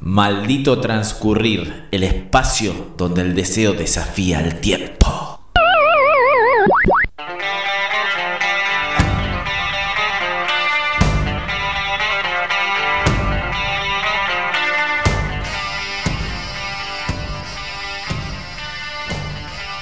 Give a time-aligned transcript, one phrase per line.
[0.00, 5.40] Maldito transcurrir, el espacio donde el deseo desafía el tiempo.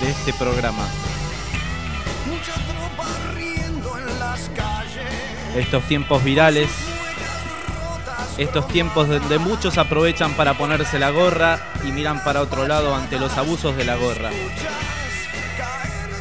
[0.00, 0.88] de este programa.
[5.54, 6.68] Estos tiempos virales
[8.38, 13.20] estos tiempos donde muchos aprovechan para ponerse la gorra y miran para otro lado ante
[13.20, 14.30] los abusos de la gorra.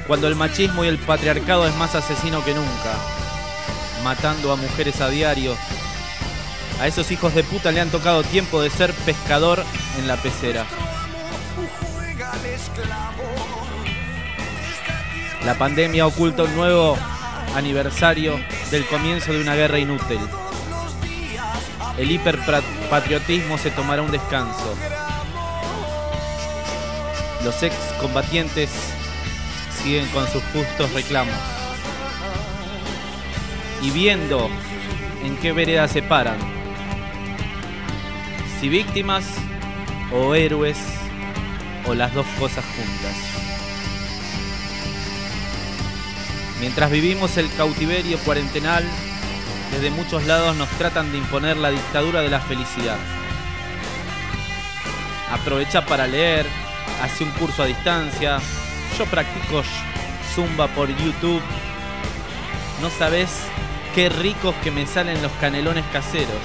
[0.09, 2.97] Cuando el machismo y el patriarcado es más asesino que nunca,
[4.03, 5.55] matando a mujeres a diario.
[6.81, 9.63] A esos hijos de puta le han tocado tiempo de ser pescador
[9.97, 10.66] en la pecera.
[15.45, 16.97] La pandemia oculta un nuevo
[17.55, 18.38] aniversario
[18.69, 20.19] del comienzo de una guerra inútil
[21.99, 24.73] el hiperpatriotismo se tomará un descanso.
[27.44, 28.69] Los excombatientes
[29.83, 31.35] siguen con sus justos reclamos.
[33.81, 34.49] Y viendo
[35.23, 36.38] en qué vereda se paran.
[38.59, 39.25] Si víctimas
[40.11, 40.77] o héroes
[41.85, 43.16] o las dos cosas juntas.
[46.59, 48.83] Mientras vivimos el cautiverio cuarentenal,
[49.72, 52.97] desde muchos lados nos tratan de imponer la dictadura de la felicidad.
[55.31, 56.45] Aprovecha para leer,
[57.02, 58.39] hace un curso a distancia,
[59.00, 59.64] yo practico
[60.36, 61.42] zumba por YouTube.
[62.81, 63.30] No sabes
[63.95, 66.44] qué ricos que me salen los canelones caseros.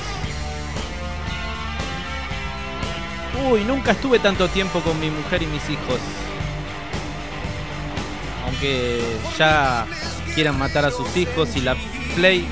[3.50, 5.98] Uy, nunca estuve tanto tiempo con mi mujer y mis hijos.
[8.46, 9.02] Aunque
[9.36, 9.86] ya
[10.34, 11.76] quieran matar a sus hijos y la
[12.14, 12.46] Play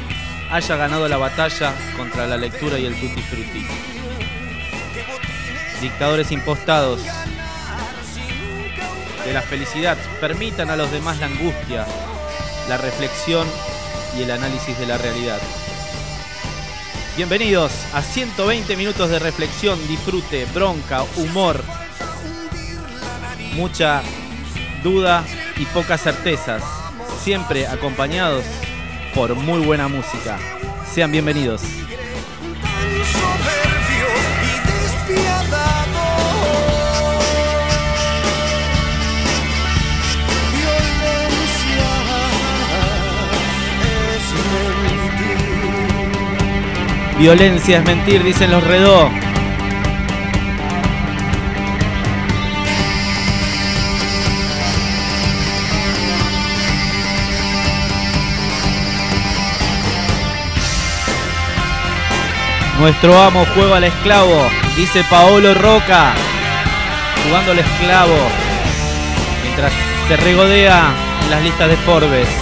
[0.50, 3.22] haya ganado la batalla contra la lectura y el tutti.
[5.80, 7.00] Dictadores impostados
[9.24, 11.86] de la felicidad permitan a los demás la angustia,
[12.68, 13.46] la reflexión
[14.18, 15.38] y el análisis de la realidad.
[17.16, 21.62] Bienvenidos a 120 minutos de reflexión, disfrute, bronca, humor,
[23.54, 24.02] mucha
[24.82, 25.24] duda
[25.56, 26.62] y pocas certezas,
[27.22, 28.44] siempre acompañados
[29.14, 30.38] por muy buena música.
[30.90, 31.62] Sean bienvenidos.
[47.22, 49.08] Violencia es mentir, dicen los redó.
[62.80, 66.14] Nuestro amo juega al esclavo, dice Paolo Roca,
[67.24, 68.18] jugando al esclavo,
[69.44, 69.72] mientras
[70.08, 72.41] se regodea en las listas de Forbes.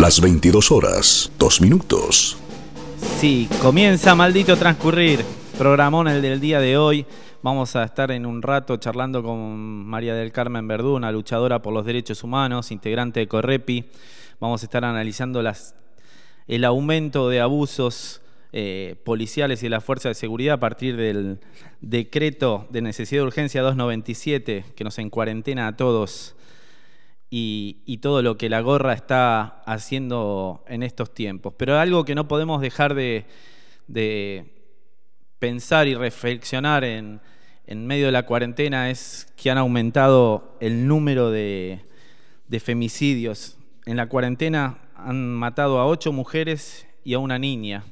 [0.00, 2.38] Las 22 horas, 2 minutos.
[3.18, 5.24] Sí, comienza maldito transcurrir.
[5.58, 7.04] Programón el del día de hoy.
[7.42, 11.74] Vamos a estar en un rato charlando con María del Carmen Verdú, una luchadora por
[11.74, 13.86] los derechos humanos, integrante de Correpi.
[14.38, 15.42] Vamos a estar analizando
[16.46, 18.20] el aumento de abusos
[18.52, 21.40] eh, policiales y de la fuerza de seguridad a partir del
[21.80, 26.36] decreto de necesidad de urgencia 297 que nos encuarentena a todos
[27.30, 31.54] y, todo lo que la gorra está haciendo en estos tiempos.
[31.56, 33.26] Pero algo que no podemos dejar de,
[35.38, 37.20] pensar y reflexionar en,
[37.66, 41.84] medio de la cuarentena es que han aumentado el número de,
[42.46, 43.56] de femicidios.
[43.84, 47.84] En la cuarentena han matado a ocho mujeres y a una niña.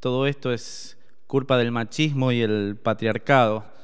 [0.00, 3.75] Todo esto es culpa del machismo y el patriarcado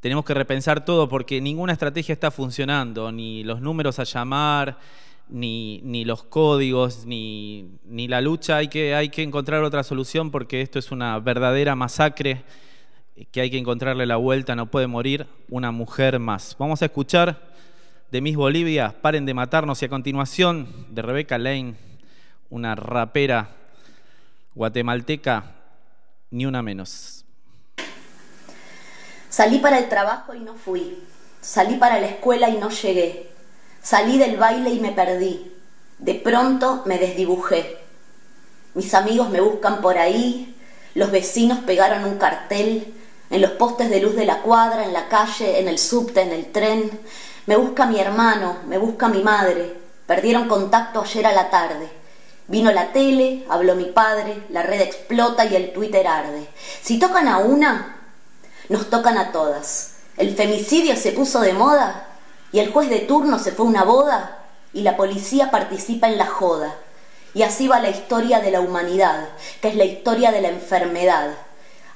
[0.00, 4.78] tenemos que repensar todo porque ninguna estrategia está funcionando, ni los números a llamar,
[5.28, 8.56] ni, ni los códigos, ni, ni la lucha.
[8.56, 12.44] Hay que, hay que encontrar otra solución porque esto es una verdadera masacre
[13.30, 16.56] que hay que encontrarle la vuelta, no puede morir una mujer más.
[16.58, 17.50] Vamos a escuchar
[18.10, 21.74] de Miss Bolivia, Paren de matarnos y a continuación de Rebeca Lane,
[22.48, 23.50] una rapera
[24.54, 25.52] guatemalteca,
[26.30, 27.19] ni una menos.
[29.30, 31.02] Salí para el trabajo y no fui.
[31.40, 33.30] Salí para la escuela y no llegué.
[33.80, 35.52] Salí del baile y me perdí.
[35.98, 37.78] De pronto me desdibujé.
[38.74, 40.56] Mis amigos me buscan por ahí.
[40.94, 42.92] Los vecinos pegaron un cartel
[43.30, 46.32] en los postes de luz de la cuadra, en la calle, en el subte, en
[46.32, 46.90] el tren.
[47.46, 49.76] Me busca mi hermano, me busca mi madre.
[50.06, 51.88] Perdieron contacto ayer a la tarde.
[52.48, 56.48] Vino la tele, habló mi padre, la red explota y el Twitter arde.
[56.82, 57.99] Si tocan a una,
[58.70, 59.96] nos tocan a todas.
[60.16, 62.06] El femicidio se puso de moda
[62.52, 64.38] y el juez de turno se fue a una boda
[64.72, 66.74] y la policía participa en la joda.
[67.34, 69.28] Y así va la historia de la humanidad,
[69.60, 71.34] que es la historia de la enfermedad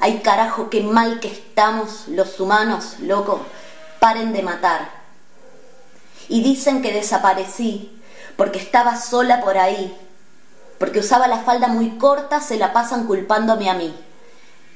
[0.04, 3.40] Ay carajo, qué mal que estamos los humanos, loco.
[4.00, 4.90] Paren de matar.
[6.28, 8.02] Y dicen que desaparecí
[8.36, 9.96] porque estaba sola por ahí.
[10.78, 13.94] Porque usaba la falda muy corta, se la pasan culpándome a mí.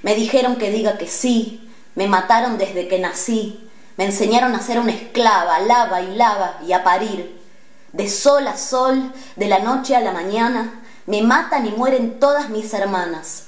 [0.03, 1.68] Me dijeron que diga que sí,
[1.99, 6.73] me mataron desde que nací, me enseñaron a ser una esclava, lava y lava y
[6.73, 7.43] a parir.
[7.93, 12.51] De sol a sol, de la noche a la mañana, me matan y mueren todas
[12.51, 13.47] mis hermanas.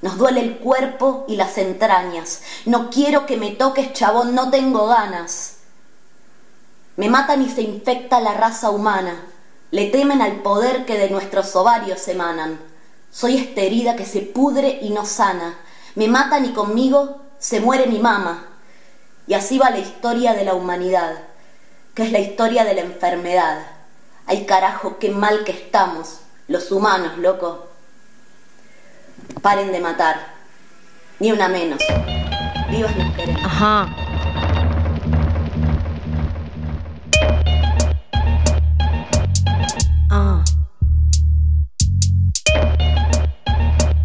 [0.00, 2.42] Nos duele el cuerpo y las entrañas.
[2.66, 5.58] No quiero que me toques, chabón, no tengo ganas.
[6.96, 9.14] Me matan y se infecta la raza humana.
[9.70, 12.58] Le temen al poder que de nuestros ovarios emanan.
[13.12, 15.56] Soy esta herida que se pudre y no sana.
[15.94, 18.44] Me matan y conmigo se muere mi mamá.
[19.26, 21.24] Y así va la historia de la humanidad,
[21.92, 23.66] que es la historia de la enfermedad.
[24.26, 27.66] Ay carajo, qué mal que estamos, los humanos, loco.
[29.42, 30.34] Paren de matar.
[31.18, 31.82] Ni una menos.
[32.70, 33.44] Vivas nos queremos.
[33.44, 33.88] Ajá.
[40.10, 40.44] Ah.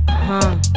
[0.07, 0.76] Ajá.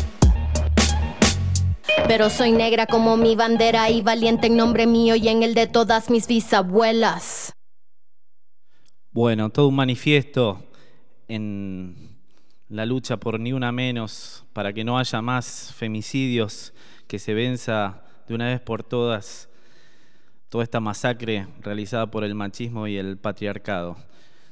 [2.07, 5.67] pero soy negra como mi bandera y valiente en nombre mío y en el de
[5.67, 7.53] todas mis bisabuelas.
[9.11, 10.63] Bueno, todo un manifiesto
[11.27, 12.17] en
[12.69, 16.73] la lucha por ni una menos, para que no haya más femicidios,
[17.07, 19.49] que se venza de una vez por todas
[20.51, 23.95] toda esta masacre realizada por el machismo y el patriarcado.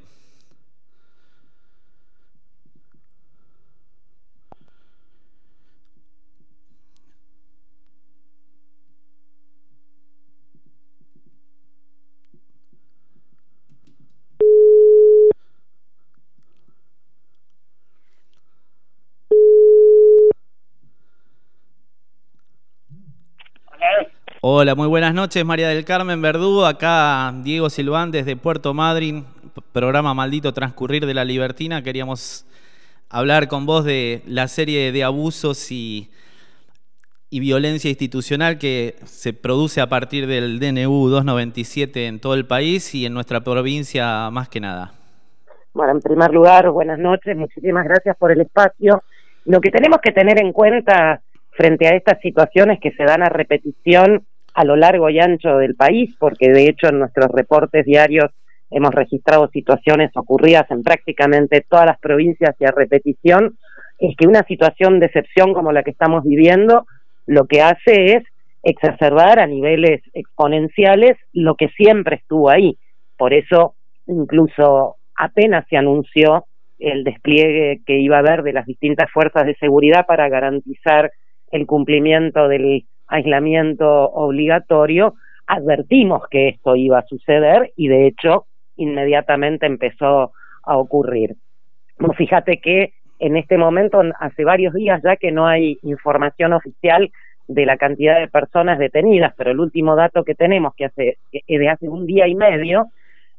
[24.41, 26.65] Hola, muy buenas noches, María del Carmen Verdú.
[26.65, 29.25] Acá Diego Silván desde Puerto Madryn,
[29.73, 31.83] programa Maldito Transcurrir de la Libertina.
[31.83, 32.45] Queríamos
[33.09, 36.09] hablar con vos de la serie de abusos y,
[37.29, 42.95] y violencia institucional que se produce a partir del DNU 297 en todo el país
[42.95, 44.93] y en nuestra provincia más que nada.
[45.73, 49.03] Bueno, en primer lugar, buenas noches, muchísimas gracias por el espacio.
[49.45, 51.21] Lo que tenemos que tener en cuenta
[51.59, 54.23] frente a estas situaciones que se dan a repetición
[54.53, 58.31] a lo largo y ancho del país, porque de hecho en nuestros reportes diarios
[58.71, 63.57] hemos registrado situaciones ocurridas en prácticamente todas las provincias y a repetición,
[63.97, 66.85] es que una situación de excepción como la que estamos viviendo
[67.25, 68.23] lo que hace es
[68.63, 72.77] exacerbar a niveles exponenciales lo que siempre estuvo ahí.
[73.17, 73.75] Por eso,
[74.07, 76.45] incluso apenas se anunció
[76.77, 81.11] el despliegue que iba a haber de las distintas fuerzas de seguridad para garantizar
[81.51, 85.15] el cumplimiento del aislamiento obligatorio,
[85.47, 90.31] advertimos que esto iba a suceder y de hecho inmediatamente empezó
[90.63, 91.35] a ocurrir.
[92.17, 97.11] fíjate que en este momento, hace varios días ya que no hay información oficial
[97.47, 101.69] de la cantidad de personas detenidas, pero el último dato que tenemos, que hace de
[101.69, 102.87] hace un día y medio,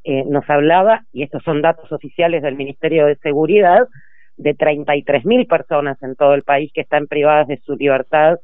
[0.03, 3.87] eh, nos hablaba, y estos son datos oficiales del Ministerio de Seguridad,
[4.41, 8.39] de 33.000 personas en todo el país que están privadas de su libertad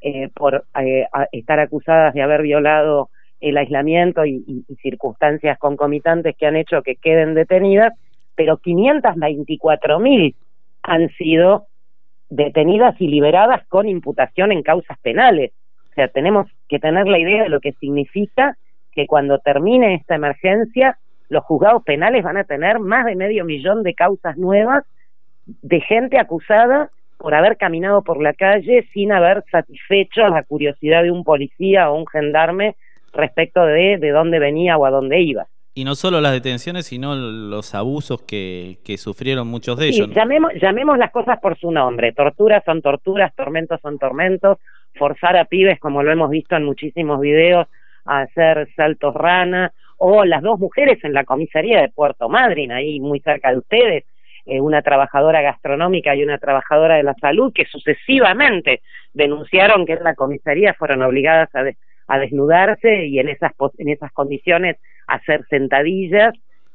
[0.00, 6.56] eh, por eh, estar acusadas de haber violado el aislamiento y, circunstancias concomitantes que han
[6.56, 7.92] hecho que queden detenidas,
[8.34, 10.34] pero 524 mil
[10.82, 11.66] han sido
[12.30, 15.52] detenidas y liberadas con imputación en causas penales.
[15.90, 18.56] O sea, tenemos que tener la idea de lo que significa
[18.92, 20.96] que cuando termine esta emergencia,
[21.28, 24.84] los juzgados penales van a tener más de medio millón de causas nuevas
[25.46, 31.10] de gente acusada por haber caminado por la calle sin haber satisfecho la curiosidad de
[31.10, 32.74] un policía o un gendarme
[33.12, 35.46] respecto de de dónde venía o a dónde iba.
[35.74, 40.10] Y no solo las detenciones, sino los abusos que, que sufrieron muchos de ellos.
[40.10, 42.12] llamemos, llamemos las cosas por su nombre.
[42.12, 44.58] Torturas son torturas, tormentos son tormentos.
[44.94, 47.68] Forzar a pibes, como lo hemos visto en muchísimos videos,
[48.04, 49.72] a hacer saltos rana.
[49.96, 54.04] O las dos mujeres en la comisaría de Puerto Madryn, ahí muy cerca de ustedes,
[54.46, 58.82] eh, una trabajadora gastronómica y una trabajadora de la salud que sucesivamente
[59.12, 61.64] denunciaron que en la comisaría fueron obligadas a,
[62.08, 66.34] a desnudarse y en esas, en esas condiciones hacer sentadillas.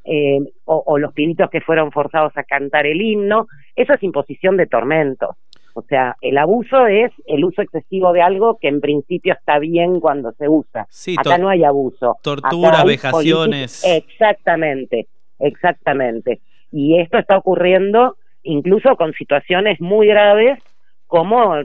[0.09, 4.55] Eh, o, o, los pibitos que fueron forzados a cantar el himno, eso es imposición
[4.55, 5.35] de tormentos.
[5.77, 9.99] O sea, el abuso es el uso excesivo de algo que en principio está bien
[9.99, 10.87] cuando se usa.
[11.17, 12.17] Acá no hay abuso.
[12.23, 13.83] Tortura, vejaciones.
[13.85, 15.05] Exactamente,
[15.37, 16.39] exactamente.
[16.77, 20.59] Y esto está ocurriendo incluso con situaciones muy graves
[21.07, 21.55] como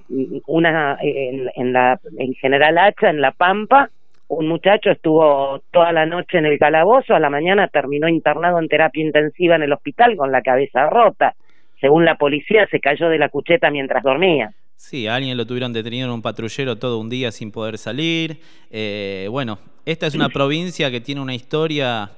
[0.47, 3.90] una en, la en General Hacha en La Pampa
[4.28, 8.69] un muchacho estuvo toda la noche en el calabozo, a la mañana terminó internado en
[8.69, 11.35] terapia intensiva en el hospital con la cabeza rota.
[11.78, 14.54] Según la policía, se cayó de la cucheta mientras dormía.
[14.75, 18.38] Sí, a alguien lo tuvieron detenido en un patrullero todo un día sin poder salir.
[18.71, 22.11] Eh, bueno, esta es una provincia que tiene una historia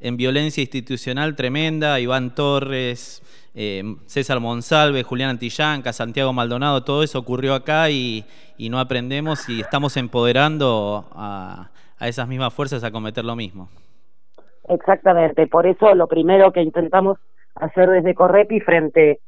[0.00, 3.22] en violencia institucional tremenda, Iván Torres,
[3.54, 8.24] eh, César Monsalve, Julián Antillanca, Santiago Maldonado, todo eso ocurrió acá y,
[8.70, 13.68] no aprendemos y estamos empoderando a, esas mismas fuerzas a cometer lo mismo.
[14.68, 17.18] Exactamente, por eso lo primero que intentamos
[17.54, 19.20] hacer desde Correpi frente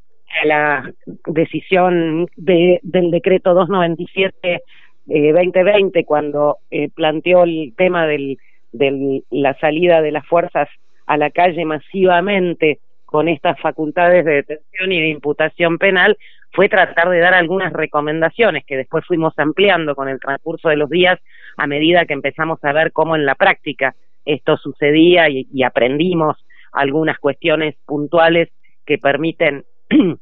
[0.43, 0.93] a la
[1.27, 4.63] decisión de, del decreto 297
[5.07, 8.39] 2020 eh, cuando eh, planteó el tema del
[8.73, 10.69] de la salida de las fuerzas
[11.07, 16.17] a la calle masivamente con estas facultades de detención y de imputación penal
[16.53, 20.89] fue tratar de dar algunas recomendaciones que después fuimos ampliando con el transcurso de los
[20.89, 21.19] días
[21.57, 26.37] a medida que empezamos a ver cómo en la práctica esto sucedía y, aprendimos
[26.73, 28.49] algunas cuestiones puntuales
[28.87, 29.65] que permiten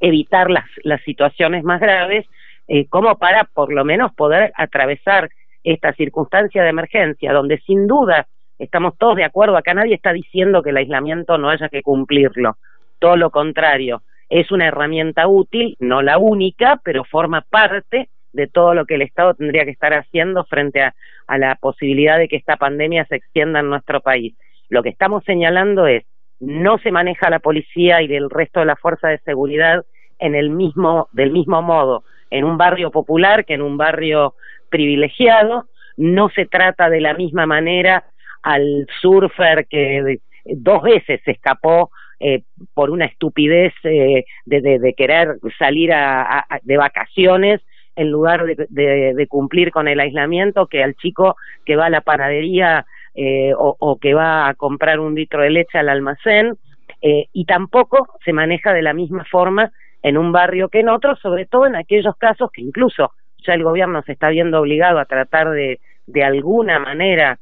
[0.00, 2.26] evitar las, las situaciones más graves,
[2.68, 5.30] eh, como para por lo menos poder atravesar
[5.64, 8.26] esta circunstancia de emergencia, donde sin duda
[8.58, 12.56] estamos todos de acuerdo, acá nadie está diciendo que el aislamiento no haya que cumplirlo,
[12.98, 18.74] todo lo contrario, es una herramienta útil, no la única, pero forma parte de todo
[18.74, 20.94] lo que el Estado tendría que estar haciendo frente a,
[21.26, 24.36] a la posibilidad de que esta pandemia se extienda en nuestro país.
[24.68, 26.04] Lo que estamos señalando es,
[26.38, 29.84] no se maneja la policía y el resto de la fuerza de seguridad
[30.18, 34.34] en el mismo, del mismo modo en un barrio popular que en un barrio
[34.70, 38.04] privilegiado, no se trata de la misma manera
[38.42, 42.42] al surfer que dos veces se escapó eh,
[42.74, 47.60] por una estupidez eh, de, querer salir a, de vacaciones
[47.96, 52.84] en lugar de, cumplir con el aislamiento que al chico que va a la panadería
[53.14, 56.58] eh, o, que va a comprar un litro de leche al almacén
[57.00, 59.72] y tampoco se maneja de la misma forma
[60.02, 63.12] en un barrio que en otro, sobre todo en aquellos casos que incluso
[63.46, 67.38] ya el gobierno se está viendo obligado a tratar de, de alguna manera,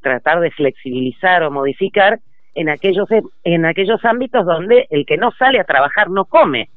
[0.00, 2.18] tratar de flexibilizar o modificar,
[2.54, 3.08] en aquellos,
[3.44, 6.70] en aquellos ámbitos donde el que no sale a trabajar no come.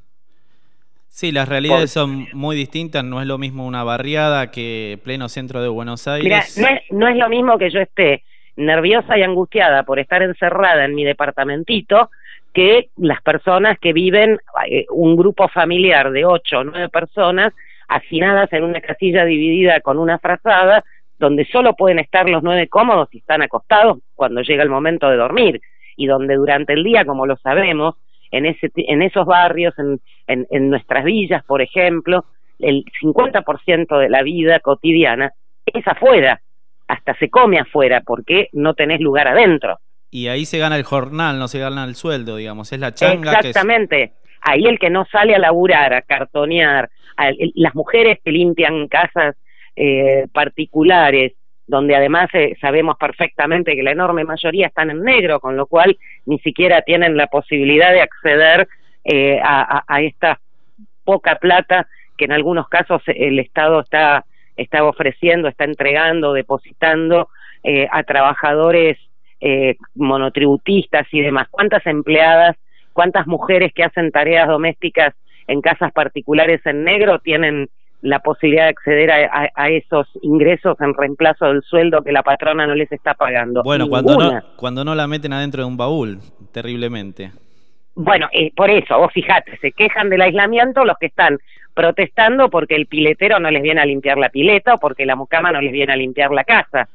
[1.08, 3.04] Sí, las realidades son muy distintas.
[3.04, 6.56] No es lo mismo una barriada que pleno centro de Buenos Aires.
[6.58, 8.24] Mira, no es, no es lo mismo que yo esté
[8.58, 12.12] nerviosa y angustiada por estar encerrada en mi departamentito
[12.54, 14.38] que las personas que viven
[14.70, 17.54] eh, un grupo familiar de ocho o nueve personas
[17.90, 20.84] hacinadas en una casilla dividida con una frazada
[21.18, 25.18] donde solo pueden estar los nueve cómodos y están acostados cuando llega el momento de
[25.18, 25.62] dormir,
[25.98, 27.96] y donde durante el día, como lo sabemos,
[28.32, 32.24] en, ese, en esos barrios, en, en, nuestras villas, por ejemplo,
[32.60, 35.34] el 50% de la vida cotidiana
[35.66, 36.40] es afuera,
[36.88, 39.80] hasta se come afuera, porque no tenés lugar adentro.
[40.10, 43.34] Y ahí se gana el jornal, no se gana el sueldo, digamos, es la changa.
[43.34, 44.14] Exactamente.
[44.42, 46.90] Ahí el que no sale a laburar, a cartonear,
[47.56, 49.36] las mujeres que limpian casas
[49.76, 51.34] eh, particulares,
[51.68, 55.98] donde además eh, sabemos perfectamente que la enorme mayoría están en negro, con lo cual
[56.26, 58.68] ni siquiera tienen la posibilidad de acceder
[59.06, 60.40] eh, a, esta
[61.04, 64.26] poca plata que en algunos casos el Estado está,
[64.58, 67.30] está ofreciendo, está entregando, depositando
[67.92, 68.98] a trabajadores
[69.96, 71.48] monotributistas y demás.
[71.50, 72.58] ¿Cuántas empleadas,
[72.94, 75.14] cuántas mujeres que hacen tareas domésticas
[75.48, 77.70] en casas particulares en negro tienen
[78.02, 82.74] la posibilidad de acceder a, esos ingresos en reemplazo del sueldo que la patrona no
[82.74, 83.62] les está pagando.
[83.62, 86.20] Bueno, cuando no, cuando no la meten adentro de un baúl,
[86.54, 87.32] terriblemente.
[87.96, 91.40] Bueno, eh, por eso, vos fijate, se quejan del aislamiento los que están
[91.74, 95.52] protestando porque el piletero no les viene a limpiar la pileta o porque la mucama
[95.52, 96.88] no les viene a limpiar la casa.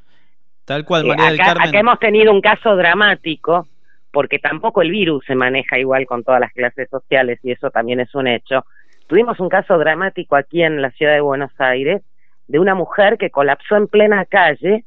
[0.64, 1.68] Tal cual, eh, María del Carmen.
[1.68, 3.66] Acá hemos tenido un caso dramático
[4.14, 7.98] porque tampoco el virus se maneja igual con todas las clases sociales y eso también
[7.98, 8.64] es un hecho.
[9.08, 12.00] Tuvimos un caso dramático aquí en la ciudad de Buenos Aires
[12.46, 14.84] de una mujer que colapsó en plena calle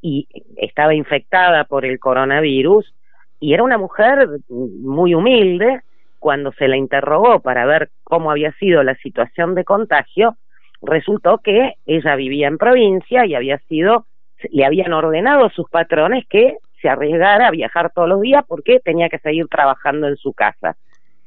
[0.00, 2.94] y estaba infectada por el coronavirus
[3.40, 5.80] y era una mujer muy humilde.
[6.20, 10.36] Cuando se la interrogó para ver cómo había sido la situación de contagio
[10.80, 14.06] resultó que ella vivía en provincia y había sido
[14.50, 19.08] le habían ordenado sus patrones que se arriesgara a viajar todos los días porque tenía
[19.08, 20.76] que seguir trabajando en su casa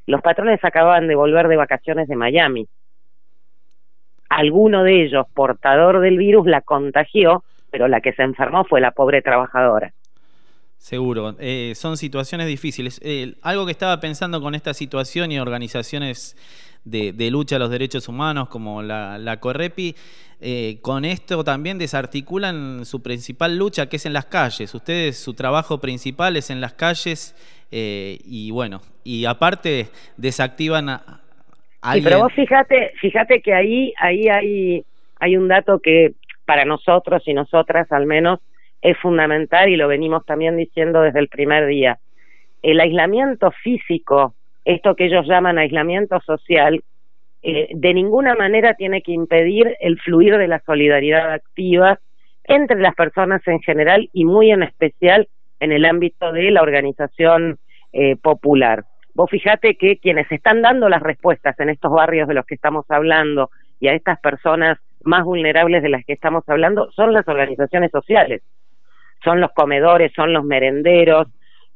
[0.06, 2.68] los patrones acababan de volver de vacaciones de Miami.
[4.28, 8.90] Alguno de ellos, portador del virus, la contagió, pero la que se enfermó fue la
[8.90, 9.92] pobre trabajadora.
[10.76, 13.00] Seguro, eh, son situaciones difíciles.
[13.02, 16.36] Eh, algo que estaba pensando con esta situación y organizaciones
[16.84, 19.94] de, lucha a los derechos humanos como la, la Correpi,
[20.40, 24.74] eh, con esto también desarticulan su principal lucha que es en las calles.
[24.74, 27.34] Ustedes, su trabajo principal es en las calles
[27.70, 31.22] eh, y bueno, y aparte desactivan a,
[31.80, 32.04] alguien.
[32.04, 34.84] pero vos fíjate, fíjate que ahí, ahí hay,
[35.18, 36.12] hay un dato que
[36.44, 38.40] para nosotros y nosotras al menos
[38.82, 41.98] es fundamental y lo venimos también diciendo desde el primer día.
[42.62, 46.82] El aislamiento físico, esto que ellos llaman aislamiento social,
[47.42, 51.98] eh, de ninguna manera tiene que impedir el fluir de la solidaridad activa
[52.44, 55.28] entre las personas en general y muy en especial
[55.60, 57.58] en el ámbito de la organización
[57.92, 58.84] eh, popular.
[59.14, 62.84] Vos fijate que quienes están dando las respuestas en estos barrios de los que estamos
[62.88, 67.90] hablando y a estas personas más vulnerables de las que estamos hablando son las organizaciones
[67.90, 68.42] sociales,
[69.22, 71.28] son los comedores, son los merenderos,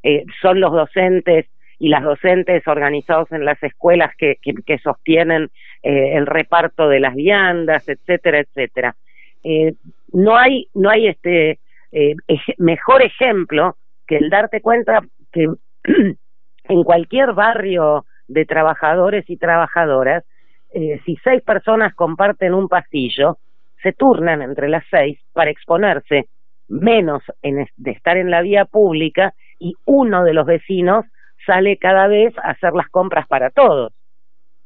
[0.02, 1.46] eh, son los docentes
[1.78, 5.50] y las docentes organizados en las escuelas que, que, sostienen
[5.82, 8.96] eh, el reparto de las viandas, etcétera, etcétera.
[10.12, 11.58] no hay, no hay este
[12.58, 15.46] mejor ejemplo que el darte cuenta que
[16.64, 20.24] en cualquier barrio de trabajadores y trabajadoras,
[20.72, 23.38] eh, si seis personas comparten un pasillo,
[23.82, 26.26] se turnan entre las seis para exponerse
[26.68, 31.06] menos en de estar en la vía pública y uno de los vecinos
[31.48, 33.92] sale cada vez a hacer las compras para todos.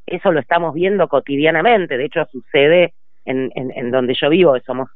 [0.05, 2.93] Eso lo estamos viendo cotidianamente, de hecho sucede
[3.23, 4.89] en, donde yo vivo, somos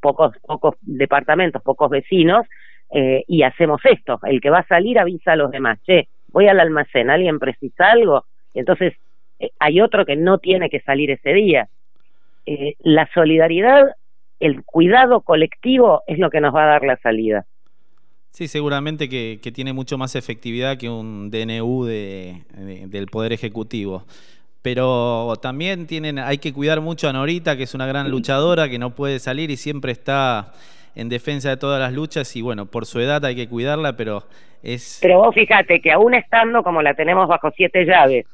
[0.00, 2.46] pocos, pocos departamentos, pocos vecinos,
[2.90, 6.48] eh, y hacemos esto, el que va a salir avisa a los demás, che, voy
[6.48, 8.94] al almacén, alguien precisa algo, entonces
[9.38, 11.68] eh, hay otro que no tiene que salir ese día.
[12.46, 13.94] Eh, la solidaridad,
[14.40, 17.44] el cuidado colectivo es lo que nos va a dar la salida.
[18.36, 22.42] Sí, seguramente que, tiene mucho más efectividad que un DNU de,
[22.86, 24.04] del Poder Ejecutivo.
[24.60, 28.78] Pero también tienen, hay que cuidar mucho a Norita, que es una gran luchadora, que
[28.78, 30.52] no puede salir y siempre está
[30.94, 32.36] en defensa de todas las luchas.
[32.36, 34.24] Y bueno, por su edad hay que cuidarla, pero
[34.62, 34.98] es.
[35.00, 38.26] Pero vos fíjate que aún estando como la tenemos bajo siete llaves,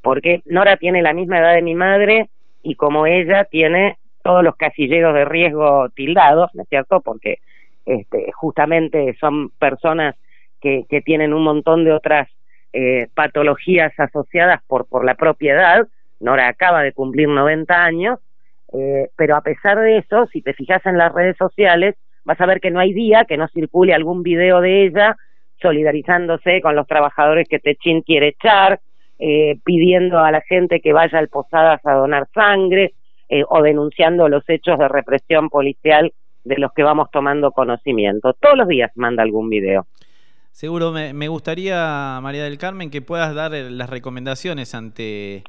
[0.00, 2.30] porque Nora tiene la misma edad de mi madre
[2.62, 7.02] y como ella tiene todos los casilleros de riesgo tildados, ¿no es cierto?
[7.02, 7.40] Porque
[7.86, 10.14] este, justamente son personas
[10.60, 12.28] que, tienen un montón de otras
[12.72, 15.86] eh, patologías asociadas por, por la propiedad.
[16.20, 18.20] Nora acaba de cumplir 90 años,
[18.72, 22.46] eh, pero a pesar de eso, si te fijas en las redes sociales, vas a
[22.46, 25.16] ver que no hay día que no circule algún video de ella
[25.60, 28.80] solidarizándose con los trabajadores que Techín quiere echar,
[29.18, 32.94] eh, pidiendo a la gente que vaya al Posadas a donar sangre
[33.48, 36.12] o denunciando los hechos de represión policial
[36.44, 38.34] de los que vamos tomando conocimiento.
[38.34, 39.86] Todos los días manda algún video.
[40.50, 45.44] Seguro, me, gustaría, María del Carmen, que puedas dar eh, las recomendaciones ante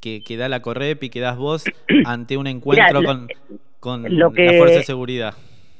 [0.00, 1.64] que, da la Correp y que das vos
[2.06, 3.28] ante un encuentro con,
[3.80, 5.34] con la Fuerza de Seguridad.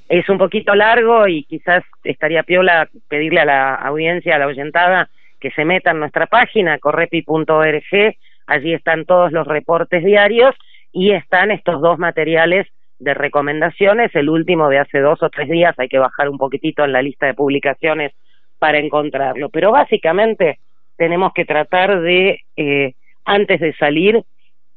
[0.09, 5.09] Es un poquito largo y quizás estaría piola pedirle a la audiencia, a la oyentada,
[5.41, 10.55] que se meta en nuestra página, correpi.org, allí están todos los reportes diarios
[10.93, 12.67] y están estos dos materiales
[12.99, 16.85] de recomendaciones, el último de hace dos o tres días, hay que bajar un poquitito
[16.85, 18.13] en la lista de publicaciones
[18.59, 20.59] para encontrarlo, pero básicamente
[20.97, 24.23] tenemos que tratar de, eh, antes de salir,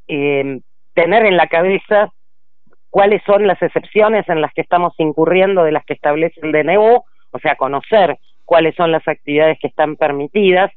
[0.08, 0.60] eh,
[0.94, 2.12] tener en la cabeza
[2.90, 7.04] cuáles son las excepciones en las que estamos incurriendo de las que establece el DNU,
[7.32, 10.72] o sea, conocer cuáles son las actividades que están permitidas.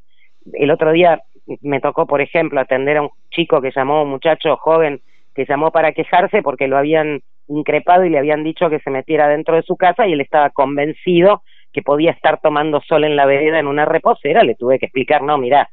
[0.53, 1.23] El otro día
[1.63, 5.01] me tocó, por ejemplo, atender a un chico que llamó, un muchacho joven,
[5.35, 7.23] que llamó para quejarse porque lo habían
[7.57, 10.51] increpado y le habían dicho que se metiera dentro de su casa y él estaba
[10.51, 14.43] convencido que podía estar tomando sol en la vereda en una reposera.
[14.43, 15.71] Le tuve que explicar, no, mira,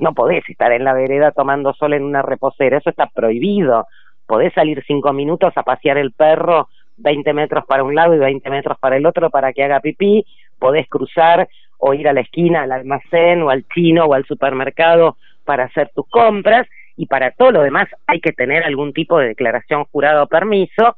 [0.00, 3.86] no podés estar en la vereda tomando sol en una reposera, eso está prohibido.
[4.26, 8.48] Podés salir cinco minutos a pasear el perro 20 metros para un lado y 20
[8.50, 10.24] metros para el otro para que haga pipí,
[10.58, 11.48] podés cruzar
[11.78, 15.90] o ir a la esquina, al almacén o al chino o al supermercado para hacer
[15.94, 20.22] tus compras y para todo lo demás hay que tener algún tipo de declaración jurada
[20.22, 20.96] o permiso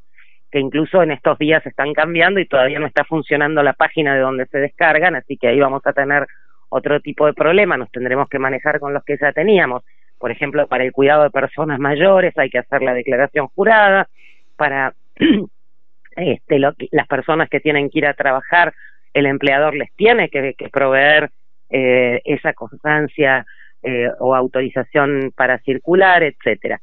[0.51, 4.21] que incluso en estos días están cambiando y todavía no está funcionando la página de
[4.21, 6.27] donde se descargan, así que ahí vamos a tener
[6.71, 9.85] otro tipo de problema, nos tendremos que manejar con los que ya teníamos.
[10.19, 14.09] Por ejemplo, para el cuidado de personas mayores hay que hacer la declaración jurada,
[14.57, 14.95] para
[16.17, 18.73] este, las personas que tienen que ir a trabajar
[19.15, 21.31] el empleador les tiene que, proveer
[21.71, 23.45] eh, esa constancia
[23.83, 26.81] eh, o autorización para circular, etcétera.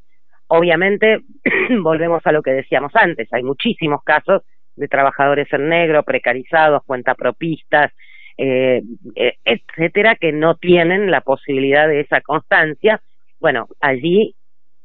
[0.47, 1.19] Obviamente,
[1.81, 4.43] volvemos a lo que decíamos antes, hay muchísimos casos
[4.75, 7.91] de trabajadores en negro, precarizados, cuentapropistas,
[8.37, 8.81] eh,
[9.15, 13.01] eh, etcétera, que no tienen la posibilidad de esa constancia.
[13.39, 14.35] Bueno, allí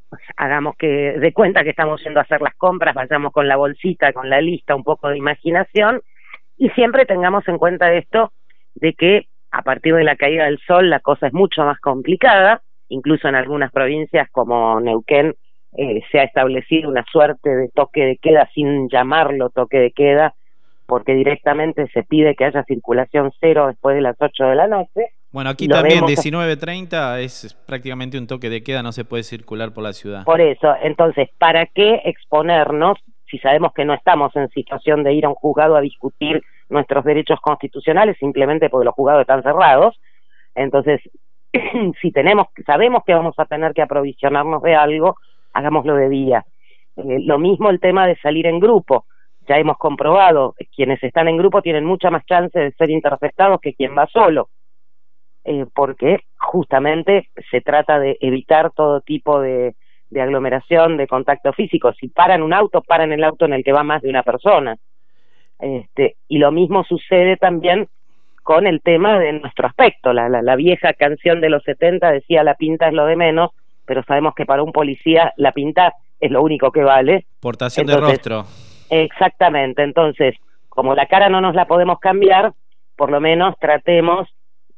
[0.08, 3.56] pues, hagamos que de cuenta que estamos yendo a hacer las compras, vayamos con la
[3.56, 6.00] bolsita, con la lista, un poco de imaginación
[6.56, 8.32] y siempre tengamos en cuenta esto
[8.74, 12.62] de que a partir de la caída del sol la cosa es mucho más complicada,
[12.88, 15.34] incluso en algunas provincias como Neuquén
[15.76, 20.34] eh, se ha establecido una suerte de toque de queda sin llamarlo toque de queda,
[20.86, 25.12] porque directamente se pide que haya circulación cero después de las 8 de la noche.
[25.30, 29.84] Bueno, aquí también 19.30 es prácticamente un toque de queda, no se puede circular por
[29.84, 30.24] la ciudad.
[30.24, 32.98] Por eso, entonces, ¿para qué exponernos
[33.30, 37.04] si sabemos que no estamos en situación de ir a un juzgado a discutir nuestros
[37.04, 40.00] derechos constitucionales simplemente porque los juzgados están cerrados.
[40.54, 41.00] Entonces,
[42.02, 45.16] si tenemos, sabemos que vamos a tener que aprovisionarnos de algo,
[45.52, 46.44] hagámoslo de día.
[46.96, 49.06] Eh, lo mismo el tema de salir en grupo.
[49.48, 53.74] Ya hemos comprobado, quienes están en grupo tienen mucha más chance de ser interceptados que
[53.74, 54.48] quien va solo,
[55.44, 59.74] eh, porque justamente se trata de evitar todo tipo de,
[60.10, 61.92] de aglomeración, de contacto físico.
[61.94, 64.76] Si paran un auto, paran el auto en el que va más de una persona.
[65.58, 67.88] Este, y lo mismo sucede también
[68.42, 70.12] con el tema de nuestro aspecto.
[70.12, 73.50] La, la, vieja canción de los 70 decía la pinta es lo de menos,
[73.90, 77.26] pero sabemos que para un policía la pinta es lo único que vale.
[77.40, 78.44] Portación de rostro.
[78.88, 80.36] Exactamente, entonces,
[80.68, 82.52] como la cara no nos la podemos cambiar,
[82.94, 84.28] por lo menos tratemos,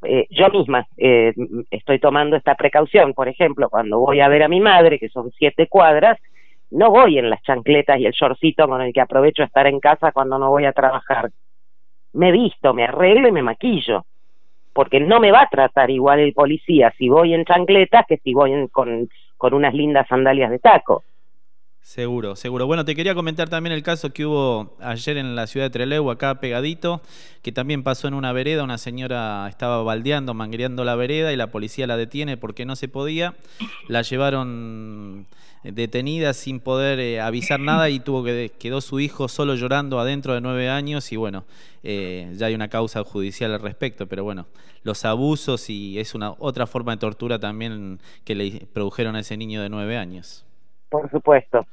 [0.02, 1.34] eh, yo misma eh,
[1.70, 5.30] estoy tomando esta precaución, por ejemplo, cuando voy a ver a mi madre, que son
[5.32, 6.18] siete cuadras,
[6.70, 10.12] no voy en las chancletas y el shortcito con el que aprovecho estar en casa
[10.12, 11.28] cuando no voy a trabajar.
[12.14, 14.06] Me visto, me arreglo y me maquillo,
[14.72, 18.32] porque no me va a tratar igual el policía si voy en chancletas que si
[18.34, 21.04] voy con, con unas lindas sandalias de taco.
[21.82, 22.66] Seguro, seguro.
[22.66, 26.10] Bueno, te quería comentar también el caso que hubo ayer en la ciudad de Trelew,
[26.10, 27.02] acá pegadito,
[27.42, 28.62] que también pasó en una vereda.
[28.62, 32.86] Una señora estaba baldeando, manguereando la vereda y la policía la detiene porque no se
[32.86, 33.34] podía.
[33.88, 35.26] La llevaron
[35.64, 40.34] detenida sin poder eh, avisar nada y tuvo que quedó su hijo solo llorando adentro
[40.34, 41.44] de nueve años y bueno,
[41.82, 44.46] eh, ya hay una causa judicial al respecto, pero bueno,
[44.82, 49.36] los abusos y es una otra forma de tortura también que le produjeron a ese
[49.36, 50.44] niño de nueve años.
[50.92, 51.66] Por supuesto.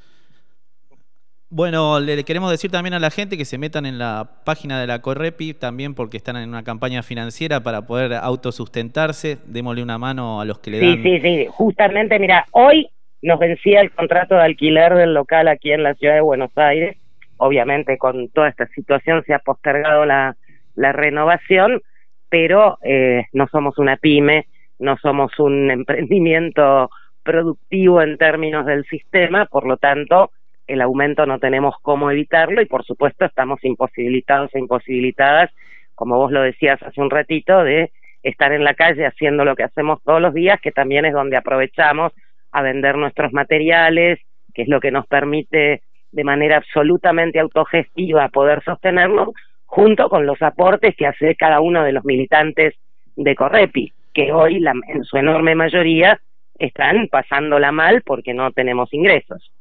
[1.50, 4.88] Bueno, le queremos decir también a la gente que se metan en la página de
[4.88, 9.40] la Correpi, también porque están en una campaña financiera para poder autosustentarse.
[9.46, 11.04] Démosle una mano a los que le dan.
[11.04, 11.48] Sí, sí, sí.
[11.50, 12.88] Justamente, mira, hoy
[13.22, 16.96] nos vencía el contrato de alquiler del local aquí en la ciudad de Buenos Aires.
[17.38, 20.38] Obviamente, con toda esta situación se ha postergado la,
[20.76, 21.82] la renovación,
[22.30, 24.46] pero eh, no somos una pyme,
[24.78, 26.90] no somos un emprendimiento
[27.24, 30.32] productivo en términos del sistema, por lo tanto,
[30.68, 35.52] el aumento no tenemos cómo evitarlo y, por supuesto, estamos imposibilitados e imposibilitadas,
[35.96, 37.92] como vos lo decías hace un ratito, de
[38.24, 41.38] estar en la calle haciendo lo que hacemos todos los días, que también es donde
[41.38, 42.14] aprovechamos
[42.52, 44.20] a vender nuestros materiales,
[44.54, 49.30] que es lo que nos permite de manera absolutamente autogestiva poder sostenernos,
[49.66, 52.76] junto con los aportes que hace cada uno de los militantes
[53.16, 56.20] de Correpi, que hoy en su enorme mayoría
[56.60, 59.52] están pasándola mal porque no tenemos ingresos.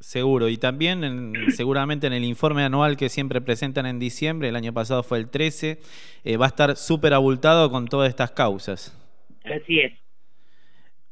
[0.00, 4.72] Seguro, y también seguramente en el informe anual que siempre presentan en diciembre, el año
[4.72, 5.78] pasado fue el 13,
[6.24, 8.96] eh, va a estar súper abultado con todas estas causas.
[9.44, 9.92] Así es.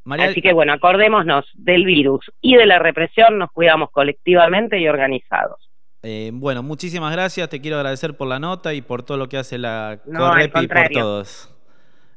[0.09, 5.69] Así que bueno, acordémonos del virus y de la represión, nos cuidamos colectivamente y organizados.
[6.05, 9.37] Eh, bueno, muchísimas gracias, te quiero agradecer por la nota y por todo lo que
[9.37, 11.53] hace la no, y por todos.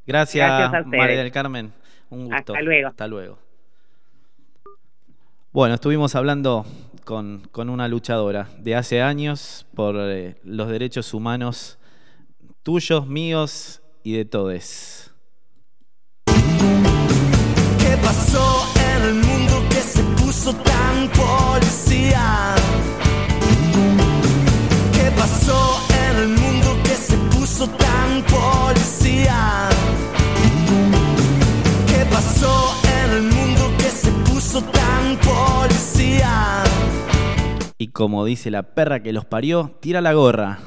[0.05, 1.71] Gracias, María del Carmen.
[2.09, 2.53] Un gusto.
[2.53, 2.87] Hasta luego.
[2.87, 3.37] Hasta luego.
[5.51, 6.65] Bueno, estuvimos hablando
[7.05, 11.79] con, una luchadora de hace años por eh, los derechos humanos
[12.61, 15.09] tuyos, míos y de todos
[18.03, 22.55] pasó en el mundo que se puso tan policía?
[24.93, 29.69] ¿Qué pasó en el mundo que se puso tan policía?
[32.09, 32.73] ¿Qué pasó
[33.05, 36.63] en el mundo que se puso tan policía?
[37.77, 40.57] Y como dice la perra que los parió, tira la gorra.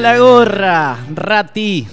[0.00, 1.86] La gorra, Rati.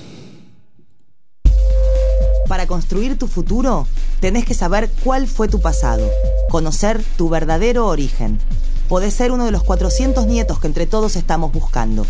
[2.47, 3.85] Para construir tu futuro,
[4.21, 6.09] tenés que saber cuál fue tu pasado,
[6.49, 8.39] conocer tu verdadero origen.
[8.87, 12.05] Podés ser uno de los 400 nietos que entre todos estamos buscando.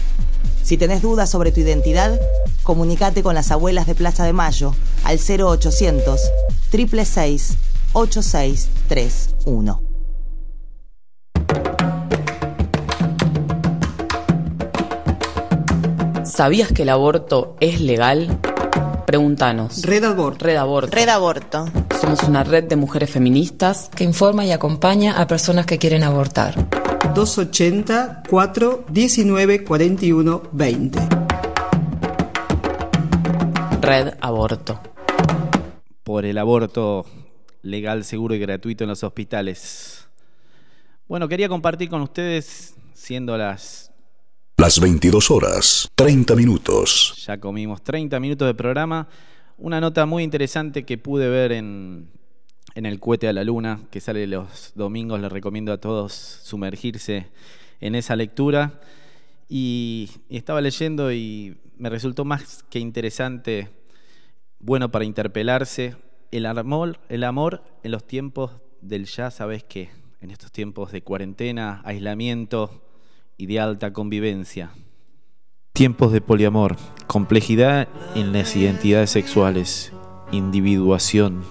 [0.62, 2.20] Si tenés dudas sobre tu identidad,
[2.62, 6.22] comunícate con las abuelas de Plaza de Mayo al 0800
[6.70, 7.58] 666
[7.94, 9.87] 8631.
[16.38, 18.40] ¿Sabías que el aborto es legal?
[19.08, 19.82] Pregúntanos.
[19.82, 20.46] Red Aborto.
[20.46, 20.96] Red Aborto.
[20.96, 21.66] Red Aborto.
[22.00, 26.54] Somos una red de mujeres feministas que informa y acompaña a personas que quieren abortar.
[27.16, 31.00] 280 419 41 20.
[33.82, 34.80] Red Aborto.
[36.04, 37.08] Por el aborto
[37.64, 40.08] legal, seguro y gratuito en los hospitales.
[41.08, 43.88] Bueno, quería compartir con ustedes, siendo las
[44.60, 47.24] las 22 horas, 30 minutos.
[47.28, 49.08] Ya comimos 30 minutos de programa.
[49.60, 52.10] Una nota muy interesante que pude ver en,
[52.74, 55.22] en el cohete a la luna, que sale los domingos.
[55.22, 57.28] Les recomiendo a todos sumergirse
[57.82, 58.82] en esa lectura.
[59.48, 63.70] Y, y, estaba leyendo y me resultó más que interesante,
[64.60, 65.98] bueno para interpelarse,
[66.32, 69.92] el amor, el amor en los tiempos del ya, ¿sabes qué?
[70.20, 72.87] En estos tiempos de cuarentena, aislamiento,
[73.38, 74.72] y de alta convivencia.
[75.74, 79.94] Tiempos de poliamor, complejidad en las identidades sexuales,
[80.32, 81.44] individuación,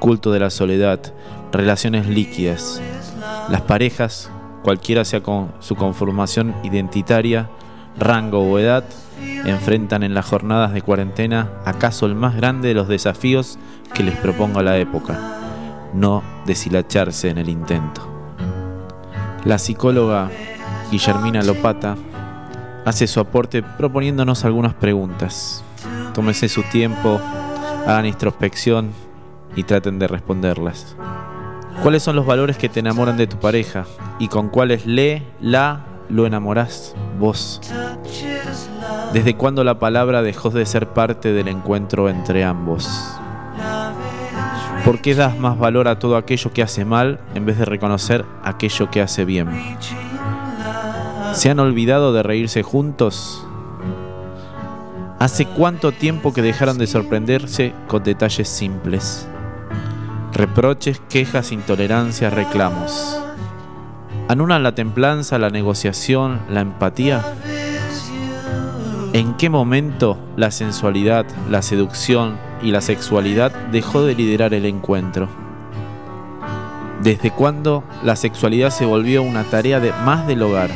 [0.00, 1.14] culto de la soledad,
[1.52, 2.82] relaciones líquidas.
[3.48, 4.30] Las parejas,
[4.64, 7.48] cualquiera sea con su conformación identitaria,
[7.96, 8.84] rango o edad,
[9.44, 13.58] enfrentan en las jornadas de cuarentena acaso el más grande de los desafíos
[13.94, 15.38] que les proponga la época,
[15.94, 18.06] no deshilacharse en el intento.
[19.44, 20.30] La psicóloga
[20.90, 21.96] Guillermina Lopata,
[22.84, 25.62] hace su aporte proponiéndonos algunas preguntas.
[26.14, 27.20] Tómese su tiempo,
[27.86, 28.90] hagan introspección
[29.54, 30.96] y traten de responderlas.
[31.82, 33.84] ¿Cuáles son los valores que te enamoran de tu pareja
[34.18, 37.60] y con cuáles le, la, lo enamorás vos?
[39.12, 42.88] ¿Desde cuándo la palabra dejó de ser parte del encuentro entre ambos?
[44.84, 48.24] ¿Por qué das más valor a todo aquello que hace mal en vez de reconocer
[48.42, 49.48] aquello que hace bien?
[51.32, 53.46] ¿Se han olvidado de reírse juntos?
[55.18, 59.28] ¿Hace cuánto tiempo que dejaron de sorprenderse con detalles simples?
[60.32, 63.20] Reproches, quejas, intolerancias, reclamos.
[64.28, 67.24] ¿Anulan la templanza, la negociación, la empatía?
[69.12, 75.28] ¿En qué momento la sensualidad, la seducción y la sexualidad dejó de liderar el encuentro?
[77.02, 80.70] ¿Desde cuándo la sexualidad se volvió una tarea de más del hogar?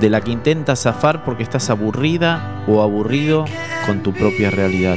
[0.00, 3.44] De la que intentas zafar porque estás aburrida o aburrido
[3.86, 4.96] con tu propia realidad.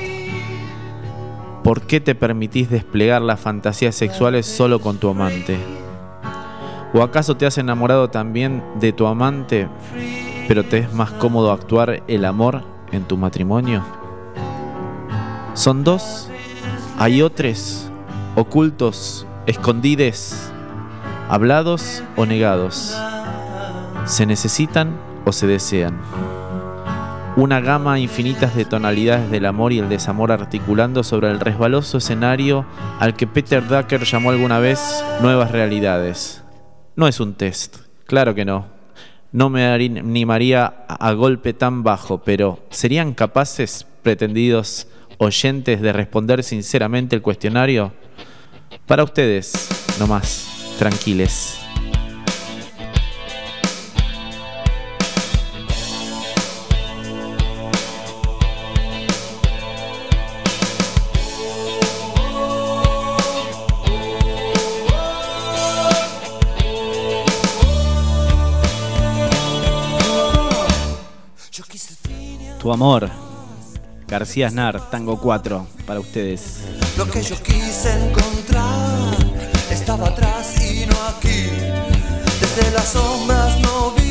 [1.63, 5.57] ¿Por qué te permitís desplegar las fantasías sexuales solo con tu amante?
[6.93, 9.67] ¿O acaso te has enamorado también de tu amante,
[10.47, 13.83] pero te es más cómodo actuar el amor en tu matrimonio?
[15.53, 16.29] ¿Son dos?
[16.97, 17.89] ¿Hay otros?
[18.35, 19.25] ¿Ocultos?
[19.47, 20.51] ¿Escondides?
[21.29, 22.95] ¿Hablados o negados?
[24.05, 25.99] Se necesitan o se desean.
[27.35, 32.65] Una gama infinita de tonalidades del amor y el desamor articulando sobre el resbaloso escenario
[32.99, 36.43] al que Peter Ducker llamó alguna vez nuevas realidades.
[36.95, 38.67] No es un test, claro que no.
[39.31, 44.87] No me animaría a golpe tan bajo, pero ¿serían capaces, pretendidos
[45.17, 47.93] oyentes, de responder sinceramente el cuestionario?
[48.85, 51.62] Para ustedes, nomás, tranquiles.
[72.63, 73.09] Tu amor.
[74.07, 76.59] García Snar, Tango 4, para ustedes.
[76.97, 79.17] Lo que yo quise encontrar
[79.69, 81.49] estaba atrás y no aquí.
[82.39, 84.02] Desde las sombras no vi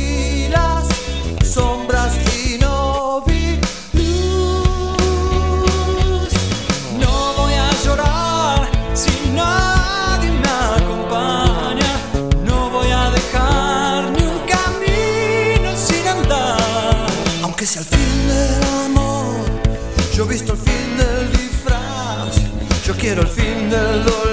[23.03, 24.32] quiero el fin del dolor,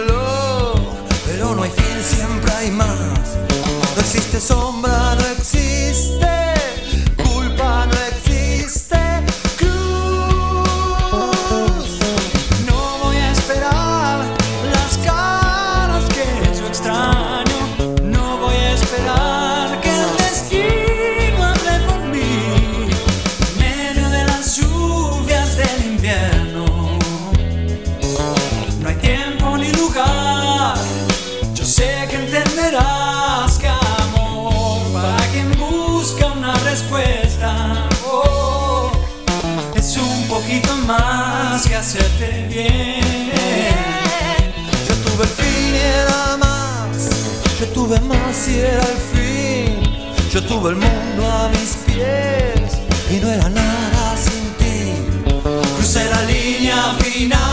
[42.21, 42.27] Yo
[45.05, 47.09] tuve el fin y era más.
[47.59, 49.81] Yo tuve más y era el fin.
[50.31, 52.79] Yo tuve el mundo a mis pies
[53.11, 54.93] y no era nada sin ti.
[55.77, 57.50] Crucé la línea final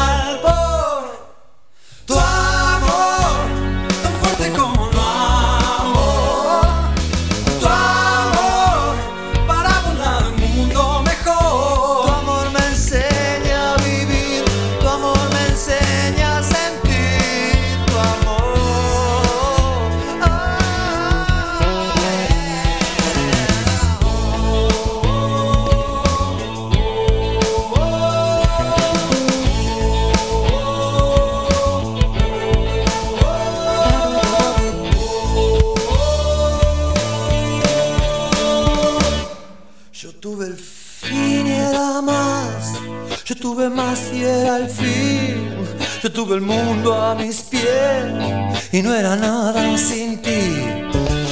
[46.17, 50.55] tuve el mundo a mis pies y no era nada sin ti.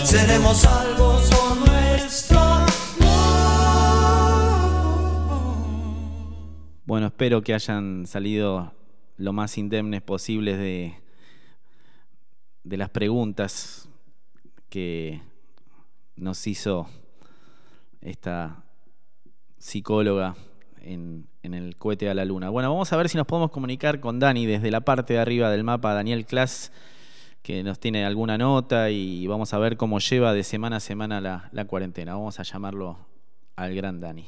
[0.03, 2.39] Seremos salvos por nuestro
[6.85, 8.75] Bueno, espero que hayan salido
[9.17, 10.93] lo más indemnes posibles de,
[12.63, 13.89] de las preguntas
[14.69, 15.19] que
[16.15, 16.87] nos hizo
[18.01, 18.63] esta
[19.57, 20.35] psicóloga
[20.85, 22.49] en, el cohete a la luna.
[22.49, 25.49] Bueno, vamos a ver si nos podemos comunicar con Dani desde la parte de arriba
[25.49, 26.71] del mapa, Daniel Klass,
[27.41, 31.21] que nos tiene alguna nota y vamos a ver cómo lleva de semana a semana
[31.21, 32.13] la, la cuarentena.
[32.13, 32.97] Vamos a llamarlo
[33.55, 34.27] al gran Dani.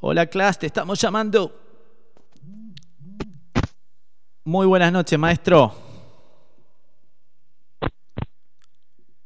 [0.00, 1.62] Hola, Klass, te estamos llamando.
[4.44, 5.74] Muy buenas noches, maestro.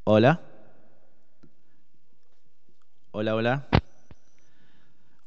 [0.05, 0.50] Hola.
[3.13, 3.67] Hola, hola.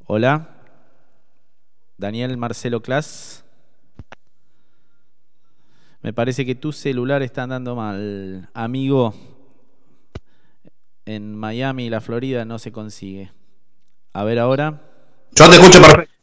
[0.05, 0.47] Hola.
[1.97, 3.43] Daniel Marcelo Clas.
[6.01, 8.49] Me parece que tu celular está andando mal.
[8.53, 9.13] Amigo,
[11.05, 13.33] en Miami, la Florida, no se consigue.
[14.13, 14.81] A ver ahora.
[15.33, 16.13] Yo te escucho perfecto.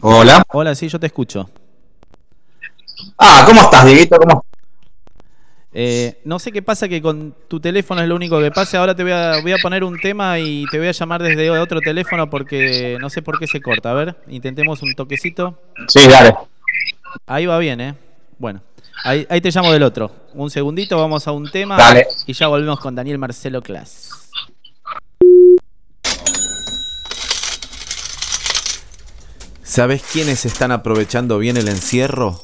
[0.00, 0.42] Hola.
[0.48, 1.50] Hola, sí, yo te escucho.
[3.18, 4.16] Ah, ¿cómo estás, Dieguito?
[4.16, 4.45] ¿Cómo
[5.78, 8.78] Eh, no sé qué pasa que con tu teléfono es lo único que pasa.
[8.78, 11.50] Ahora te voy a, voy a poner un tema y te voy a llamar desde
[11.50, 13.90] otro teléfono porque no sé por qué se corta.
[13.90, 15.60] A ver, intentemos un toquecito.
[15.88, 16.34] Sí, dale.
[17.26, 17.94] Ahí va bien, ¿eh?
[18.38, 18.62] Bueno,
[19.04, 20.10] ahí, ahí te llamo del otro.
[20.32, 22.06] Un segundito, vamos a un tema Dale.
[22.26, 24.30] y ya volvemos con Daniel Marcelo Clas.
[29.62, 32.40] ¿Sabes quiénes están aprovechando bien el encierro?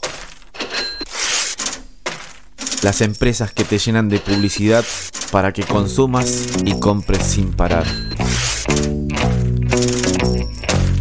[2.83, 4.85] Las empresas que te llenan de publicidad
[5.31, 7.87] para que consumas y compres sin parar.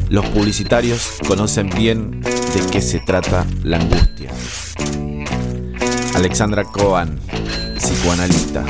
[0.10, 4.32] Los publicitarios conocen bien de qué se trata la angustia.
[6.14, 7.20] Alexandra Cohen,
[7.78, 8.64] psicoanalista.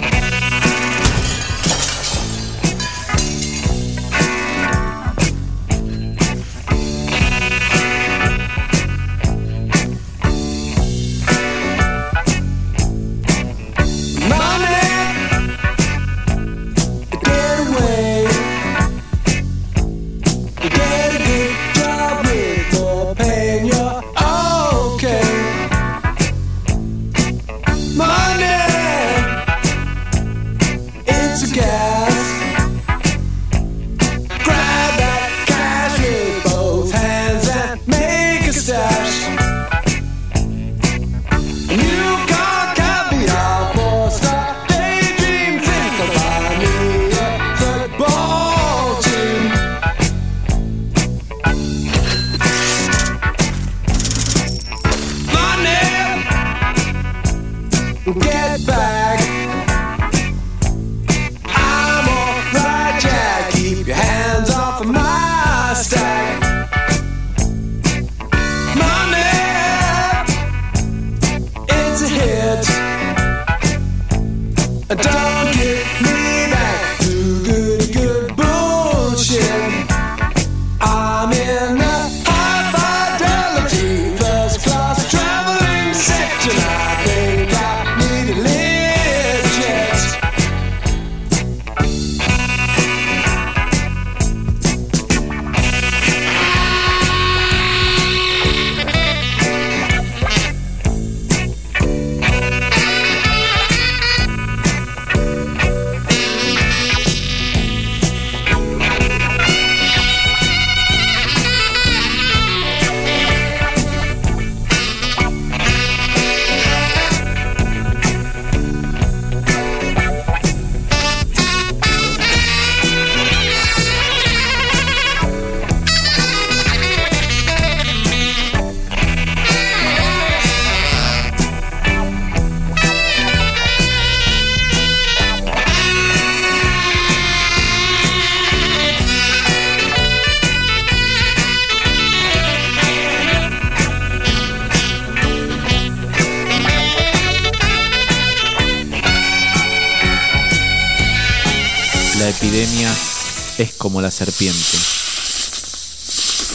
[154.26, 154.78] Serpiente.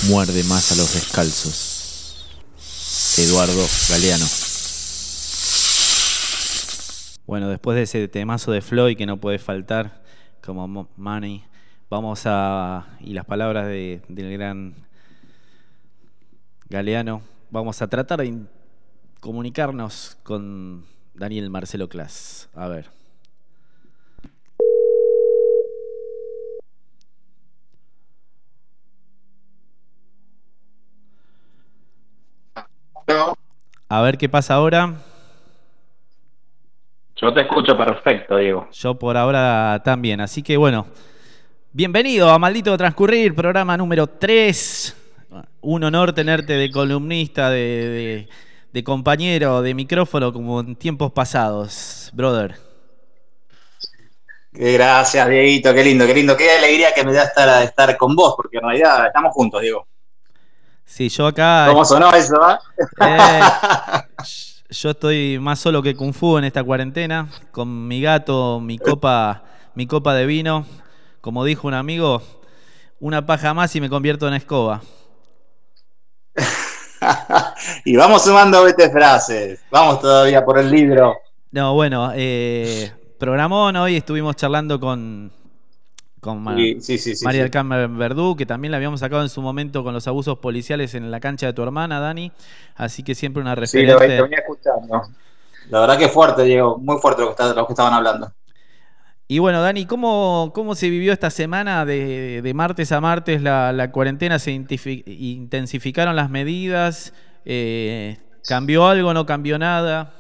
[0.09, 2.25] Muerde más a los descalzos.
[3.19, 4.25] Eduardo Galeano.
[7.27, 10.05] Bueno, después de ese temazo de Floyd que no puede faltar,
[10.45, 11.43] como Mo- Money,
[11.91, 12.87] vamos a.
[13.01, 14.87] y las palabras de- del gran
[16.69, 18.43] Galeano, vamos a tratar de
[19.19, 22.49] comunicarnos con Daniel Marcelo Clas.
[22.55, 22.96] A ver.
[33.89, 34.95] A ver qué pasa ahora.
[37.17, 38.69] Yo te escucho perfecto, Diego.
[38.73, 40.21] Yo por ahora también.
[40.21, 40.87] Así que bueno,
[41.73, 44.97] bienvenido a Maldito Transcurrir, programa número 3.
[45.63, 48.29] Un honor tenerte de columnista, de, de-
[48.73, 52.57] de compañero, de micrófono, como en tiempos pasados, brother.
[54.53, 56.37] Gracias, Dieguito, qué lindo, qué lindo.
[56.37, 59.87] Qué alegría que me da estar, estar con vos, porque en realidad estamos juntos, Diego.
[60.87, 61.67] Sí, yo acá.
[61.69, 62.61] ¿Cómo sonó eso, ah?
[63.01, 63.41] Eh,
[64.71, 69.43] yo estoy más solo que Kung Fu en esta cuarentena, con mi gato, mi copa,
[69.75, 70.65] mi copa de vino.
[71.21, 72.23] Como dijo un amigo,
[73.01, 74.81] una paja más y me convierto en escoba.
[77.85, 79.61] Y vamos sumando vete frases.
[79.71, 81.17] Vamos todavía por el libro.
[81.51, 85.33] No, bueno, eh, programón hoy estuvimos charlando con,
[86.21, 89.23] con Ma- Sí, sí, sí, sí, María del Carmen Verdú, que también la habíamos sacado
[89.23, 92.33] en su momento con los abusos policiales en la cancha de tu hermana, Dani.
[92.77, 95.03] Así que siempre una Sí, lo, lo venía escuchando.
[95.71, 96.79] La verdad que fuerte, Diego.
[96.79, 98.33] Muy fuerte lo que, está- lo que estaban hablando.
[99.29, 103.73] Y bueno, Dani, ¿cómo, cómo se vivió esta semana de, de martes a martes la,
[103.73, 104.39] la cuarentena?
[104.39, 107.13] ¿Se intensificaron las medidas?
[107.45, 109.13] Eh, ¿Cambió algo?
[109.15, 110.15] ¿No cambió nada?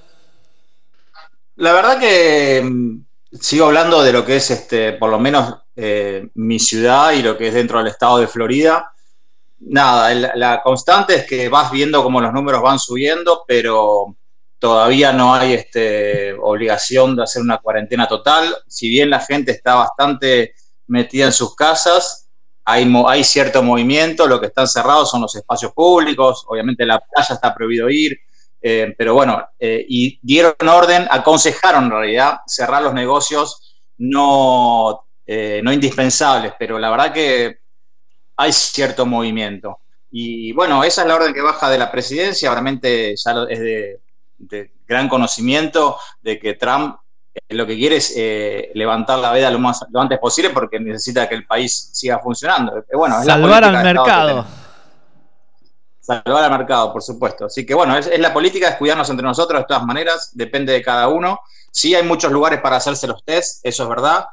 [1.56, 3.00] La verdad que mm,
[3.40, 7.36] sigo hablando de lo que es, este, por lo menos, eh, mi ciudad y lo
[7.36, 8.90] que es dentro del estado de Florida.
[9.58, 14.16] Nada, la constante es que vas viendo cómo los números van subiendo, pero
[14.58, 18.54] todavía no hay este, obligación de hacer una cuarentena total.
[18.66, 20.54] Si bien la gente está bastante
[20.86, 22.28] metida en sus casas,
[22.64, 27.34] hay, hay cierto movimiento, lo que están cerrados son los espacios públicos, obviamente la playa
[27.34, 28.18] está prohibido ir,
[28.60, 33.62] eh, pero bueno, eh, y dieron orden, aconsejaron en realidad cerrar los negocios
[33.98, 37.58] no, eh, no indispensables, pero la verdad que
[38.36, 39.80] hay cierto movimiento.
[40.10, 44.00] Y bueno, esa es la orden que baja de la presidencia, realmente ya es de,
[44.38, 46.96] de gran conocimiento de que Trump
[47.34, 50.80] eh, lo que quiere es eh, levantar la veda lo, más, lo antes posible porque
[50.80, 52.84] necesita que el país siga funcionando.
[52.92, 54.46] Bueno, es Salvar al mercado.
[56.00, 57.46] Salvar al mercado, por supuesto.
[57.46, 60.72] Así que bueno, es, es la política, es cuidarnos entre nosotros de todas maneras, depende
[60.72, 61.40] de cada uno.
[61.70, 64.24] Sí hay muchos lugares para hacerse los test, eso es verdad.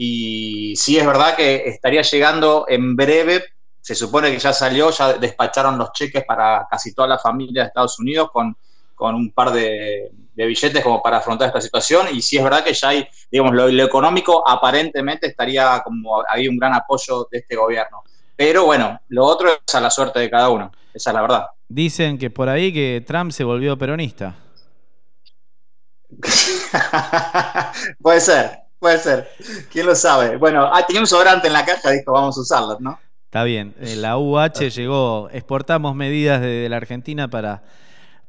[0.00, 3.44] Y sí es verdad que estaría llegando en breve,
[3.80, 7.68] se supone que ya salió, ya despacharon los cheques para casi toda la familia de
[7.68, 8.56] Estados Unidos con,
[8.94, 12.06] con un par de, de billetes como para afrontar esta situación.
[12.12, 16.46] Y sí es verdad que ya hay, digamos, lo, lo económico aparentemente estaría como, hay
[16.46, 18.04] un gran apoyo de este gobierno.
[18.36, 21.46] Pero bueno, lo otro es a la suerte de cada uno, esa es la verdad.
[21.66, 24.36] Dicen que por ahí que Trump se volvió peronista.
[28.00, 29.28] puede ser, puede ser.
[29.70, 30.36] ¿Quién lo sabe?
[30.36, 32.98] Bueno, ah, tenía un sobrante en la caja, dijo, vamos a usarlo, ¿no?
[33.26, 33.74] Está bien.
[33.80, 37.62] eh, La UH llegó, exportamos medidas desde la Argentina para,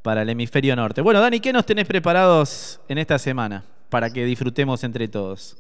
[0.01, 1.01] para el hemisferio norte.
[1.01, 5.57] Bueno, Dani, ¿qué nos tenés preparados en esta semana para que disfrutemos entre todos?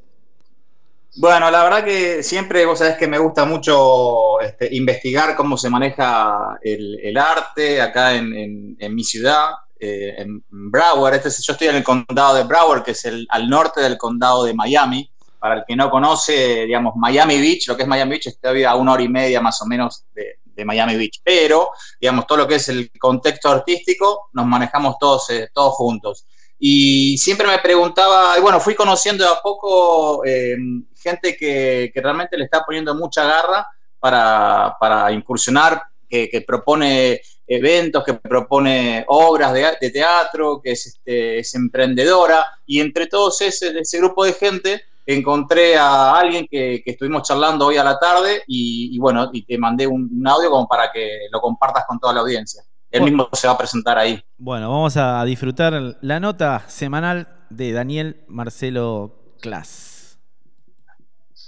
[1.15, 5.69] Bueno, la verdad que siempre, vos sabés que me gusta mucho este, investigar cómo se
[5.69, 9.49] maneja el, el arte acá en, en- en mi ciudad,
[9.79, 11.15] eh, en Broward.
[11.15, 13.97] Este es- yo estoy en el condado de Broward, que es el, al norte del
[13.97, 15.09] condado de Miami.
[15.39, 18.75] Para el que no conoce, digamos, Miami Beach, lo que es Miami Beach está a
[18.75, 21.21] una hora y media más o menos de, Miami Beach.
[21.23, 21.69] Pero,
[22.01, 26.25] digamos, todo lo que es el contexto artístico, nos manejamos todos, eh, todos juntos.
[26.59, 30.57] Y siempre me preguntaba, y bueno, fui conociendo a poco eh,
[31.01, 33.65] gente que, realmente le está poniendo mucha garra
[33.97, 41.39] para, para incursionar, que propone eventos, que propone obras de, de teatro, que es, este,
[41.39, 42.45] es emprendedora.
[42.65, 47.65] Y entre todos ese, ese grupo de gente encontré a alguien que, que estuvimos charlando
[47.65, 50.91] hoy a la tarde y, y bueno, y te mandé un, un audio como para
[50.91, 52.61] que lo compartas con toda la audiencia.
[52.91, 53.17] Él Bueno.
[53.17, 54.21] mismo se va a presentar ahí.
[54.37, 59.88] Bueno, vamos a disfrutar la nota semanal de Daniel Marcelo Clas.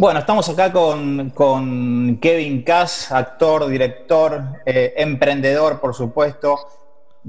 [0.01, 6.57] Bueno, estamos acá con, con Kevin Cass, actor, director, eh, emprendedor, por supuesto.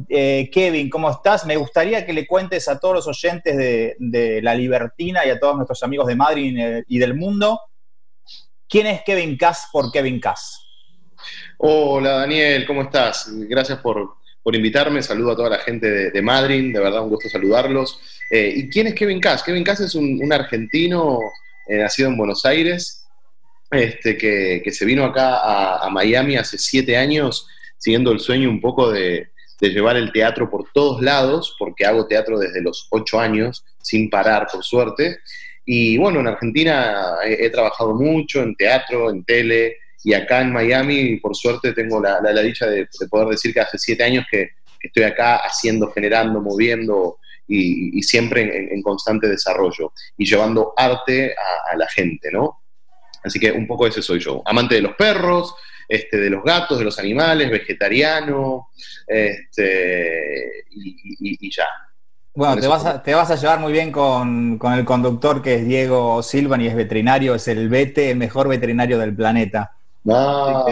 [0.08, 1.44] Eh, Kevin, ¿cómo estás?
[1.44, 5.38] Me gustaría que le cuentes a todos los oyentes de, de La Libertina y a
[5.38, 7.60] todos nuestros amigos de Madrid y del mundo
[8.66, 10.66] ¿Quién es Kevin Cass por Kevin Cass?
[11.58, 13.28] Hola Daniel, ¿cómo estás?
[13.30, 15.02] Gracias por, por invitarme.
[15.02, 18.00] Saludo a toda la gente de, de Madrid, de verdad un gusto saludarlos.
[18.30, 19.42] Eh, ¿Y quién es Kevin Cass?
[19.42, 23.06] Kevin Cass es un, argentino eh, nacido en Buenos Aires,
[23.70, 27.46] este, que, que se vino acá a, a Miami hace siete años,
[27.78, 32.06] siguiendo el sueño un poco de, de llevar el teatro por todos lados, porque hago
[32.06, 35.18] teatro desde los ocho años, sin parar, por suerte.
[35.64, 40.52] Y bueno, en Argentina he, he trabajado mucho en teatro, en tele, y acá en
[40.52, 44.02] Miami, por suerte, tengo la, la- la dicha de, de poder decir que hace siete
[44.02, 44.50] años que,
[44.80, 47.18] que estoy acá haciendo, generando, moviendo
[47.48, 52.60] y, y siempre en, en constante desarrollo y llevando arte a, a la gente, ¿no?
[53.24, 54.42] Así que un poco ese soy yo.
[54.44, 55.54] Amante de los perros,
[55.88, 58.68] este, de los gatos, de los animales, vegetariano,
[59.56, 60.90] este, y,
[61.20, 61.66] y- y ya.
[62.34, 65.56] Bueno, te vas, a, te vas a llevar muy bien con, con el conductor que
[65.56, 69.72] es Diego Silvan y es veterinario, es el vete, el mejor veterinario del planeta.
[70.08, 70.64] Ah,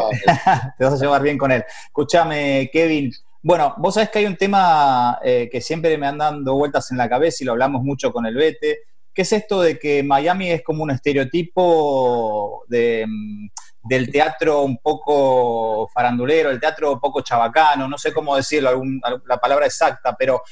[0.78, 1.62] te vas a llevar bien con él.
[1.86, 3.12] Escúchame, Kevin.
[3.42, 6.98] Bueno, vos sabés que hay un tema eh, que siempre me han dando vueltas en
[6.98, 8.80] la cabeza y lo hablamos mucho con el Vete,
[9.14, 13.48] que es esto de que Miami es como un estereotipo de, mm,
[13.88, 19.00] del teatro un poco farandulero, el teatro un poco chabacano, no sé cómo decirlo, algún-
[19.26, 20.42] la palabra exacta, pero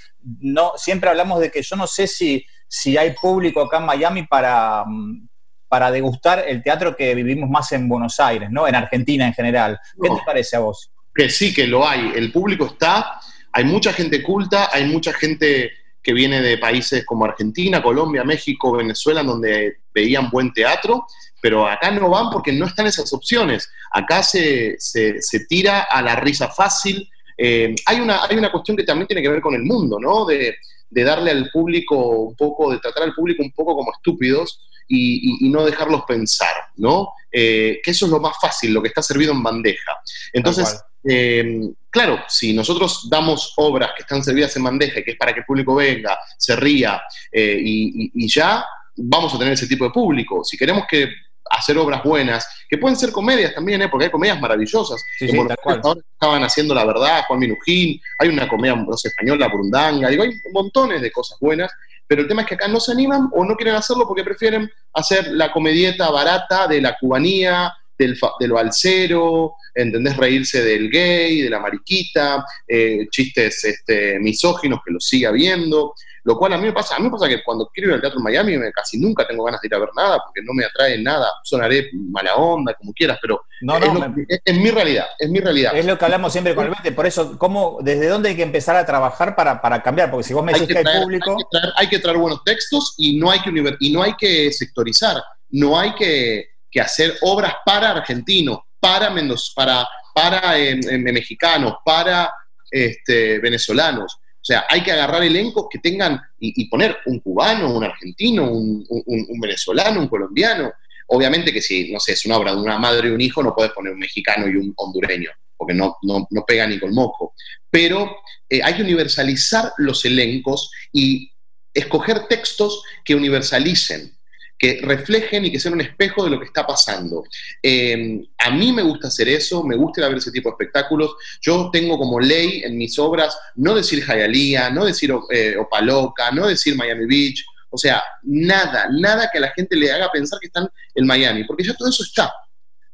[0.40, 4.22] no, siempre hablamos de que yo no sé si, si hay público acá en Miami
[4.26, 5.28] para, mm,
[5.68, 8.66] para degustar el teatro que vivimos más en Buenos Aires, ¿no?
[8.66, 9.78] En Argentina en general.
[10.02, 10.16] ¿Qué No.
[10.16, 10.90] te parece a vos?
[11.18, 12.12] Que sí, que lo hay.
[12.14, 13.18] El público está,
[13.50, 18.70] hay mucha gente culta, hay mucha gente que viene de países como Argentina, Colombia, México,
[18.76, 21.06] Venezuela, en donde veían buen teatro,
[21.42, 23.68] pero acá no van porque no están esas opciones.
[23.90, 27.10] Acá se, se- se tira a la risa fácil.
[27.36, 30.24] Eh, hay, una, hay una cuestión que también tiene que ver con el mundo, ¿no?
[30.24, 30.54] De,
[30.88, 35.32] de darle al público un poco, de tratar al público un poco como estúpidos y,
[35.32, 37.08] y- y no dejarlos pensar, ¿no?
[37.32, 39.92] Eh, que eso es lo más fácil, lo que está servido en bandeja.
[40.32, 40.64] Entonces,
[41.04, 45.32] eh, claro, si nosotros damos obras que están servidas en bandeja y que es para
[45.32, 47.00] que el público venga, se ría
[47.32, 48.64] eh, y, y- y ya,
[48.96, 50.42] vamos a tener ese tipo de público.
[50.44, 51.08] Si queremos que
[51.50, 53.88] hacer obras buenas, que pueden ser comedias también, ¿eh?
[53.88, 55.02] porque hay comedias maravillosas.
[55.18, 55.56] Sí, sí, Buenos.
[55.66, 60.08] Aires ahora estaban haciendo La Verdad, Juan Minujín, hay una comedia no sé, española, Burundanga,
[60.10, 61.72] digo, hay montones de cosas buenas,
[62.06, 64.70] pero el tema es que acá no se animan o no quieren hacerlo porque prefieren
[64.92, 70.16] hacer la comedieta barata de la cubanía, del, fa- de lo alcero, ¿entendés?
[70.16, 75.94] Reírse del gay, de la mariquita, eh, chistes este, misóginos que los sigue habiendo,
[76.24, 78.00] lo cual a mí me pasa, a mí me pasa que cuando quiero ir al
[78.00, 80.52] teatro en Miami me- casi nunca tengo ganas de ir a ver nada porque no
[80.52, 84.40] me atrae nada, sonaré mala onda, como quieras, pero No, es, no, lo- me- es-
[84.44, 85.72] es mi realidad, es mi realidad.
[85.74, 88.42] Es lo que hablamos siempre con el Vete, por eso, ¿cómo, ¿desde dónde hay que
[88.42, 90.10] empezar a trabajar para, para cambiar?
[90.10, 91.30] Porque si vos me hay decís que, que hay traer, público...
[91.30, 94.14] hay que traer- hay que traer buenos textos y no hay que, y no hay
[94.18, 95.16] que sectorizar,
[95.50, 101.74] no hay que, que hacer obras para argentinos, para, mendoz- para, para eh, eh, mexicanos,
[101.84, 102.32] para
[102.70, 104.18] este, venezolanos.
[104.40, 109.40] O sea, hay que agarrar elencos que tengan y, poner un cubano, un argentino, un
[109.40, 110.72] venezolano, un colombiano.
[111.08, 113.54] Obviamente que si, no sé, es una obra de una madre y un hijo, no
[113.54, 117.34] puedes poner un mexicano y un hondureño, porque no, no, no pega ni con moco.
[117.70, 121.30] Pero eh, hay que universalizar los elencos y
[121.72, 124.17] escoger textos que universalicen,
[124.58, 127.24] que reflejen y que sean un espejo de lo que está pasando.
[127.62, 131.12] Eh, a mí me gusta hacer eso, me gusta ver ese tipo de espectáculos.
[131.40, 136.48] Yo tengo como ley en mis obras no decir Hialeah, no decir eh, Opaloca, no
[136.48, 140.46] decir Miami Beach, o sea, nada, nada que a la gente le haga pensar que
[140.46, 142.32] están en Miami, porque ya todo eso está.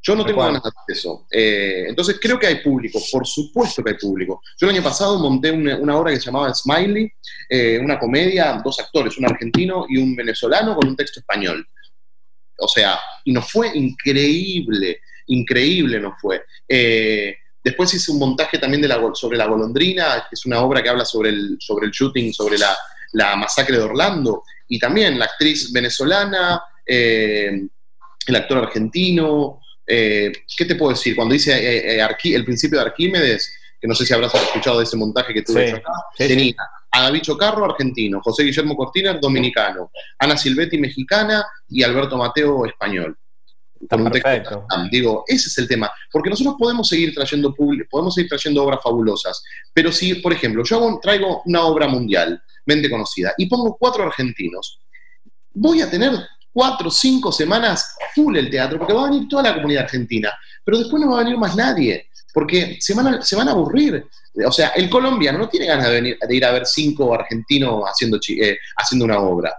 [0.06, 1.26] Yo no tengo ganas de hacer eso.
[1.30, 4.42] Eh, entonces creo que hay público, por supuesto que hay público.
[4.60, 7.10] Yo el año pasado monté una, una obra que se llamaba Smiley,
[7.48, 11.66] eh, una comedia, dos actores, un argentino y un venezolano con un texto español.
[12.58, 16.44] O sea, y nos fue increíble, increíble nos fue.
[16.68, 20.82] Eh, después hice un montaje también de la, sobre La Golondrina, que es una obra
[20.82, 22.76] que habla sobre el, sobre el shooting, sobre la,
[23.12, 27.70] la masacre de Orlando, y también la actriz venezolana, el
[28.36, 31.14] actor argentino, eh, ¿qué te puedo decir?
[31.16, 34.78] Cuando dice eh, eh, Arqui- el principio de Arquímedes, que no sé si habrás escuchado
[34.78, 36.28] de ese montaje que tuve Sí, hecho acá, sí, sí.
[36.28, 36.54] tenía
[36.96, 43.18] a David Chocarro, argentino, José Guillermo Cortina, dominicano, Ana Silvetti, mexicana, y Alberto Mateo, español.
[43.90, 45.90] Con un texto Digo, ese es el tema.
[46.10, 47.52] Porque nosotros podemos seguir trayendo
[47.90, 49.42] podemos seguir trayendo obras fabulosas.
[49.74, 54.80] Pero si, por ejemplo, yo hago- traigo una obra mundialmente conocida y pongo cuatro argentinos,
[55.52, 56.12] voy a tener
[56.54, 60.32] cuatro o cinco semanas full el teatro, porque va a venir toda la comunidad argentina,
[60.64, 63.50] pero después no va a venir más nadie, porque se van a, se van a
[63.50, 64.06] aburrir.
[64.46, 67.82] O sea, el colombiano no tiene ganas de, venir, de ir a ver cinco argentinos
[67.84, 69.56] haciendo, eh, haciendo una obra.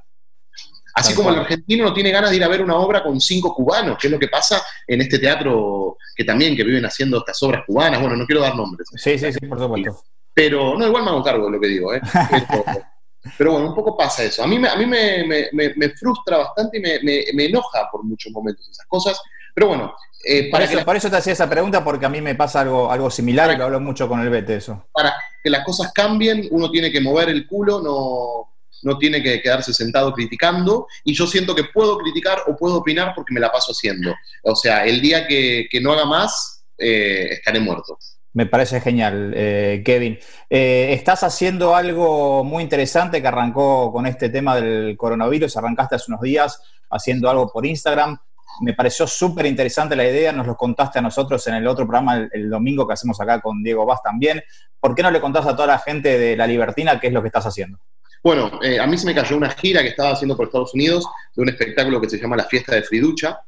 [0.95, 3.53] Así como el argentino no tiene ganas de ir a ver una obra con cinco
[3.53, 7.41] cubanos, que es lo que pasa en este teatro que también que viven haciendo estas
[7.43, 7.99] obras cubanas.
[7.99, 8.87] Bueno, no quiero dar nombres.
[8.95, 10.03] Sí, sí, sí, por supuesto.
[10.33, 12.01] Pero, no, igual me hago cargo de lo que digo, ¿eh?
[13.37, 14.43] pero bueno, un poco pasa eso.
[14.43, 18.31] A mí, me- a mí me, me- me- frustra bastante y me, enoja por muchos
[18.31, 19.19] momentos esas cosas.
[19.53, 19.93] Pero bueno,
[20.27, 22.21] eh, Por para, eso, que la- por eso te hacía esa pregunta, porque a mí
[22.21, 24.85] me pasa algo, algo similar y lo hablo mucho con el Bete, eso.
[24.91, 25.13] para
[25.43, 28.51] que las cosas cambien, uno tiene que mover el culo, no,
[28.83, 30.87] no tiene que quedarse sentado criticando.
[31.03, 34.13] Y yo siento que puedo criticar o puedo opinar porque me la paso haciendo.
[34.43, 37.97] O sea, el día que, que no haga más, eh, estaré muerto.
[38.35, 40.19] Me parece genial, eh, Kevin.
[40.49, 45.55] Eh, estás haciendo algo muy interesante que arrancó con este tema del coronavirus.
[45.55, 48.17] Arrancaste hace unos días haciendo algo por Instagram.
[48.59, 50.33] Me pareció súper interesante la idea.
[50.33, 53.63] Nos lo contaste a nosotros en el otro programa el, domingo que hacemos acá con
[53.63, 54.43] Diego Vaz también.
[54.81, 57.21] ¿Por qué no le contás a toda la gente de La Libertina qué es lo
[57.21, 57.79] que estás haciendo?
[58.21, 61.07] Bueno, eh, a mí se me cayó una gira que estaba haciendo por Estados Unidos
[61.33, 63.39] de un espectáculo que se llama La Fiesta de Friducha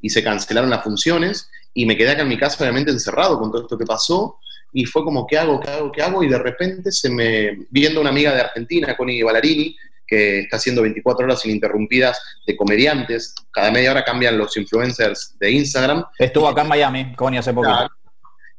[0.00, 3.50] y se cancelaron las funciones y me quedé acá en mi casa obviamente encerrado con
[3.50, 4.38] todo esto que pasó
[4.72, 5.60] y fue como, ¿qué hago?
[5.60, 5.92] ¿Qué hago?
[5.92, 6.22] ¿Qué hago?
[6.22, 10.82] Y de repente se me, viendo una amiga de Argentina, Connie Ballarini, que está haciendo
[10.82, 16.62] 24 horas ininterrumpidas de comediantes, cada media hora cambian los influencers de Instagram, Estuvo acá
[16.62, 17.52] en Miami, Connie, hace.
[17.54, 17.88] Claro.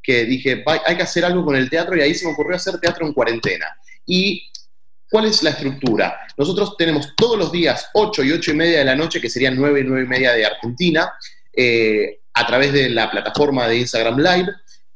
[0.02, 2.58] que dije, "Va- hay que hacer algo con el teatro y ahí se me ocurrió
[2.58, 3.68] hacer teatro en cuarentena.
[4.06, 4.50] ¿Y
[5.10, 6.20] cuál es la estructura?
[6.38, 9.56] Nosotros tenemos todos los días 8 y 8 y media de la noche, que serían
[9.56, 11.10] 9 y 9 y media de Argentina,
[11.56, 14.52] eh, a través de la plataforma de Instagram Live,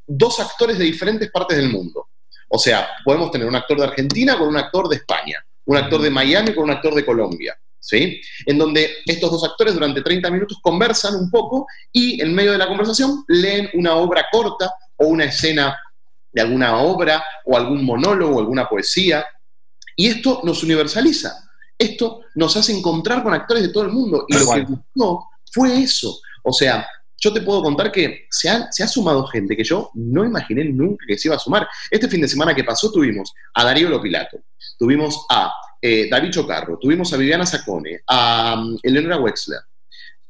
[0.06, 2.08] dos actores de diferentes partes del mundo.
[2.50, 6.02] O sea, podemos tener un actor de Argentina con un actor de España, un actor
[6.02, 7.58] de Miami con un actor de Colombia.
[7.80, 8.20] ¿Sí?
[8.46, 12.58] En donde estos dos actores durante 30 minutos conversan un poco y en medio de
[12.58, 15.78] la conversación leen una obra corta o una escena
[16.34, 19.26] de alguna obra o algún monólogo, alguna poesía.
[19.96, 21.50] Y esto nos universaliza.
[21.78, 24.26] Esto nos hace encontrar con actores de todo el mundo.
[24.28, 26.20] Y lo que gustó fue eso.
[26.44, 26.88] O sea,
[27.20, 30.66] yo te puedo contar que se ha, se ha sumado gente que yo no imaginé
[30.66, 31.68] nunca que se iba a sumar.
[31.90, 34.38] Este fin de semana que pasó tuvimos a Darío Lopilato,
[34.78, 35.52] tuvimos a
[35.82, 39.60] eh, David Chocarro, tuvimos a Viviana Sacone, a um, Eleonora Wexler.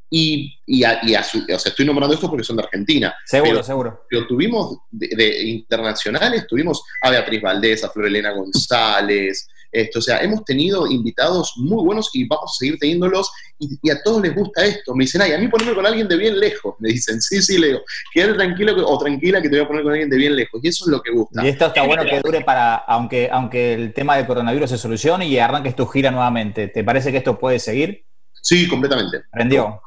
[0.09, 3.13] Y, y a, y a su- o sea, estoy nombrando esto porque son de Argentina.
[3.25, 4.05] Seguro, pero, seguro.
[4.09, 10.01] Pero tuvimos de, de internacionales, tuvimos a Beatriz Valdés, a Flor Elena González, esto, o
[10.01, 14.22] sea, hemos tenido invitados muy buenos y vamos a seguir teniéndolos y, y a todos
[14.22, 14.95] les gusta esto.
[14.95, 16.76] Me dicen, ay, a mí ponerme con alguien de bien lejos.
[16.80, 17.82] Me dicen, sí, sí, Leo,
[18.13, 20.59] quédate tranquilo que- o tranquila que te voy a poner con alguien de bien lejos.
[20.63, 21.43] Y eso es lo que gusta.
[21.43, 25.28] Y esto está bueno que dure para, aunque, aunque el tema del coronavirus se solucione
[25.28, 26.68] y arranques tu gira nuevamente.
[26.68, 28.05] ¿Te parece que esto puede seguir?
[28.41, 29.24] Sí, completamente.
[29.32, 29.82] Prendió.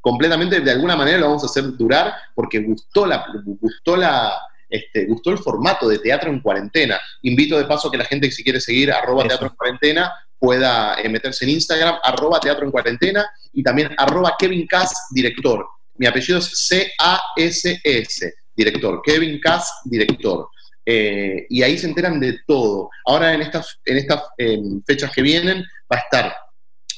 [0.00, 3.24] Completamente, de alguna manera lo vamos a hacer durar porque gustó la,
[3.58, 4.34] gustó la,
[4.68, 7.00] este, gustó el formato de teatro en cuarentena.
[7.22, 11.00] Invito de paso a que la gente, si quiere seguir arroba teatro en cuarentena, pueda
[11.00, 15.66] eh, meterse en Instagram, arroba teatro en cuarentena, y también arroba Kevin Cass, director.
[15.96, 19.00] Mi apellido es C-A-S-S, director.
[19.02, 20.48] Kevin Cass, director.
[20.84, 22.90] Eh, y ahí se enteran de todo.
[23.06, 26.36] Ahora en estas, en estas eh, fechas que vienen va a estar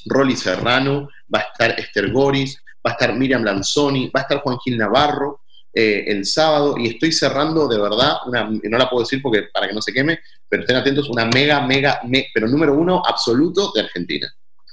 [0.07, 4.41] Rolly Serrano, va a estar Esther Goris, va a estar Miriam Lanzoni, va a estar
[4.41, 5.43] Juan Gil Navarro
[5.79, 9.69] eh, el sábado y estoy cerrando de verdad, una, no la puedo decir porque para
[9.69, 10.19] que no se queme,
[10.49, 14.27] pero estén atentos, una mega, mega, me- pero número uno absoluto de Argentina.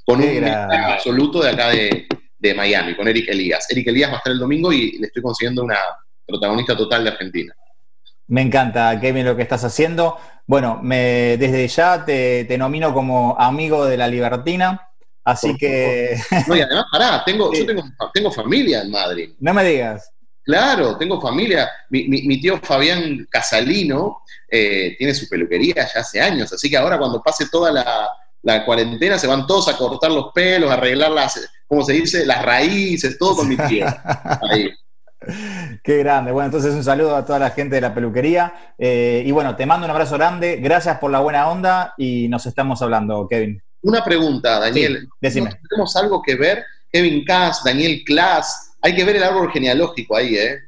[0.06, 3.66] Con un mega absoluto de acá de, de Miami, con Eric Elías.
[3.70, 5.78] Eric Elías va a estar el domingo y le estoy consiguiendo una
[6.26, 7.54] protagonista total de Argentina.
[8.28, 10.18] Me encanta, Kevin, lo que estás haciendo.
[10.48, 14.90] Bueno, me, desde ya te, te nomino como amigo de la Libertina,
[15.26, 16.16] así que
[16.48, 17.84] No, y además, pará, tengo, yo tengo,
[18.14, 19.34] tengo familia en Madrid.
[19.40, 20.13] no me digas.
[20.44, 21.70] Claro, tengo familia.
[21.90, 26.78] Mi, mi- mi tío Fabián Casalino eh, tiene su peluquería ya hace años, así que
[26.78, 28.10] ahora cuando pase toda la,
[28.42, 32.26] la cuarentena se van todos a cortar los pelos, a arreglar las, ¿cómo se dice?
[32.26, 33.86] Las raíces, todo con mi tío.
[34.52, 34.70] Ahí.
[35.84, 36.32] Qué grande.
[36.34, 38.54] Bueno, entonces un saludo a toda la gente de la peluquería.
[38.78, 40.58] Eh, y bueno, te mando un abrazo grande.
[40.58, 43.62] Gracias por la buena onda y nos estamos hablando, Kevin.
[43.84, 45.00] Una pregunta, Daniel.
[45.04, 45.50] Sí, decime.
[45.50, 46.66] ¿No ¿Tenemos algo que ver?
[46.92, 48.73] Kevin Cass, Daniel Klaas.
[48.84, 50.60] Hay que ver el árbol genealógico ahí, ¿eh?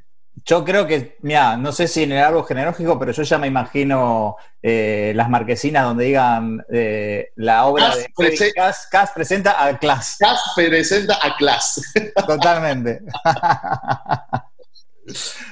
[0.44, 3.46] Yo creo que, mira, no sé si en el árbol genealógico, pero yo ya me
[3.46, 9.78] imagino eh, las marquesinas donde digan eh, la obra de prese- Cass, Cass presenta a
[9.78, 10.16] Class.
[10.18, 11.80] Cass presenta a Klaas.
[12.26, 13.00] Totalmente.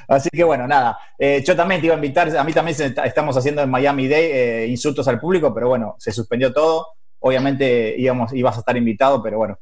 [0.09, 0.99] Así que bueno, nada.
[1.19, 4.09] Eh, yo también te iba a invitar, a mí también se- estamos haciendo en Miami
[4.09, 6.89] Day insultos al público, pero bueno, se suspendió todo.
[7.21, 9.59] Obviamente íbamos, ibas a estar invitado, pero bueno.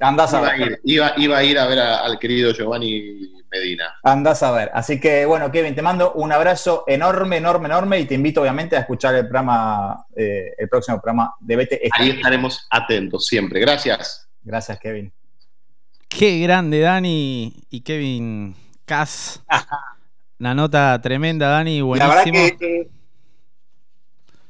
[0.00, 0.60] Andás a Iba a ver.
[0.68, 3.96] ir, iba, iba a, ir a ver a- al querido Giovanni Medina.
[4.04, 4.70] Andás a ver.
[4.72, 8.76] Así que, bueno, Kevin, te mando un abrazo enorme, enorme, enorme y te invito, obviamente,
[8.76, 11.80] a escuchar el programa, eh, el próximo programa de Vete.
[11.92, 13.58] Ahí estaremos atentos siempre.
[13.60, 14.28] Gracias.
[14.42, 15.12] Gracias, Kevin.
[16.08, 19.42] Qué grande, Dani y Kevin Cass.
[20.40, 22.46] Una nota tremenda, Dani, La verdad buenísimo.
[22.50, 22.88] que, que-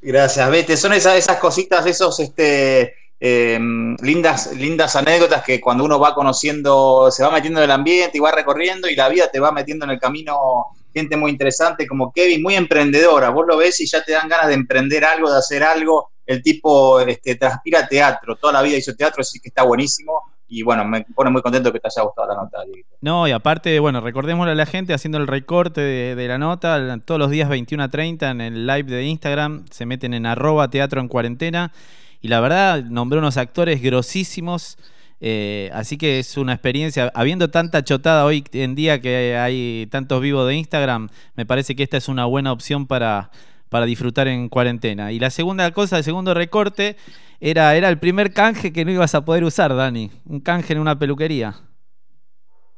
[0.01, 0.77] Gracias, Vete.
[0.77, 3.59] Son esas, esas cositas, esos este, eh,
[4.03, 8.21] lindas, lindas anécdotas que cuando uno va conociendo, se va metiendo en el ambiente y
[8.21, 12.13] va recorriendo y la vida te va metiendo en el camino gente muy interesante como
[12.13, 13.31] Kevin, muy emprendedora.
[13.31, 16.11] Vos lo ves y ya te dan ganas de emprender algo, de hacer algo.
[16.27, 20.23] El tipo este, transpira teatro, toda la vida hizo teatro, así que está buenísimo.
[20.51, 22.59] Y bueno, me pone muy contento que te haya gustado la nota.
[23.03, 26.99] No, y aparte, bueno, recordémosle a la gente haciendo el recorte de, de la nota,
[27.05, 30.69] todos los días 21 a 30 en el live de Instagram, se meten en arroba
[30.71, 31.73] teatro en cuarentena,
[32.21, 34.79] y la verdad, nombró unos actores grosísimos,
[35.21, 40.21] eh, así que es una experiencia, habiendo tanta chotada hoy en día que hay tantos
[40.21, 43.31] vivos de Instagram, me parece que esta es una buena opción para,
[43.69, 45.13] para disfrutar en cuarentena.
[45.13, 46.97] Y la segunda cosa, el segundo recorte,
[47.41, 50.81] era, era el primer canje que no ibas a poder usar, Dani, un canje en
[50.81, 51.57] una peluquería.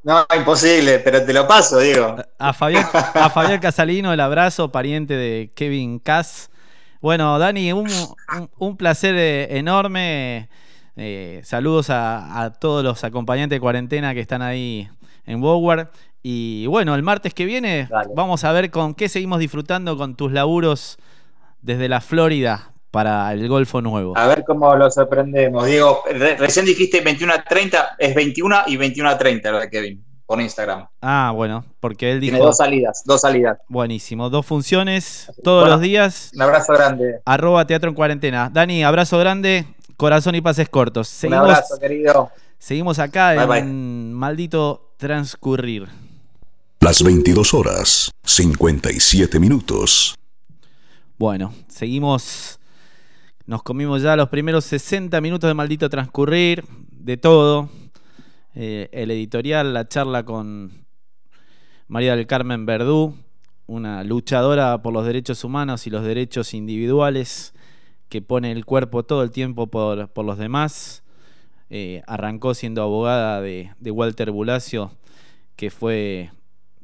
[0.03, 2.17] No, imposible, pero te lo paso, Diego.
[2.39, 6.51] A Fabián, a Fabián Casalino, el abrazo, pariente de Kevin Cass.
[7.01, 10.49] Bueno, Dani, un, un- un placer eh, enorme.
[10.97, 14.89] Eh, saludos a, a todos los acompañantes de cuarentena que están ahí
[15.27, 15.89] en Bower.
[16.23, 20.31] Y bueno, el martes que viene vamos a ver con qué seguimos disfrutando con tus
[20.33, 20.99] laburos
[21.63, 24.19] desde la Florida para el Golfo Nuevo.
[24.19, 25.65] A ver cómo lo sorprendemos.
[25.65, 29.71] Diego, re- recién dijiste 21 a 30, es 21 y 21 a 30 lo de
[29.71, 30.87] Kevin, por Instagram.
[31.03, 32.35] Ah, bueno, porque él dijo...
[32.35, 33.59] Tiene dos salidas, dos salidas.
[33.67, 36.31] Buenísimo, dos funciones todos Bueno, los días.
[36.37, 37.19] Un abrazo grande.
[37.25, 38.49] Arroba Teatro en Cuarentena.
[38.49, 39.67] Dani, abrazo grande,
[39.97, 41.09] corazón y pases cortos.
[41.09, 42.31] Un Seguimos, abrazo, querido.
[42.61, 45.89] seguimos acá Bye, en Maldito Transcurrir.
[46.79, 50.15] Las 22 horas, 57 minutos.
[51.19, 52.61] Bueno, seguimos.
[53.47, 57.69] Nos comimos ya los primeros 60 minutos de Maldito Transcurrir, de todo.
[58.55, 60.87] Eh, el editorial, la charla con
[61.87, 63.15] María del Carmen Verdú,
[63.67, 67.55] una luchadora por los derechos humanos y los derechos individuales,
[68.09, 71.05] que pone el cuerpo todo el tiempo por, por los demás.
[71.73, 74.91] Eh, arrancó siendo abogada de, de Walter Bulacio,
[75.55, 76.33] que fue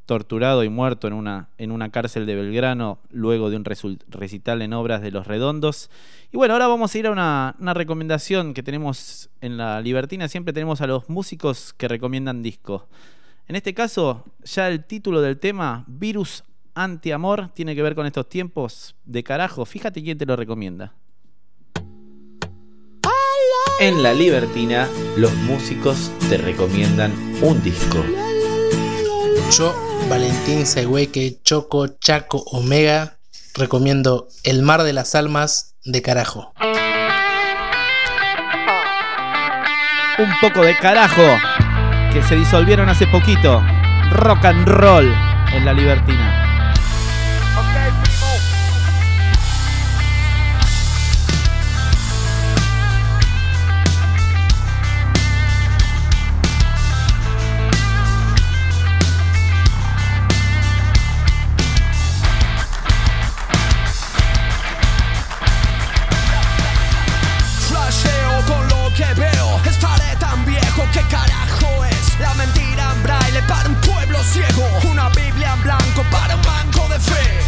[0.07, 4.73] torturado y muerto en una, en una cárcel de Belgrano luego de un recital en
[4.73, 5.91] obras de Los Redondos.
[6.31, 10.27] Y bueno, ahora vamos a ir a una, una recomendación que tenemos en la Libertina.
[10.27, 12.83] Siempre tenemos a los músicos que recomiendan discos.
[13.47, 16.43] En este caso, ya el título del tema, Virus
[16.73, 19.65] Antiamor, tiene que ver con estos tiempos de carajo.
[19.65, 20.93] Fíjate quién te lo recomienda.
[23.79, 27.11] En la Libertina, los músicos te recomiendan
[27.43, 28.03] un disco.
[29.51, 33.17] Yo, Valentín Següeque, Choco, Chaco, Omega,
[33.55, 36.53] recomiendo El Mar de las Almas de Carajo.
[40.19, 41.23] Un poco de carajo
[42.11, 43.63] que se disolvieron hace poquito.
[44.11, 45.13] Rock and roll
[45.53, 46.46] en la Libertina.
[74.83, 77.39] Una Biblia en blanco para un banco de fe.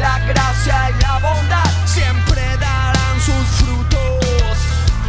[0.00, 4.56] La gracia y la bondad siempre darán sus frutos.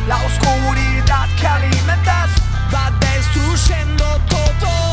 [0.07, 2.29] La oscuridad que alimentas
[2.73, 4.86] va destruyendo todo.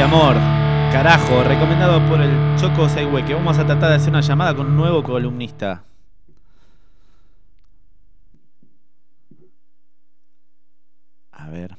[0.00, 0.36] Antiamor.
[0.92, 4.68] Carajo, recomendado por el Choco Saigüe, que vamos a tratar de hacer una llamada con
[4.68, 5.82] un nuevo columnista.
[11.32, 11.76] A ver.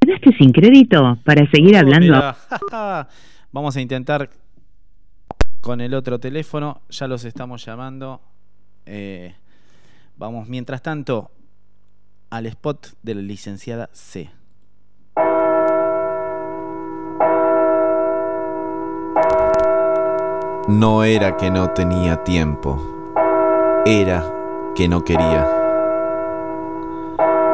[0.00, 2.36] ¿Quedaste sin crédito para seguir Oh, hablando?
[3.50, 4.30] Vamos a intentar
[5.60, 6.82] con el otro teléfono.
[6.90, 8.20] Ya los estamos llamando.
[8.86, 9.34] Eh,
[10.16, 11.32] vamos, mientras tanto,
[12.30, 14.30] al spot de la licenciada C.
[20.68, 22.78] No era que no tenía tiempo,
[23.86, 24.22] era
[24.74, 25.48] que no quería.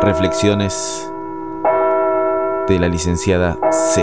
[0.03, 1.09] Reflexiones
[2.67, 4.03] de la licenciada C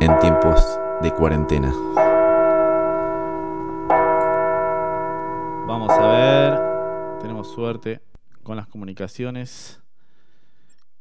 [0.00, 1.70] en tiempos de cuarentena.
[5.66, 7.18] Vamos a ver.
[7.20, 8.00] Tenemos suerte
[8.44, 9.82] con las comunicaciones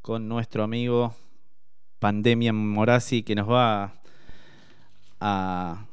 [0.01, 1.15] con nuestro amigo
[1.99, 3.93] Pandemia Morazzi que nos va
[5.21, 5.86] a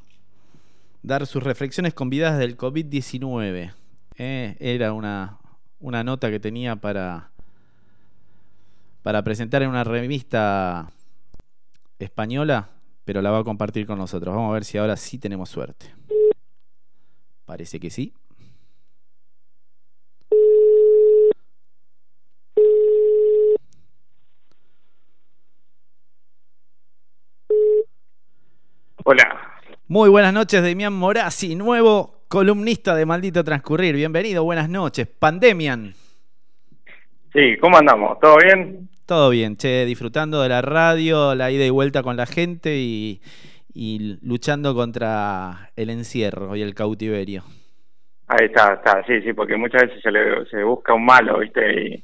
[1.05, 3.73] dar sus reflexiones convidadas del COVID-19.
[4.17, 5.37] Eh, era una,
[5.79, 7.29] una nota que tenía para,
[9.03, 10.91] para presentar en una revista
[11.99, 12.69] española,
[13.03, 14.35] pero la va a compartir con nosotros.
[14.35, 15.93] Vamos a ver si ahora sí tenemos suerte.
[17.45, 18.13] Parece que sí.
[29.03, 29.44] Hola.
[29.87, 33.95] Muy buenas noches, Demian Morazzi, nuevo columnista de Maldito Transcurrir.
[33.95, 35.07] Bienvenido, buenas noches.
[35.07, 35.93] Pandemian.
[37.33, 38.19] Sí, ¿cómo andamos?
[38.19, 38.89] ¿Todo bien?
[39.05, 43.21] Todo bien, che, disfrutando de la radio, la ida y vuelta con la gente y,
[43.73, 47.43] y luchando contra el encierro y el cautiverio.
[48.27, 52.03] Ahí está, está, sí, sí, porque muchas veces se, le, se busca un malo, ¿viste?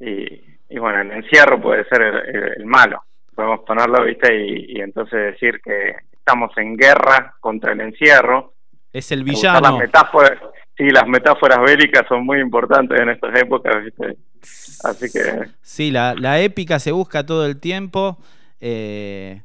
[0.00, 3.04] Y, y, y bueno, el encierro puede ser el, el- el malo.
[3.36, 4.34] Podemos ponerlo, ¿viste?
[4.34, 5.94] Y, y entonces decir que
[6.26, 8.52] estamos en guerra contra el encierro.
[8.92, 9.60] Es el villano.
[9.60, 10.32] Las metáforas,
[10.76, 14.16] sí, las metáforas bélicas son muy importantes en estas épocas, ¿viste?
[14.84, 18.18] Así que Sí, la, la épica se busca todo el tiempo.
[18.60, 19.42] eh,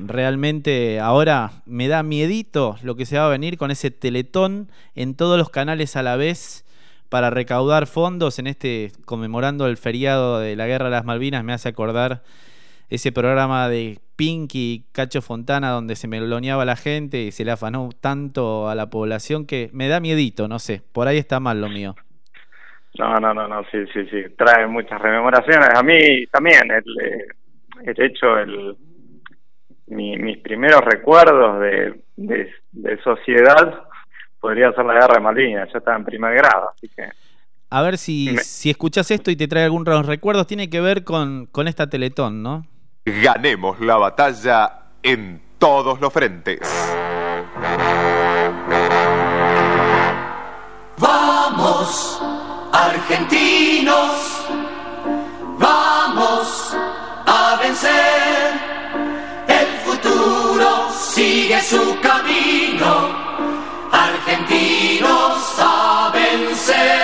[0.00, 5.16] realmente ahora me da miedito lo que se va a venir con ese teletón en
[5.16, 6.64] todos los canales a la vez
[7.08, 11.42] para recaudar fondos en este conmemorando el feriado de la Guerra de las Malvinas.
[11.42, 12.22] Me hace acordar
[12.90, 17.90] ese programa de Pinky Cacho Fontana donde se meloneaba la gente y se le afanó
[18.00, 21.68] tanto a la población que me da miedito, no sé, por ahí está mal lo
[21.68, 21.94] mío.
[22.98, 25.68] No, no, no, no, sí, sí, sí, trae muchas rememoraciones.
[25.72, 27.26] A mí también, el, eh,
[27.84, 28.76] el hecho, el,
[29.86, 33.84] mi- mis primeros recuerdos de, de, de sociedad
[34.40, 37.04] podría ser la guerra de Malvinas, yo estaba en primer grado, así que
[37.70, 41.46] A ver si, si escuchas esto y te trae algún recuerdo, tiene que ver con,
[41.46, 42.66] con esta Teletón, ¿no?
[43.08, 46.60] Ganemos la batalla en todos los frentes.
[50.98, 52.22] Vamos,
[52.72, 54.42] argentinos,
[55.58, 56.76] vamos
[57.26, 58.52] a vencer.
[59.48, 63.08] El futuro sigue su camino.
[63.90, 66.97] Argentinos a vencer.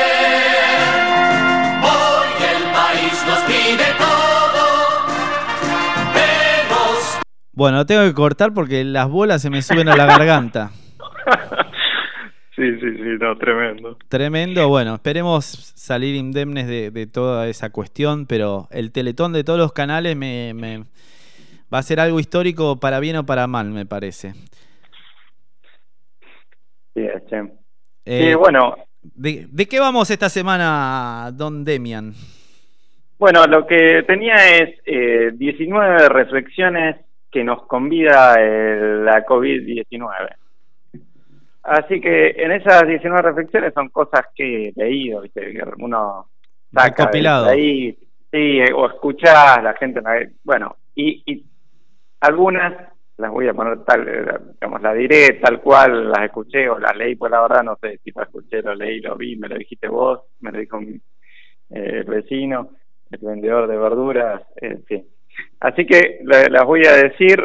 [7.54, 10.70] Bueno, lo tengo que cortar porque las bolas se me suben a la garganta.
[12.56, 13.96] sí, sí, sí, no, tremendo.
[14.08, 15.44] Tremendo, bueno, esperemos
[15.76, 20.52] salir indemnes de, de toda esa cuestión, pero el teletón de todos los canales me,
[20.54, 20.84] me-
[21.72, 24.34] va a ser algo histórico para bien o para mal, me parece.
[26.94, 27.36] Sí, che.
[28.06, 32.14] Eh, Sí, bueno, ¿de, de qué vamos esta semana, don Demian?
[33.18, 36.96] Bueno, lo que tenía es eh, 19 reflexiones
[37.34, 40.36] que nos convida el- la COVID-19.
[41.64, 45.52] Así que en esas 19 reflexiones son cosas que he leído, ¿viste?
[45.52, 46.28] que uno
[46.72, 47.10] saca
[47.42, 47.92] de ahí,
[48.30, 50.00] sí, eh, o escuchás, la gente,
[50.44, 51.44] bueno, y, y
[52.20, 52.72] algunas
[53.16, 56.96] las voy a poner tal, eh, digamos, las diré tal cual las escuché o las
[56.96, 59.56] leí, pues la verdad no sé si las escuché, lo leí, lo vi, me lo
[59.56, 61.00] dijiste vos, me lo dijo mi, eh,
[61.70, 62.70] el vecino,
[63.10, 65.06] el vendedor de verduras, en fin.
[65.64, 67.42] Así que la- las voy a decir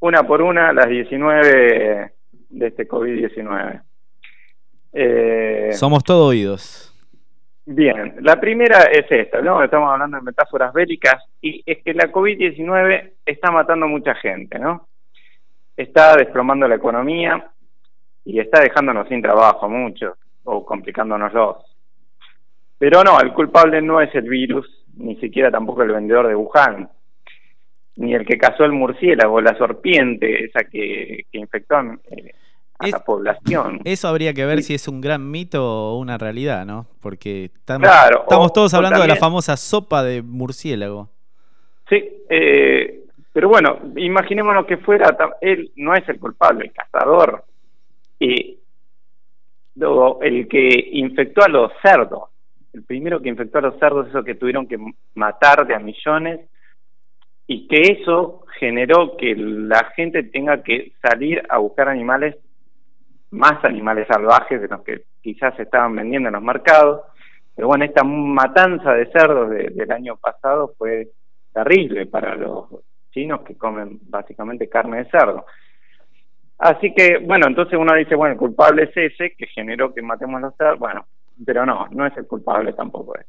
[0.00, 2.12] una por una, las 19
[2.48, 3.82] de este COVID-19.
[4.94, 6.94] Eh, Somos todo oídos.
[7.66, 9.62] Bien, la primera es esta, ¿no?
[9.62, 14.88] Estamos hablando de metáforas bélicas y es que la COVID-19 está matando mucha gente, ¿no?
[15.76, 17.50] Está desplomando la economía
[18.24, 21.56] y está dejándonos sin trabajo a muchos o complicándonoslos.
[22.78, 26.88] Pero no, el culpable no es el virus, ni siquiera tampoco el vendedor de Wuhan.
[27.98, 32.32] Ni el que cazó el murciélago, la serpiente, esa que, que infectó a, eh,
[32.78, 33.80] a la población.
[33.84, 36.86] Eso habría que ver si es un gran mito o una realidad, ¿no?
[37.00, 41.08] Porque estamos, Claro, estamos o- todos hablando de la famosa sopa de murciélago.
[41.88, 43.00] Sí, eh,
[43.32, 47.44] pero bueno, imaginémonos que fuera, él no es el culpable, el cazador,
[48.20, 48.58] y
[49.74, 52.24] luego el que infectó a los cerdos,
[52.72, 54.78] el primero que infectó a los cerdos, eso que tuvieron que
[55.14, 56.40] matar de a millones,
[57.48, 62.36] y que eso generó que la gente tenga que salir a buscar animales,
[63.30, 67.02] más animales salvajes de los que quizás se estaban vendiendo en los mercados.
[67.56, 71.08] Pero bueno, esta matanza de cerdos de- del año pasado fue
[71.52, 72.66] terrible para los
[73.10, 75.44] chinos que comen básicamente carne de cerdo.
[76.58, 80.40] Así que, bueno, entonces uno dice, bueno, el culpable es ese que generó que matemos
[80.40, 80.78] los cerdos.
[80.80, 81.06] Bueno,
[81.46, 83.16] pero no, no es el culpable tampoco.
[83.16, 83.26] Es.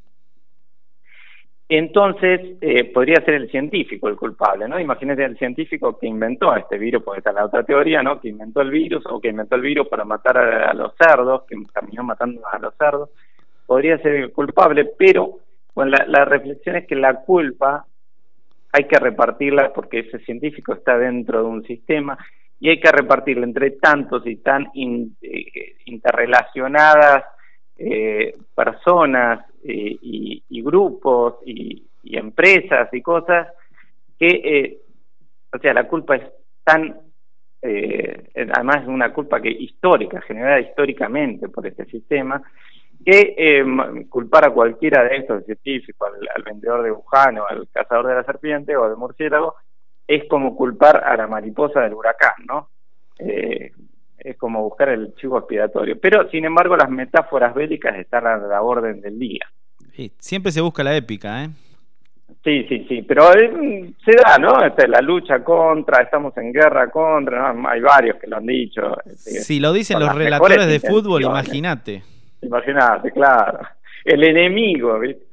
[1.71, 4.79] Entonces, eh, podría ser el científico el culpable, ¿no?
[4.79, 8.19] Imagínate el científico que inventó este virus, porque está la otra teoría, ¿no?
[8.19, 11.55] Que inventó el virus o que inventó el virus para matar a, los cerdos, que
[11.71, 13.11] terminó matando a los cerdos.
[13.67, 15.37] Podría ser el culpable, pero
[15.75, 17.85] bueno, la, la reflexión es que la culpa
[18.73, 22.17] hay que repartirla porque ese científico está dentro de un sistema
[22.59, 27.25] y hay que repartirla entre tantos y tan in- eh, interrelacionadas
[27.77, 33.49] eh, personas y, y grupos y, empresas y cosas
[34.17, 34.77] que, eh,
[35.53, 36.23] o sea, la culpa es
[36.63, 36.99] tan,
[37.61, 42.41] eh, además es una culpa que histórica, generada históricamente por este sistema,
[43.05, 43.65] que eh,
[44.09, 48.23] culpar a cualquiera de estos científicos, al, vendedor de Wuhan o al cazador de la
[48.23, 49.55] serpiente o del murciélago,
[50.07, 52.69] es como culpar a la mariposa del huracán, ¿no?
[54.19, 55.99] Es como buscar el chivo expiatorio.
[55.99, 59.45] Pero, sin embargo, las metáforas bélicas están a la orden del día.
[59.95, 61.49] Sí, siempre se busca la épica, ¿eh?
[62.43, 64.63] Sí, sí, sí, pero eh, se da, ¿no?
[64.63, 67.67] Este, la lucha contra, estamos en guerra contra, ¿no?
[67.67, 68.81] hay varios que lo han dicho.
[69.05, 72.03] este, Si lo dicen los relatores de fútbol, imagínate.
[72.41, 73.59] Imagínate, claro.
[74.05, 75.23] El enemigo, ¿viste?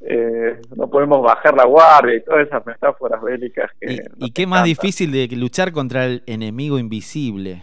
[0.00, 4.02] Eh, no podemos bajar la guardia y todas esas metáforas bélicas que...
[4.16, 7.62] Y qué más difícil de luchar contra el enemigo invisible.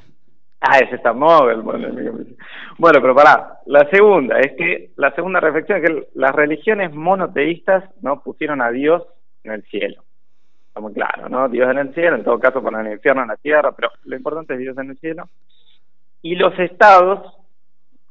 [0.59, 1.61] Ah, ese está móvil.
[1.61, 1.87] Bueno,
[2.79, 3.59] bueno, pero pará.
[3.67, 8.71] La segunda es que la segunda reflexión es que las religiones monoteístas no pusieron a
[8.71, 9.03] Dios
[9.43, 10.03] en el cielo.
[10.67, 11.47] Está muy claro, ¿no?
[11.47, 14.15] Dios en el cielo, en todo caso ponen el infierno en la tierra, pero lo
[14.15, 15.29] importante es Dios en el cielo.
[16.23, 17.35] Y los estados,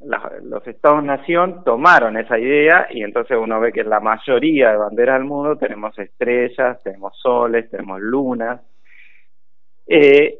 [0.00, 4.76] la- los estados-nación tomaron esa idea y entonces uno ve que en la mayoría de
[4.76, 8.60] banderas del mundo tenemos estrellas, tenemos soles, tenemos lunas.
[9.88, 10.38] Eh,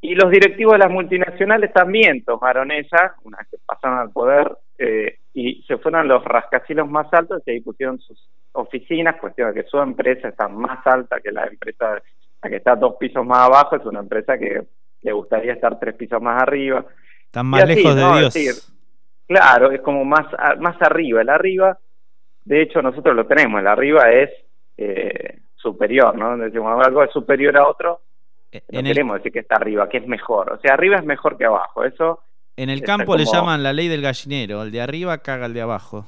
[0.00, 4.56] y los directivos de las multinacionales también tomaron esa, una vez que pasaron al poder,
[4.78, 9.52] eh, y se fueron a los rascacielos más altos y ahí pusieron sus oficinas, cuestión
[9.52, 12.00] de que su empresa está más alta que la empresa,
[12.42, 14.62] la que está dos pisos más abajo, es una empresa que
[15.02, 16.84] le gustaría estar tres pisos más arriba.
[17.24, 18.18] Están más así, lejos de ¿no?
[18.18, 18.34] Dios.
[18.34, 18.54] Decir,
[19.26, 20.26] claro, es como más,
[20.60, 21.22] más arriba.
[21.22, 21.76] El arriba,
[22.44, 24.30] de hecho, nosotros lo tenemos, el arriba es
[24.76, 26.36] eh, superior, ¿no?
[26.36, 28.00] Decimos algo es superior a otro,
[28.52, 30.52] no en el- queremos decir que está arriba, que es mejor.
[30.52, 32.20] O sea, arriba es mejor que abajo, eso
[32.56, 34.62] En el campo le llaman la ley del gallinero.
[34.62, 36.06] El de arriba caga el de abajo.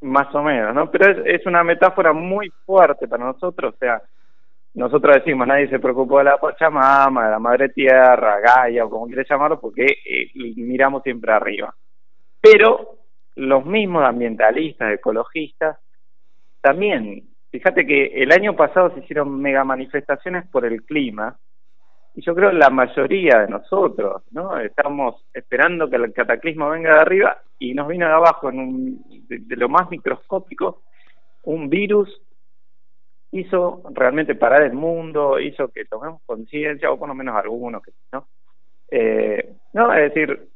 [0.00, 0.90] más o menos, ¿no?
[0.90, 4.00] Pero es, es una metáfora muy fuerte para nosotros, o sea,
[4.74, 9.06] nosotros decimos, nadie se preocupó de la Pachamama, de la Madre Tierra, Gaia, o como
[9.06, 11.74] quieras llamarlo, porque eh, miramos siempre arriba.
[12.40, 12.96] Pero
[13.34, 15.78] los mismos ambientalistas, ecologistas,
[16.60, 21.36] también, fíjate que el año pasado se hicieron mega manifestaciones por el clima,
[22.18, 24.58] y yo creo la mayoría de nosotros, ¿no?
[24.58, 29.04] Estamos esperando que el cataclismo venga de arriba y nos vino de abajo, en un,
[29.28, 30.82] de, de lo más microscópico,
[31.44, 32.20] un virus
[33.30, 37.92] hizo realmente parar el mundo, hizo que tomemos conciencia, o por lo menos algunos, que
[38.10, 38.26] ¿no?
[38.90, 40.48] Eh, no, es decir,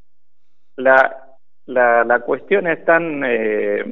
[0.75, 1.37] la,
[1.67, 3.85] la, la cuestión es tan, eh,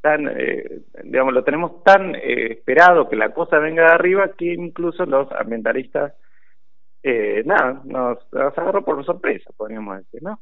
[0.00, 4.54] tan eh, digamos, lo tenemos tan eh, esperado que la cosa venga de arriba que
[4.54, 6.14] incluso los ambientalistas,
[7.08, 10.40] eh, nada, nos, agarró por sorpresa, podríamos decir, ¿no?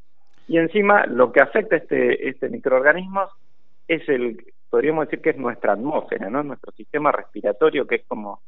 [0.48, 3.28] Y encima lo que afecta a este, este microorganismo
[3.86, 6.42] es el, podríamos decir que es nuestra atmósfera, ¿no?
[6.42, 8.40] Nuestro sistema respiratorio, que es como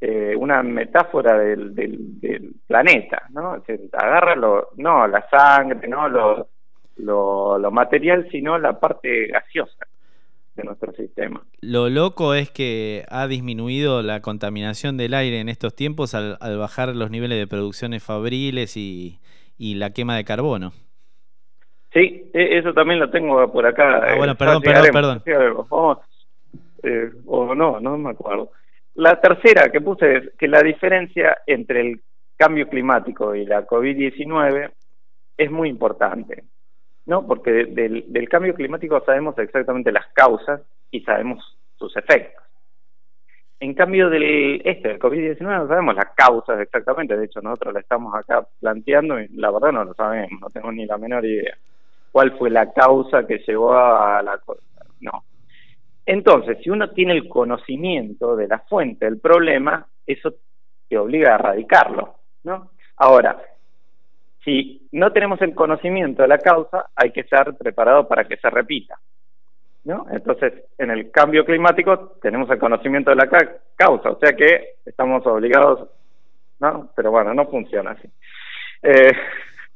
[0.00, 3.62] eh, una metáfora del, del, planeta, ¿no?
[3.92, 6.48] Agarra lo, no la sangre, no lo,
[6.96, 9.86] lo, lo material, sino la parte gaseosa
[10.54, 11.42] de nuestro sistema.
[11.60, 16.58] Lo loco es que ha disminuido la contaminación del aire en estos tiempos al, al
[16.58, 19.18] bajar los niveles de producciones fabriles y,
[19.56, 20.72] y la quema de carbono.
[21.92, 23.98] Sí, e- eso también lo tengo por acá.
[23.98, 25.66] Ah, bueno, eh, perdón, ya perdón, perdón.
[25.70, 25.98] Vamos,
[26.82, 28.50] eh, o no, no me acuerdo.
[28.94, 32.00] La tercera que puse es que la diferencia entre el
[32.36, 34.70] cambio climático y la COVID-19
[35.36, 36.44] es muy importante,
[37.06, 37.26] ¿no?
[37.26, 42.42] Porque de- del, cambio climático sabemos exactamente las causas y sabemos sus efectos.
[43.60, 47.80] En cambio del este, del COVID-19, no sabemos las causas exactamente, de hecho nosotros la
[47.80, 51.56] estamos acá planteando y la verdad no lo sabemos, no tengo ni la menor idea.
[52.10, 54.38] ¿Cuál fue la causa que llevó a la...
[55.00, 55.24] No.
[56.04, 60.34] Entonces, si uno tiene el conocimiento de la fuente del problema, eso
[60.88, 62.72] te obliga a erradicarlo, ¿no?
[62.96, 63.40] Ahora,
[64.44, 68.50] si no tenemos el conocimiento de la causa, hay que estar preparado para que se
[68.50, 68.98] repita,
[69.84, 70.06] ¿no?
[70.10, 74.76] Entonces, en el cambio climático tenemos el conocimiento de la ca- causa, o sea que
[74.84, 75.88] estamos obligados,
[76.60, 76.90] ¿no?
[76.96, 78.08] Pero bueno, no funciona así.
[78.82, 79.12] Eh,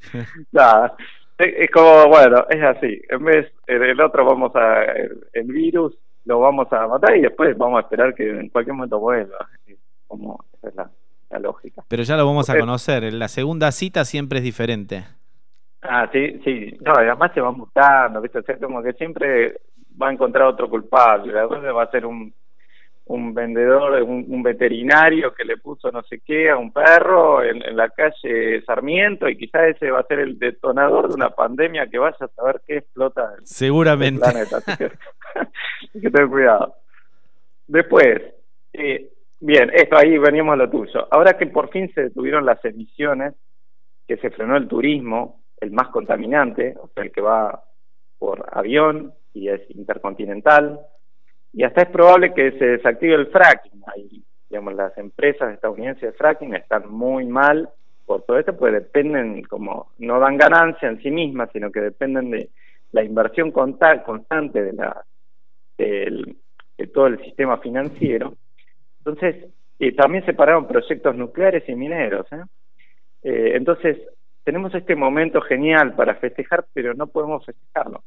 [0.53, 0.95] nada,
[1.39, 3.01] es como, bueno, es así.
[3.09, 7.21] En vez en el otro vamos a, el, el virus lo vamos a matar y
[7.23, 9.49] después vamos a esperar que en cualquier momento vuelva.
[10.09, 10.91] Como, esa es la,
[11.31, 11.83] la lógica.
[11.89, 13.13] Pero ya lo vamos a conocer.
[13.13, 15.05] La segunda cita siempre es diferente.
[15.83, 16.77] Ah, sí, sí.
[16.81, 18.39] No, además se va mutando, ¿viste?
[18.39, 19.61] O sea, como que siempre
[20.01, 21.33] va a encontrar otro culpable.
[21.33, 22.33] La verdad va a ser un,
[23.07, 27.63] un vendedor, un, un veterinario que le puso no sé qué a un perro en,
[27.63, 31.87] en la calle Sarmiento y quizás ese va a ser el detonador de una pandemia
[31.87, 34.21] que vaya a saber qué explota el, el Seguramente.
[34.21, 34.57] planeta.
[34.57, 34.85] Así que,
[35.95, 36.75] hay que tener cuidado.
[37.69, 38.23] Después,
[38.73, 39.09] eh,
[39.41, 41.07] bien, esto ahí veníamos a lo tuyo.
[41.11, 43.35] Ahora que por fin se detuvieron las emisiones,
[44.07, 47.65] que se frenó el turismo, el más contaminante, o sea, el que va
[48.19, 50.81] por avión y es intercontinental,
[51.53, 53.83] y hasta es probable que se desactive el fracking.
[53.87, 57.69] Ahí, digamos, las empresas estadounidenses de fracking están muy mal
[58.05, 62.31] por todo esto, pues dependen, como no dan ganancia en sí mismas, sino que dependen
[62.31, 62.51] de
[62.93, 65.05] la inversión constante de, la,
[65.77, 66.37] del-
[66.79, 68.35] de todo el sistema financiero.
[69.07, 72.27] Entonces, y también separaron proyectos nucleares y mineros.
[72.33, 72.43] ¿eh?
[73.23, 73.99] Eh, entonces,
[74.43, 78.03] tenemos este momento genial para festejar, pero no podemos festejarlo.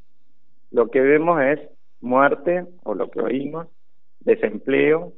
[0.71, 1.59] Lo que vemos es
[2.01, 3.67] muerte, o lo que oímos,
[4.19, 5.13] desempleo.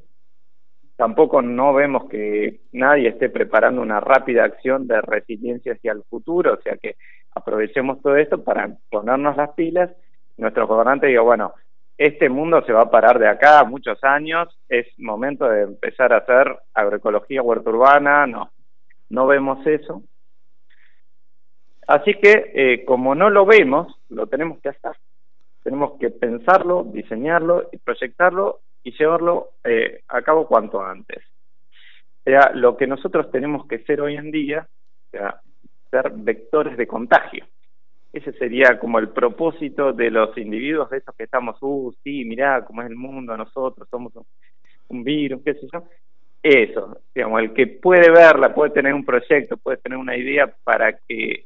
[0.97, 6.53] Tampoco no vemos que nadie esté preparando una rápida acción de resiliencia hacia el futuro,
[6.53, 6.95] o sea que
[7.33, 9.89] aprovechemos todo esto para ponernos las pilas.
[10.37, 11.53] Nuestro gobernante diga, bueno,
[12.03, 16.18] este mundo se va a parar de acá muchos años, es momento de empezar a
[16.18, 18.49] hacer agroecología, huerta urbana, no,
[19.10, 20.02] no vemos eso.
[21.86, 24.94] Así que, eh, como no lo vemos, lo tenemos que hacer.
[25.61, 31.23] Tenemos que pensarlo, diseñarlo y proyectarlo y llevarlo eh, a cabo cuanto antes.
[32.22, 34.68] O sea, lo que nosotros tenemos que ser hoy en día,
[35.14, 35.18] o
[35.91, 37.45] ser vectores de contagio.
[38.13, 42.65] Ese sería como el propósito de los individuos de estos que estamos, uh, sí, mirá
[42.65, 44.13] cómo es el mundo, nosotros somos
[44.89, 45.83] un, virus, qué sé yo.
[46.43, 50.97] Eso, digamos, el que puede verla, puede tener un proyecto, puede tener una idea para
[51.07, 51.45] que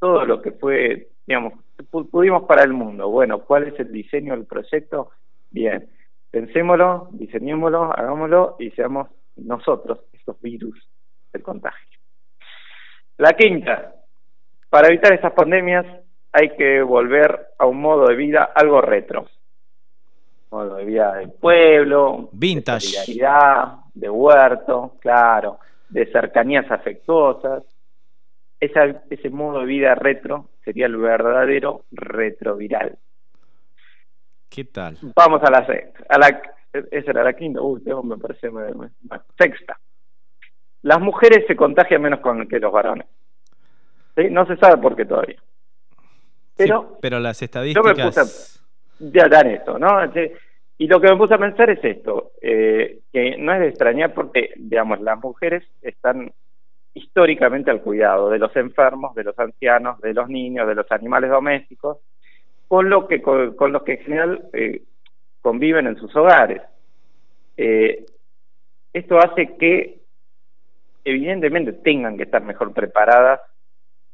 [0.00, 1.54] todo lo que fue, digamos,
[1.90, 3.08] pu- pudimos para el mundo.
[3.08, 5.10] Bueno, ¿cuál es el diseño del proyecto?
[5.50, 5.88] Bien,
[6.30, 10.88] pensémoslo, diseñémoslo, hagámoslo y seamos nosotros estos virus
[11.32, 11.98] del contagio.
[13.18, 13.94] La quinta,
[14.72, 15.84] para evitar estas pandemias
[16.32, 19.26] hay que volver a un modo de vida algo retro.
[20.50, 22.86] Modo de vida del pueblo, Vintage.
[22.86, 25.58] de solidaridad, de huerto, claro,
[25.90, 27.64] de cercanías afectuosas.
[28.58, 32.96] Esa, ese modo de vida retro sería el verdadero retroviral.
[34.48, 34.96] ¿Qué tal?
[35.14, 36.04] Vamos a la sexta.
[36.08, 36.42] A la,
[36.90, 37.60] esa era la quinta.
[37.60, 38.50] Uy, tengo- me parece.
[38.50, 39.78] me- me- bueno, sexta.
[40.82, 43.06] Las mujeres se contagian menos con, que los varones.
[44.16, 44.28] ¿Sí?
[44.30, 45.40] No se sabe por qué todavía.
[46.56, 48.06] Pero Pero las yo me estadísticas.
[48.06, 49.88] puse a ya dan esto, ¿no?
[50.78, 54.14] Y lo que me puse a pensar es esto, eh, que no es de extrañar
[54.14, 56.32] porque, digamos, las mujeres están
[56.94, 61.30] históricamente al cuidado de los enfermos, de los ancianos, de los niños, de los animales
[61.30, 61.98] domésticos,
[62.68, 64.82] con lo que con, con los que en general eh,
[65.40, 66.62] conviven en sus hogares.
[67.56, 68.04] Eh,
[68.92, 70.00] esto hace que
[71.04, 73.40] evidentemente tengan que estar mejor preparadas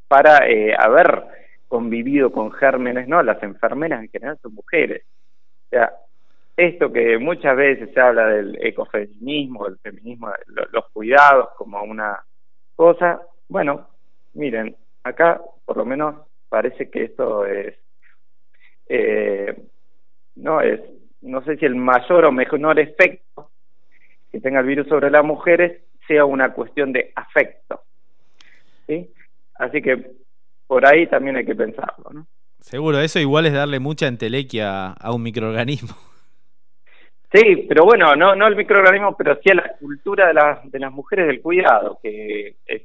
[0.08, 1.24] para eh, haber
[1.68, 3.22] convivido con gérmenes, ¿no?
[3.22, 5.04] Las enfermeras en general son mujeres.
[5.66, 5.92] O sea,
[6.56, 12.18] esto que muchas veces se habla del ecofeminismo, del feminismo, lo- los cuidados como una
[12.74, 13.88] cosa, bueno,
[14.34, 17.76] miren, acá por lo menos parece que esto es,
[18.88, 19.54] eh,
[20.36, 20.80] no es,
[21.20, 23.50] no sé si el mayor o menor efecto
[24.30, 27.82] que tenga el virus sobre las mujeres sea una cuestión de afecto,
[28.86, 29.12] ¿sí?
[29.58, 30.12] Así que
[30.66, 32.26] por ahí también hay que pensarlo, ¿no?
[32.60, 35.94] Seguro, eso igual es darle mucha entelequia a un microorganismo.
[37.32, 40.78] Sí, pero bueno, no, no el microorganismo, pero sí a la cultura de, las de
[40.78, 42.82] las mujeres del cuidado, que es,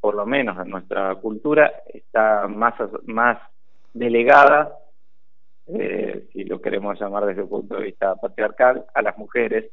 [0.00, 2.74] por lo menos en nuestra cultura está más,
[3.06, 3.38] más
[3.94, 4.76] delegada,
[5.68, 9.70] eh, si lo queremos llamar desde el punto de vista patriarcal, a las mujeres.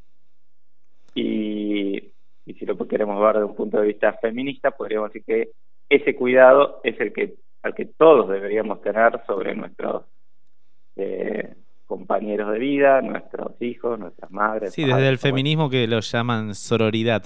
[1.16, 1.98] Y,
[2.46, 5.50] y si lo queremos ver desde un punto de vista feminista, podríamos decir que
[5.90, 10.06] ese cuidado es el que al que todos deberíamos tener sobre nuestros
[10.96, 11.56] eh,
[11.86, 14.74] compañeros de vida, nuestros hijos, nuestras madres.
[14.74, 17.24] Sí, desde el feminismo que lo llaman sororidad.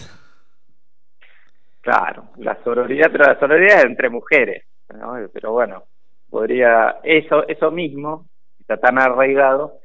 [1.81, 4.63] Claro, la sororidad, pero la sororidad es entre mujeres,
[4.93, 5.15] ¿no?
[5.33, 5.83] Pero bueno,
[6.29, 8.25] podría, eso, eso mismo,
[8.59, 9.79] está tan arraigado,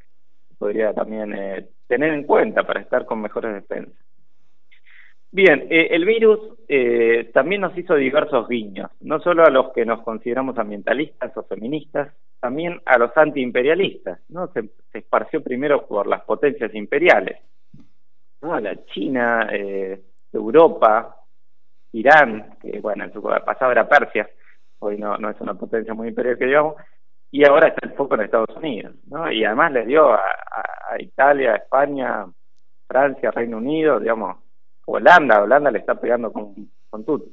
[0.58, 4.07] podría también eh, tener en cuenta para estar con mejores defensas.
[5.30, 9.84] Bien, eh, el virus eh, también nos hizo diversos guiños, no solo a los que
[9.84, 14.48] nos consideramos ambientalistas o feministas, también a los antiimperialistas, ¿no?
[14.52, 17.42] Se, esparció primero por las potencias imperiales,
[18.40, 18.58] ¿no?
[18.58, 20.00] La China, eh,
[20.32, 21.14] Europa,
[21.92, 24.30] Irán, que bueno, en su pasado era Persia,
[24.78, 26.76] hoy no, no es una potencia muy imperial que digamos,
[27.30, 29.30] y ahora está el foco en Estados Unidos, ¿no?
[29.30, 32.24] Y además les dio a, a, a Italia, España,
[32.86, 34.47] Francia, Reino Unido, digamos,
[34.90, 36.54] Holanda, Holanda le está pegando con,
[36.88, 37.24] con todo.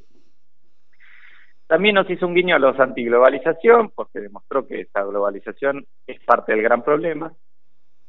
[1.67, 6.51] También nos hizo un guiño a los antiglobalización, porque demostró que esa globalización es parte
[6.51, 7.31] del gran problema.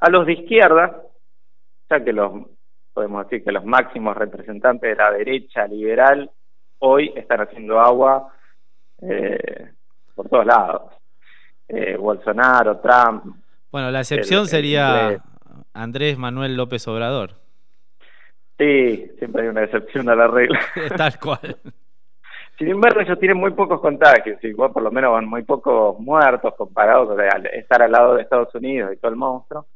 [0.01, 1.01] A los de izquierda,
[1.89, 2.33] ya que los
[2.93, 6.31] podemos decir que los máximos representantes de la derecha liberal
[6.79, 8.33] hoy están haciendo agua
[9.01, 9.71] eh,
[10.15, 10.93] por todos lados.
[11.69, 13.37] Eh, Bolsonaro, Trump.
[13.71, 15.23] Bueno, la excepción el, sería
[15.73, 17.46] Andrés Manuel López Obrador.
[18.59, 20.59] Sí, siempre hay una excepción a la regla.
[20.97, 21.57] Tal cual.
[22.59, 26.55] Sin embargo, ellos tienen muy pocos contagios, igual por lo menos van muy pocos muertos
[26.57, 27.21] comparados con
[27.53, 29.67] estar al lado de Estados Unidos y todo el monstruo.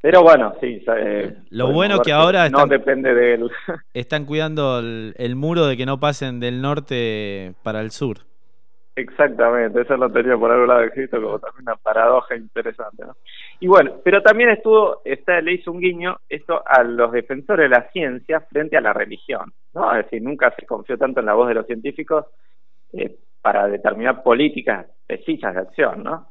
[0.00, 0.84] Pero bueno, sí.
[0.86, 3.50] Eh, lo bueno que ahora no depende de él.
[3.94, 8.18] están cuidando el, el, muro de que no pasen del norte para el sur.
[8.96, 13.16] Exactamente, eso lo tenía por algún lado escrito como también una paradoja interesante, ¿no?
[13.60, 17.76] Y bueno, pero también estuvo, está, le hizo un guiño esto a los defensores de
[17.76, 19.90] la ciencia frente a la religión, ¿no?
[19.92, 22.26] Es decir, nunca se confió tanto en la voz de los científicos
[22.92, 26.28] eh, para determinar políticas precisas de acción, ¿no?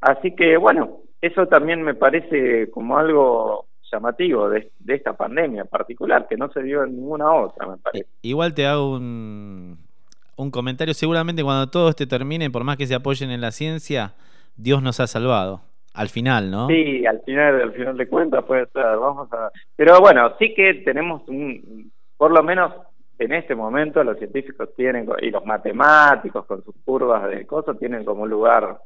[0.00, 6.26] Así que bueno, eso también me parece como algo llamativo de, esta pandemia en particular,
[6.28, 8.08] que no se dio en ninguna otra, me parece.
[8.22, 9.78] Igual te hago un,
[10.36, 10.94] un comentario.
[10.94, 14.14] Seguramente cuando todo este termine, por más que se apoyen en la ciencia,
[14.56, 15.62] Dios nos ha salvado.
[15.96, 16.68] Al final, ¿no?
[16.68, 18.84] Sí, al final, al final de cuentas puede ser.
[18.84, 19.50] Vamos a.
[19.74, 22.72] Pero bueno, sí que tenemos un, por lo menos
[23.18, 28.04] en este momento los científicos tienen y los matemáticos con sus curvas de cosas tienen
[28.04, 28.78] como un lugar,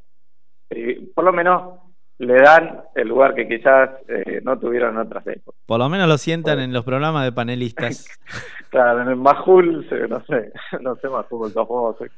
[1.15, 1.81] por lo menos
[2.19, 5.59] le dan el lugar que quizás eh, no tuvieron en otras épocas.
[5.67, 6.65] Por lo menos lo sientan bueno.
[6.65, 8.07] en los programas de panelistas.
[8.71, 12.11] claro, en el Majul, no sé, no sé Majul, tampoco sé.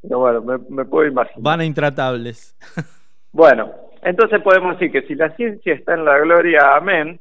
[0.00, 1.42] Pero bueno, me, me, puedo imaginar.
[1.42, 2.56] Van a intratables.
[3.32, 3.72] bueno,
[4.04, 7.18] entonces podemos decir que si la ciencia está en la gloria, amén,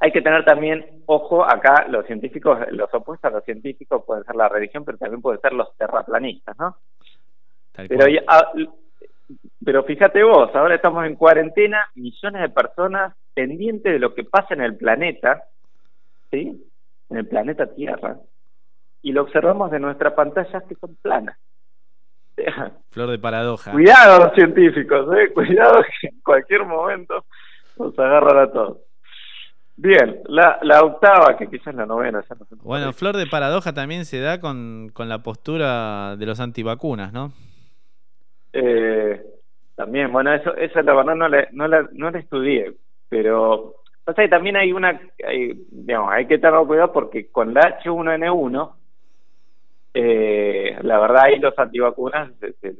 [0.00, 4.36] hay que tener también, ojo, acá los científicos, los opuestos a los científicos pueden ser
[4.36, 6.76] la religión, pero también pueden ser los terraplanistas, ¿no?
[7.72, 8.22] Tal pero ya,
[9.64, 14.54] pero fíjate vos, ahora estamos en cuarentena, millones de personas pendientes de lo que pasa
[14.54, 15.44] en el planeta,
[16.30, 16.64] ¿sí?
[17.10, 18.18] En el planeta Tierra,
[19.02, 21.36] y lo observamos de nuestras pantallas que son planas.
[22.90, 23.72] Flor de paradoja.
[23.72, 25.30] Cuidado los científicos, ¿eh?
[25.34, 27.24] Cuidado que en cualquier momento
[27.78, 28.78] nos agarran a todos.
[29.76, 32.20] Bien, la, la octava, que quizás la novena.
[32.28, 36.26] Ya no sé bueno, flor de paradoja también se da con, con la postura de
[36.26, 37.32] los antivacunas, ¿no?
[38.52, 39.22] Eh,
[39.76, 42.72] también, bueno, eso, eso la verdad no la, no la, no la estudié,
[43.08, 47.78] pero pasa que también hay una, hay, digamos, hay que tener cuidado porque con la
[47.80, 48.72] H1N1,
[50.00, 52.74] eh, la verdad ahí los antivacunas se, se,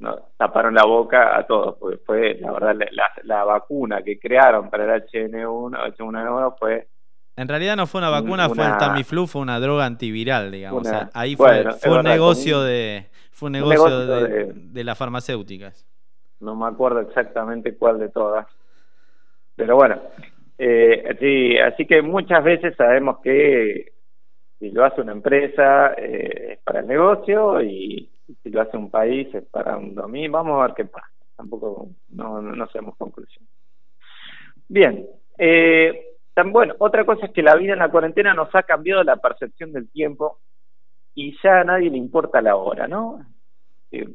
[0.00, 2.76] no, taparon la boca a todos, porque fue, la verdad,
[3.22, 6.88] la, vacuna que crearon para el HN1, H1N1 fue
[7.36, 10.82] en realidad no fue una vacuna, una, fue el Tamiflu, fue una droga antiviral, digamos.
[10.82, 14.20] Una, o sea, ahí fue, bueno, fue un negocio de fue un negocio, un negocio
[14.20, 15.86] de, de, de, las farmacéuticas.
[16.40, 18.46] No me acuerdo exactamente cuál de todas.
[19.56, 20.02] Pero bueno,
[20.58, 23.92] eh, sí, así que muchas veces sabemos que
[24.60, 28.10] si lo hace una empresa eh, es para el negocio y
[28.42, 30.30] si lo hace un país es para un dominio.
[30.30, 31.08] Vamos a ver qué pasa.
[31.34, 33.44] Tampoco no, no, hacemos conclusión.
[34.68, 35.08] Bien.
[35.38, 36.06] Eh,
[36.46, 39.72] bueno, otra cosa es que la vida en la cuarentena nos ha cambiado la percepción
[39.72, 40.38] del tiempo
[41.14, 43.20] y ya a nadie le importa la hora, ¿no?
[43.90, 44.08] Eh,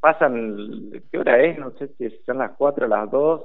[0.00, 1.58] pasan, ¿qué hora es?
[1.58, 3.42] No sé si son las 4 o las 2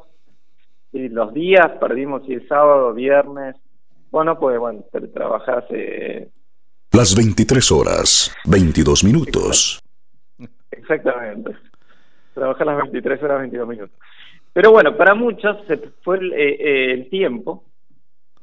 [0.94, 3.56] Y los días perdimos si es sábado, viernes.
[4.12, 4.84] Bueno, pues bueno,
[5.14, 5.64] trabajas.
[5.70, 6.30] Eh...
[6.92, 9.82] Las 23 horas, 22 minutos.
[10.70, 11.56] Exactamente.
[12.34, 13.98] Trabajar las 23 horas, 22 minutos.
[14.54, 17.64] Pero bueno, para muchos se fue el, eh, eh, el tiempo,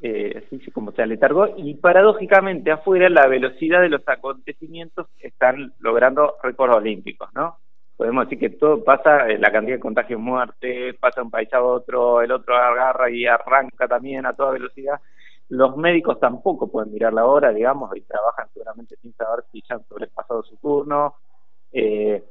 [0.01, 6.36] eh, así como se aletargó, y paradójicamente afuera la velocidad de los acontecimientos están logrando
[6.43, 7.59] récords olímpicos, ¿no?
[7.99, 11.53] Podemos decir que todo pasa, eh, la cantidad de contagios muertes, pasa de un país
[11.53, 15.01] a otro, el otro agarra y arranca también a toda velocidad.
[15.49, 19.77] Los médicos tampoco pueden mirar la hora, digamos, y trabajan seguramente sin saber si ya
[19.77, 21.16] han sobrepasado su turno.
[21.73, 22.23] Eh,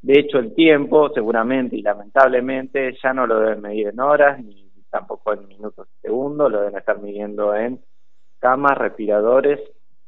[0.00, 4.70] de hecho, el tiempo, seguramente y lamentablemente, ya no lo deben medir en horas ni
[4.90, 7.80] tampoco en minutos y segundos, lo deben estar midiendo en
[8.38, 9.58] camas, respiradores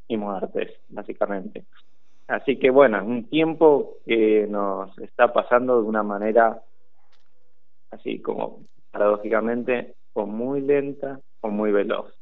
[0.08, 1.64] y muertes, básicamente.
[2.28, 6.62] Así que bueno, es un tiempo que nos está pasando de una manera
[7.90, 12.12] así como paradójicamente o muy lenta o muy veloz.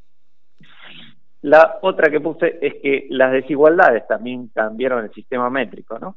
[1.42, 6.16] La otra que puse es que las desigualdades también cambiaron el sistema métrico, ¿no?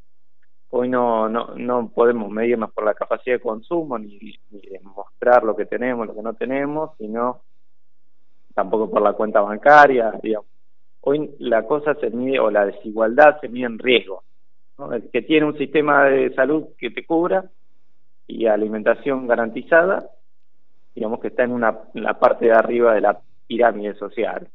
[0.70, 4.20] Hoy no, no, no podemos medirnos por la capacidad de consumo ni,
[4.52, 7.42] ni demostrar lo que tenemos, lo que no tenemos, sino
[8.54, 10.12] tampoco por la cuenta bancaria.
[10.22, 10.48] Digamos.
[11.02, 14.24] Hoy la cosa se mide, o la desigualdad se mide en riesgo.
[14.78, 14.94] ¿no?
[14.94, 17.46] El que tiene un sistema de salud que te cubra
[18.28, 20.10] y alimentación garantizada,
[20.94, 24.50] digamos que está en, una, en la parte de arriba de la pirámide social.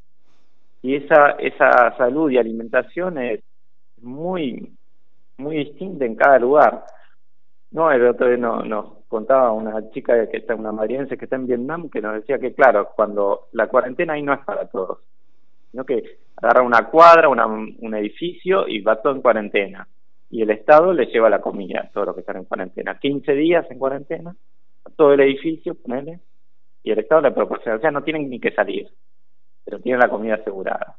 [0.82, 3.40] Y esa, esa salud y alimentación es
[4.00, 4.76] muy
[5.40, 6.84] muy distinta en cada lugar.
[7.72, 11.36] No, el otro día no, nos contaba una chica que está, una madriense que está
[11.36, 14.98] en Vietnam, que nos decía que, claro, cuando la cuarentena ahí no es para todos,
[15.70, 19.88] sino que agarra una cuadra, una, un edificio y va todo en cuarentena.
[20.30, 22.98] Y el Estado le lleva la comida a todos los que están en cuarentena.
[22.98, 24.36] 15 días en cuarentena,
[24.96, 26.20] todo el edificio, ponele,
[26.82, 27.78] y el Estado le proporciona.
[27.78, 28.88] O sea, no tienen ni que salir,
[29.64, 30.96] pero tienen la comida asegurada.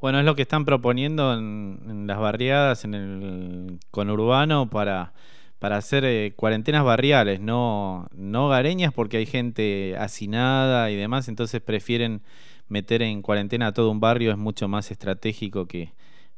[0.00, 5.12] Bueno, es lo que están proponiendo en, las barriadas, en el conurbano, para,
[5.60, 11.60] para hacer eh, cuarentenas barriales, no, no hogareñas, porque hay gente hacinada y demás, entonces
[11.60, 12.22] prefieren
[12.68, 15.92] meter en cuarentena a todo un barrio, es mucho más estratégico que,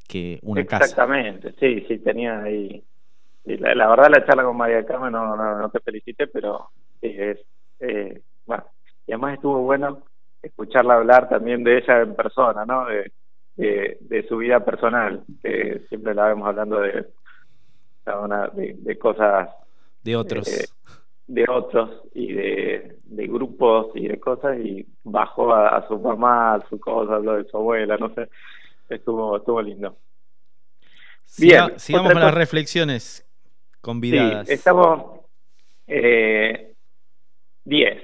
[0.06, 0.84] que una casa.
[0.84, 2.84] Exactamente, sí, sí, tenía ahí.
[3.46, 6.68] la, verdad, la charla con María Carmen no, no, te felicité, pero
[7.00, 7.38] es,
[7.80, 8.64] eh, bueno,
[9.06, 10.02] y además estuvo bueno
[10.44, 12.86] escucharla hablar también de ella en persona, ¿no?
[12.86, 13.12] De,
[13.56, 17.06] de, su vida personal, que siempre la vemos hablando de,
[18.52, 19.50] de, cosas...
[20.02, 20.48] De otros.
[20.48, 20.66] Eh,
[21.26, 26.78] de otros y de, grupos y de cosas y bajó a, su mamá, a su
[26.78, 28.28] cosa, habló de su abuela, no sé,
[28.88, 29.96] estuvo, estuvo lindo.
[31.38, 33.26] Bien, sigamos con las reflexiones
[33.80, 34.46] convidadas.
[34.46, 35.20] Sí, estamos
[35.86, 36.74] 10, eh,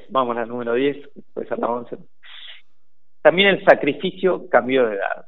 [0.09, 1.99] vamos al número 10, pues a la 11.
[3.23, 5.27] También el sacrificio cambió de edad.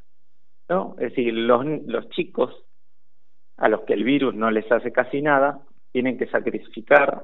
[0.69, 0.94] ¿no?
[0.98, 2.64] Es decir, los, los chicos
[3.59, 5.60] a los que el virus no les hace casi nada,
[5.93, 7.23] tienen que sacrificar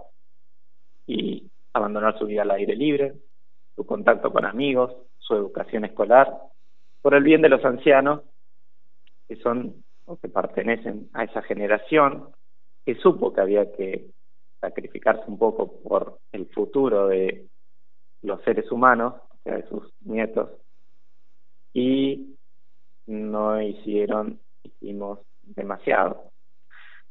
[1.07, 3.15] y abandonar su vida al aire libre,
[3.75, 6.33] su contacto con amigos, su educación escolar,
[7.01, 8.23] por el bien de los ancianos,
[9.27, 12.29] que son o que pertenecen a esa generación,
[12.85, 14.07] que supo que había que
[14.61, 17.47] sacrificarse un poco por el futuro de
[18.23, 20.51] los seres humanos, de sus nietos,
[21.73, 22.37] y
[23.07, 26.31] no hicieron, hicimos demasiado.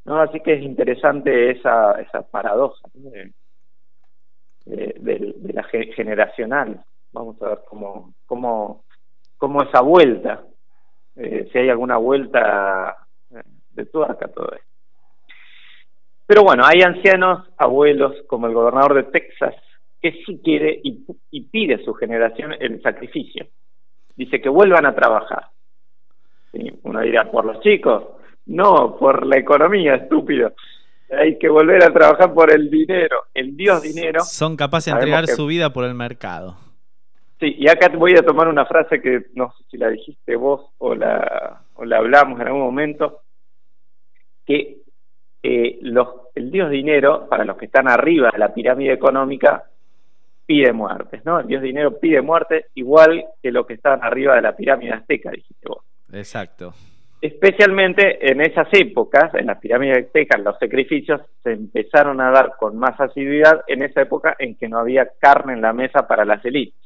[0.05, 0.21] ¿no?
[0.21, 3.33] Así que es interesante esa, esa paradoja de,
[4.65, 6.83] de, la generacional.
[7.11, 8.83] Vamos a ver cómo, cómo,
[9.37, 10.43] cómo esa vuelta,
[11.15, 12.97] eh, si hay alguna vuelta
[13.31, 13.41] eh,
[13.71, 14.67] de tuerca todo esto.
[16.25, 19.55] Pero bueno, hay ancianos, abuelos, como el gobernador de Texas,
[20.01, 23.47] que sí quiere y, y pide a su generación el sacrificio.
[24.15, 25.49] Dice que vuelvan a trabajar
[26.83, 28.03] uno dirá, ¿por los chicos?
[28.45, 30.53] No, por la economía, estúpido.
[31.11, 34.21] Hay que volver a trabajar por el dinero, el Dios dinero.
[34.21, 36.57] Son capaces de entregar su vida por el mercado.
[37.39, 40.71] Sí, y acá voy a tomar una frase que no sé si la dijiste vos
[40.79, 43.21] o la, o la hablamos en algún momento,
[44.45, 44.79] que
[45.43, 49.65] eh, los, el Dios dinero, para los que están arriba de la pirámide económica,
[50.47, 51.41] pide muertes, ¿no?
[51.41, 55.29] El Dios dinero pide muertes igual que los que están arriba de la pirámide azteca,
[55.29, 55.83] dijiste vos.
[56.11, 56.73] Exacto.
[57.19, 62.77] Especialmente en esas épocas, en las pirámides aztecas, los sacrificios se empezaron a dar con
[62.77, 66.43] más asiduidad en esa época en que no había carne en la mesa para las
[66.45, 66.79] élites.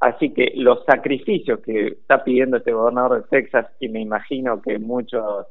[0.00, 4.78] Así que los sacrificios que está pidiendo este gobernador de Texas, y me imagino que
[4.78, 5.46] muchos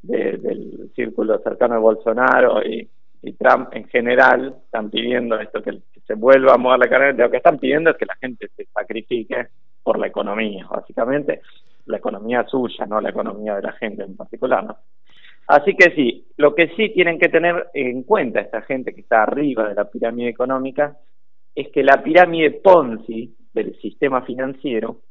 [0.00, 2.88] del círculo cercano de Bolsonaro y
[3.22, 5.70] y Trump en general están pidiendo esto que
[6.10, 8.64] se vuelva a mover la carrera, lo que están pidiendo es que la gente se
[8.64, 9.46] sacrifique
[9.80, 11.40] por la economía, básicamente
[11.86, 14.64] la economía suya, no la economía de la gente en particular.
[14.64, 14.76] ¿no?
[15.46, 19.22] Así que sí, lo que sí tienen que tener en cuenta esta gente que está
[19.22, 20.96] arriba de la pirámide económica
[21.54, 25.02] es que la pirámide Ponzi del sistema financiero,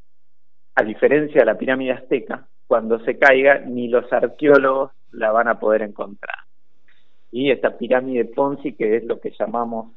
[0.75, 5.59] a diferencia de la pirámide azteca, cuando se caiga ni los arqueólogos la van a
[5.61, 6.39] poder encontrar.
[7.31, 9.93] Y esta pirámide Ponzi, que es lo que llamamos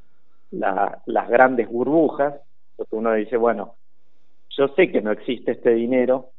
[0.52, 2.34] la, las grandes burbujas,
[2.76, 3.74] porque uno dice, bueno,
[4.50, 6.30] yo sé que no existe este dinero,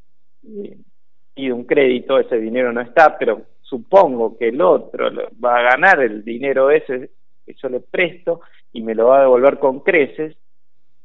[1.33, 5.09] pido un crédito, ese dinero no está, pero supongo que el otro
[5.43, 7.09] va a ganar el dinero ese
[7.45, 8.41] que yo le presto
[8.71, 10.35] y me lo va a devolver con creces,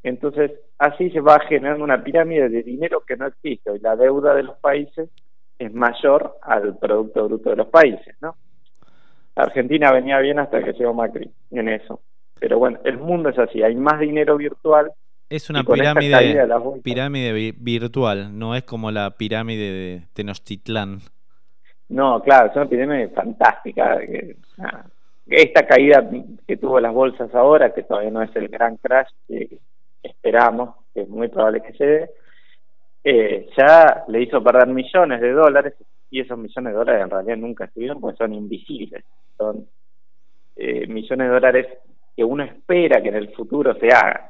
[0.02, 4.34] entonces así se va generando una pirámide de dinero que no existe y la deuda
[4.34, 5.10] de los países
[5.58, 8.36] es mayor al Producto Bruto de los países, ¿no?
[9.34, 12.00] Argentina venía bien hasta que llegó Macri en eso.
[12.40, 14.92] Pero bueno, el mundo es así, hay más dinero virtual.
[15.28, 16.46] Es una pirámide,
[16.82, 21.00] pirámide vi- virtual, no es como la pirámide de Tenochtitlán.
[21.90, 23.98] No, claro, es una epidemia fantástica.
[25.26, 26.08] Esta caída
[26.46, 29.58] que tuvo las bolsas ahora, que todavía no es el gran crash que
[30.02, 32.10] esperamos, que es muy probable que se dé,
[33.04, 35.74] eh, ya le hizo perder millones de dólares
[36.10, 39.04] y esos millones de dólares en realidad nunca estuvieron porque son invisibles.
[39.36, 39.66] Son
[40.56, 41.66] eh, millones de dólares
[42.18, 44.22] que uno espera que en el futuro se hagan.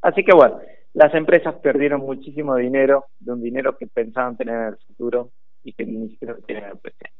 [0.00, 0.60] Así que bueno,
[0.94, 5.28] las empresas perdieron muchísimo dinero, de un dinero que pensaban tener en el futuro
[5.62, 7.10] y que ni siquiera tienen en el presente.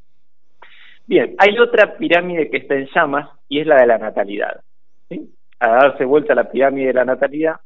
[1.06, 4.62] Bien, hay otra pirámide que está en llamas y es la de la natalidad.
[5.10, 5.30] ¿sí?
[5.60, 7.56] A darse vuelta la pirámide de la natalidad,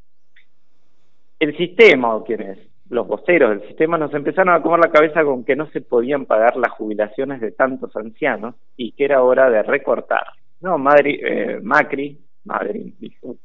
[1.39, 2.59] el sistema, o quienes,
[2.90, 6.26] los voceros del sistema, nos empezaron a comer la cabeza con que no se podían
[6.26, 10.26] pagar las jubilaciones de tantos ancianos y que era hora de recortar.
[10.60, 12.18] No, Madri, eh, Macri,
[12.48, 13.36] Madri, dije, uh,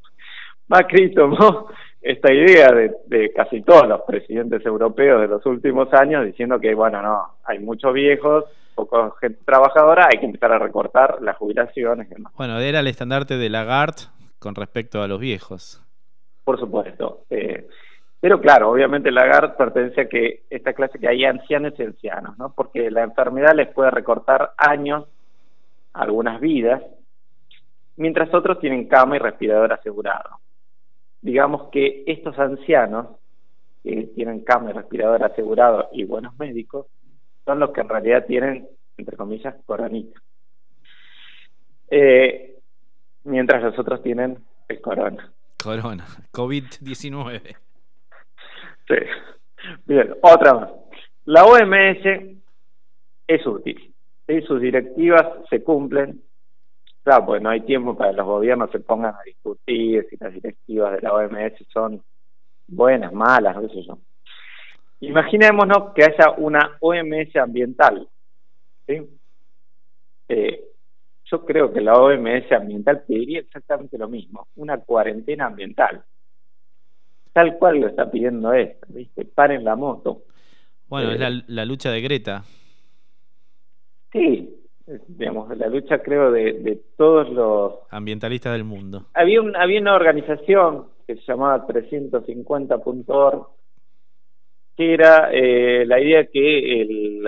[0.67, 1.67] Macri tomó
[2.01, 6.73] esta idea de, de casi todos los presidentes europeos de los últimos años diciendo que,
[6.73, 12.07] bueno, no, hay muchos viejos, poca gente trabajadora, hay que empezar a recortar las jubilaciones
[12.09, 12.33] y demás.
[12.37, 14.03] Bueno, era el estandarte de Lagarde
[14.39, 15.81] con respecto a los viejos.
[16.43, 17.25] Por supuesto.
[17.29, 17.67] Eh,
[18.19, 22.53] pero claro, obviamente Lagarde pertenece a que esta clase que hay ancianos y ancianos, ¿no?
[22.53, 25.05] Porque la enfermedad les puede recortar años,
[25.93, 26.81] algunas vidas,
[27.95, 30.39] mientras otros tienen cama y respirador asegurado.
[31.21, 33.07] Digamos que estos ancianos
[33.83, 36.87] que tienen cama y respirador asegurado y buenos médicos
[37.45, 38.67] son los que en realidad tienen,
[38.97, 40.21] entre comillas, coronita.
[41.89, 42.55] Eh,
[43.25, 44.37] mientras los otros tienen
[44.67, 45.31] el corona.
[45.61, 47.55] Corona, COVID-19.
[48.87, 48.95] Sí.
[49.85, 50.69] Bien, otra más.
[51.25, 52.37] La OMS
[53.27, 53.93] es útil.
[54.47, 56.21] Sus directivas se cumplen.
[57.03, 60.33] Claro, pues no hay tiempo para que los gobiernos se pongan a discutir si las
[60.33, 62.01] directivas de la OMS son
[62.67, 63.97] buenas, malas, no sé yo.
[65.01, 68.07] Imaginémonos que haya una OMS ambiental.
[68.87, 69.01] ¿sí?
[70.29, 70.63] Eh,
[71.25, 76.03] yo creo que la OMS ambiental pediría exactamente lo mismo, una cuarentena ambiental.
[77.33, 79.25] Tal cual lo está pidiendo esto, ¿viste?
[79.25, 80.21] Paren la moto.
[80.87, 82.43] Bueno, Eh, es la, la lucha de Greta.
[84.13, 87.73] Sí, digamos, la lucha creo de, de todos los...
[87.89, 89.07] Ambientalistas del mundo.
[89.13, 93.47] Había, un, había una organización que se llamaba 350.org
[94.75, 97.23] que era eh, la idea que el,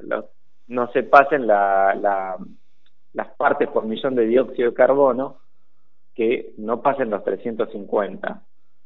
[0.00, 0.24] los-
[0.66, 2.36] no se pasen la, la-
[3.12, 5.40] las partes por millón de dióxido de carbono,
[6.14, 8.42] que no pasen los 350.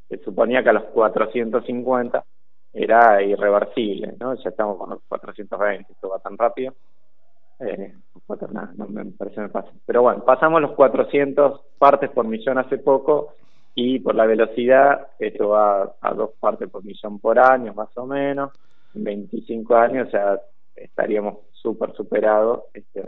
[0.08, 2.24] Se suponía que a los 450
[2.72, 4.34] era irreversible, ¿no?
[4.34, 6.74] Ya estamos con los 420, esto va tan rápido.
[7.60, 7.94] Eh,
[8.76, 9.70] no me parece me pasa.
[9.86, 13.34] Pero bueno, pasamos los 400 partes por millón hace poco
[13.74, 18.06] y por la velocidad esto va a dos partes por millón por año más o
[18.06, 18.52] menos.
[18.94, 20.40] En 25 años ya
[20.76, 22.62] estaríamos súper superados.
[22.74, 23.02] Este,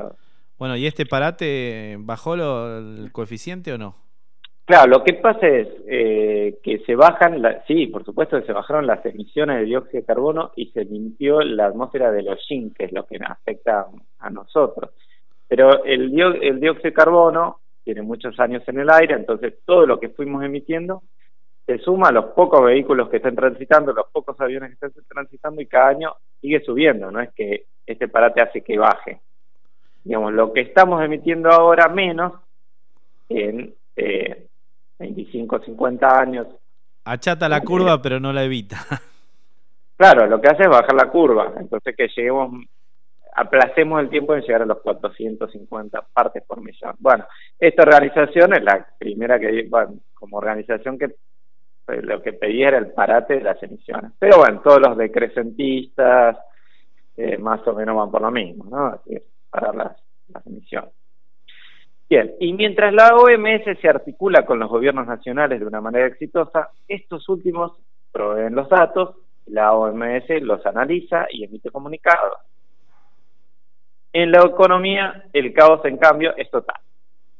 [0.58, 3.94] Bueno, ¿y este parate bajó lo- el coeficiente o no?
[4.70, 8.86] Claro, lo que pasa es eh, que se bajan, sí, por supuesto que se bajaron
[8.86, 12.84] las emisiones de dióxido de carbono y se limpió la atmósfera de los yin, que
[12.84, 13.88] es lo que afecta
[14.20, 14.92] a nosotros.
[15.48, 20.10] Pero el dióxido de carbono tiene muchos años en el aire, entonces todo lo que
[20.10, 21.02] fuimos emitiendo
[21.66, 25.60] se suma a los pocos vehículos que están transitando, los pocos aviones que están transitando
[25.60, 29.18] y cada año sigue subiendo, no es que este parate hace que baje.
[30.04, 32.34] Digamos, lo que estamos emitiendo ahora menos
[33.28, 34.46] en eh,
[35.00, 36.46] 25, 50 años.
[37.04, 38.78] Achata la curva, pero no la evita.
[39.96, 41.52] Claro, lo que hace es bajar la curva.
[41.58, 42.52] Entonces que lleguemos
[43.34, 46.94] aplacemos el tiempo de llegar a los 450 partes por millón.
[46.98, 47.26] Bueno,
[47.58, 52.78] esta organización es la primera que, bueno, como organización que eh, lo que pedía era
[52.78, 54.12] el parate de las emisiones.
[54.18, 56.38] Pero bueno, todos los decrecentistas
[57.16, 58.86] eh, más o menos van por lo mismo, ¿no?
[58.86, 59.96] Así es, parar las,
[60.28, 60.92] las emisiones.
[62.10, 66.70] Bien, y mientras la OMS se articula con los gobiernos nacionales de una manera exitosa,
[66.88, 67.74] estos últimos
[68.10, 69.14] proveen los datos,
[69.46, 72.38] la OMS los analiza y emite comunicados.
[74.12, 76.80] En la economía, el caos, en cambio, es total.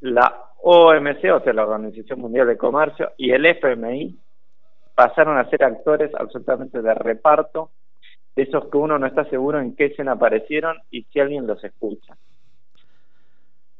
[0.02, 4.16] La OMC, o sea, la Organización Mundial de Comercio, y el FMI
[4.94, 7.70] pasaron a ser actores absolutamente de reparto,
[8.36, 11.64] de esos que uno no está seguro en qué escena aparecieron y si alguien los
[11.64, 12.16] escucha.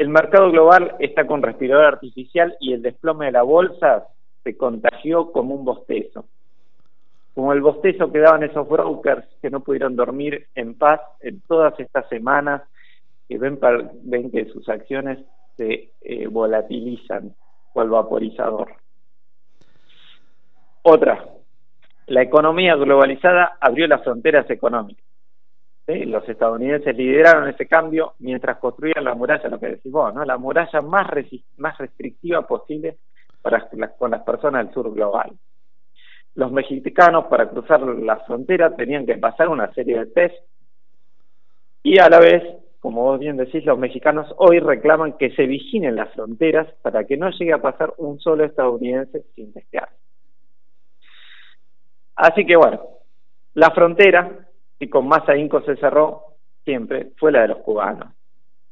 [0.01, 4.07] El mercado global está con respirador artificial y el desplome de la bolsa
[4.43, 6.25] se contagió como un bostezo.
[7.35, 11.79] Como el bostezo que daban esos brokers que no pudieron dormir en paz en todas
[11.79, 12.63] estas semanas
[13.29, 13.59] que ven,
[14.31, 15.19] que sus acciones
[15.59, 17.35] se eh, volatilizan
[17.75, 18.73] el vaporizador.
[20.81, 21.27] Otra,
[22.07, 25.05] la economía globalizada abrió las fronteras económicas.
[26.07, 30.25] Los estadounidenses lideraron ese cambio mientras construían la muralla, lo que decís vos, ¿no?
[30.25, 31.11] la muralla más,
[31.59, 32.99] más restrictiva posible
[33.43, 33.69] para
[33.99, 35.33] con las personas del sur global.
[36.35, 40.35] Los mexicanos para cruzar la frontera tenían que pasar una serie de test
[41.83, 42.43] y a la vez,
[42.81, 47.17] como vos bien decís, los mexicanos hoy reclaman que se vigilen las fronteras para que
[47.17, 49.89] no llegue a pasar un solo estadounidense sin testear.
[52.17, 52.83] Así que bueno,
[53.55, 54.50] la frontera,
[54.81, 56.25] y con más ahínco se cerró,
[56.65, 58.13] siempre fue la de los cubanos,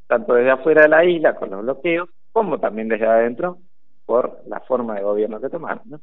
[0.06, 3.58] tanto desde afuera de la isla con los bloqueos, como también desde adentro
[4.06, 6.00] por la forma de gobierno que tomaron.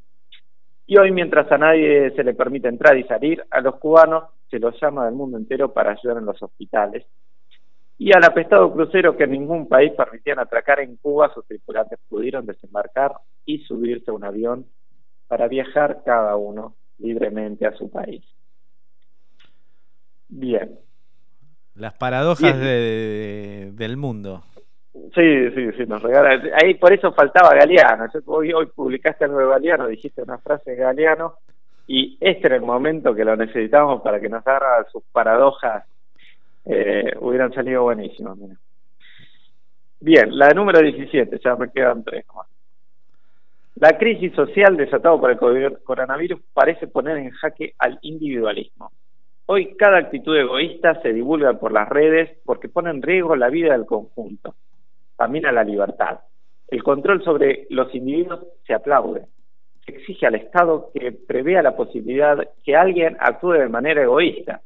[0.85, 4.59] Y hoy, mientras a nadie se le permite entrar y salir, a los cubanos se
[4.59, 7.03] los llama del mundo entero para ayudar en los hospitales.
[7.97, 13.13] Y al apestado crucero que ningún país permitían atracar en Cuba, sus tripulantes pudieron desembarcar
[13.45, 14.67] y subirse a un avión
[15.27, 18.23] para viajar cada uno libremente a su país.
[20.29, 20.79] Bien.
[21.75, 24.43] Las paradojas de, del mundo.
[25.13, 26.41] Sí, sí, sí, nos regala.
[26.61, 28.05] Ahí por eso faltaba Galeano.
[28.27, 31.35] hoy, hoy publicaste algo de Galeano, dijiste una frase de Galeano,
[31.87, 35.83] y este era el momento que lo necesitamos para que nos haga sus paradojas.
[36.65, 38.37] Eh, hubieran salido buenísimas.
[39.99, 42.47] Bien, la número 17, ya me quedan tres más.
[43.75, 48.91] La crisis social desatada por el coronavirus parece poner en jaque al individualismo.
[49.47, 53.73] Hoy cada actitud egoísta se divulga por las redes porque pone en riesgo la vida
[53.73, 54.55] del conjunto,
[55.15, 56.19] también a la libertad.
[56.67, 59.27] El control sobre los individuos se aplaude.
[59.85, 64.61] Se exige al Estado que prevea la posibilidad que alguien actúe de manera egoísta.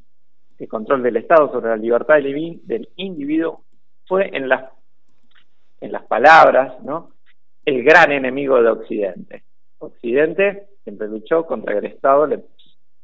[0.57, 3.63] El control del Estado sobre la libertad del individuo
[4.07, 4.71] fue en las,
[5.81, 7.11] en las palabras, ¿no?
[7.65, 9.43] el gran enemigo de Occidente.
[9.79, 12.27] Occidente siempre luchó contra el Estado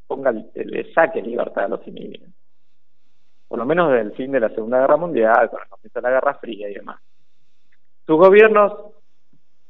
[0.07, 2.29] ponga le saque libertad a los individuos.
[3.47, 6.33] Por lo menos desde el fin de la Segunda Guerra Mundial, comienzo de la Guerra
[6.35, 6.99] Fría y demás.
[8.05, 8.73] Sus gobiernos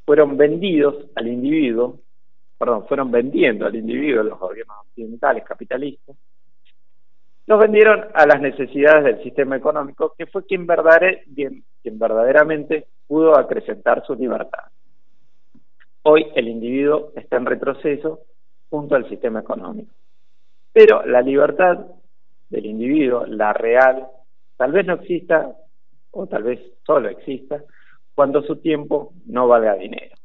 [0.05, 1.99] fueron vendidos al individuo,
[2.57, 6.15] perdón, fueron vendiendo al individuo los gobiernos occidentales capitalistas,
[7.47, 14.03] los vendieron a las necesidades del sistema económico, que fue quien, quien verdaderamente pudo acrecentar
[14.05, 14.63] su libertad.
[16.03, 18.21] Hoy el individuo está en retroceso
[18.69, 19.91] junto al sistema económico.
[20.75, 21.85] Pero la libertad
[22.49, 24.07] del individuo, la real,
[24.57, 25.55] tal vez no exista,
[26.11, 27.63] o tal vez solo exista,
[28.13, 30.17] cuando su tiempo no valga dinero.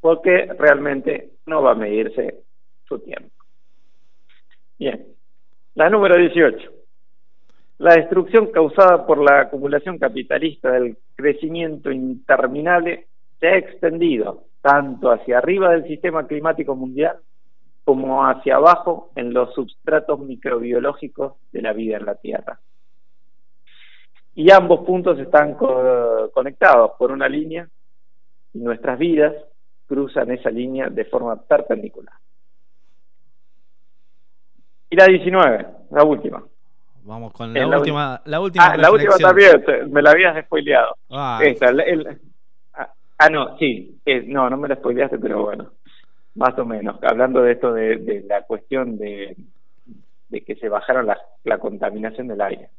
[0.00, 2.40] Porque realmente no va a medirse
[2.88, 3.30] su tiempo.
[4.80, 5.06] Bien,
[5.76, 6.72] la número 18.
[7.78, 13.06] La destrucción causada por la acumulación capitalista del crecimiento interminable
[13.38, 17.20] se ha extendido tanto hacia arriba del sistema climático mundial
[17.88, 22.60] como hacia abajo en los substratos microbiológicos de la vida en la Tierra.
[24.34, 27.66] Y ambos puntos están conectados por una línea
[28.52, 29.32] y nuestras vidas
[29.86, 32.12] cruzan esa línea de forma perpendicular.
[34.90, 36.44] Y la 19, la última.
[37.04, 38.66] Vamos con la, última, la última.
[38.66, 40.94] Ah, la última también, me la habías spoileado.
[41.08, 41.40] Ah.
[41.42, 42.20] Esta, el,
[43.20, 45.72] Ah, no, sí, eh, no, no me lo spoileaste, pero bueno,
[46.38, 46.98] más o menos.
[47.02, 49.36] Hablando de esto de, la cuestión de,
[50.30, 52.70] que se bajaron la, la contaminación del aire.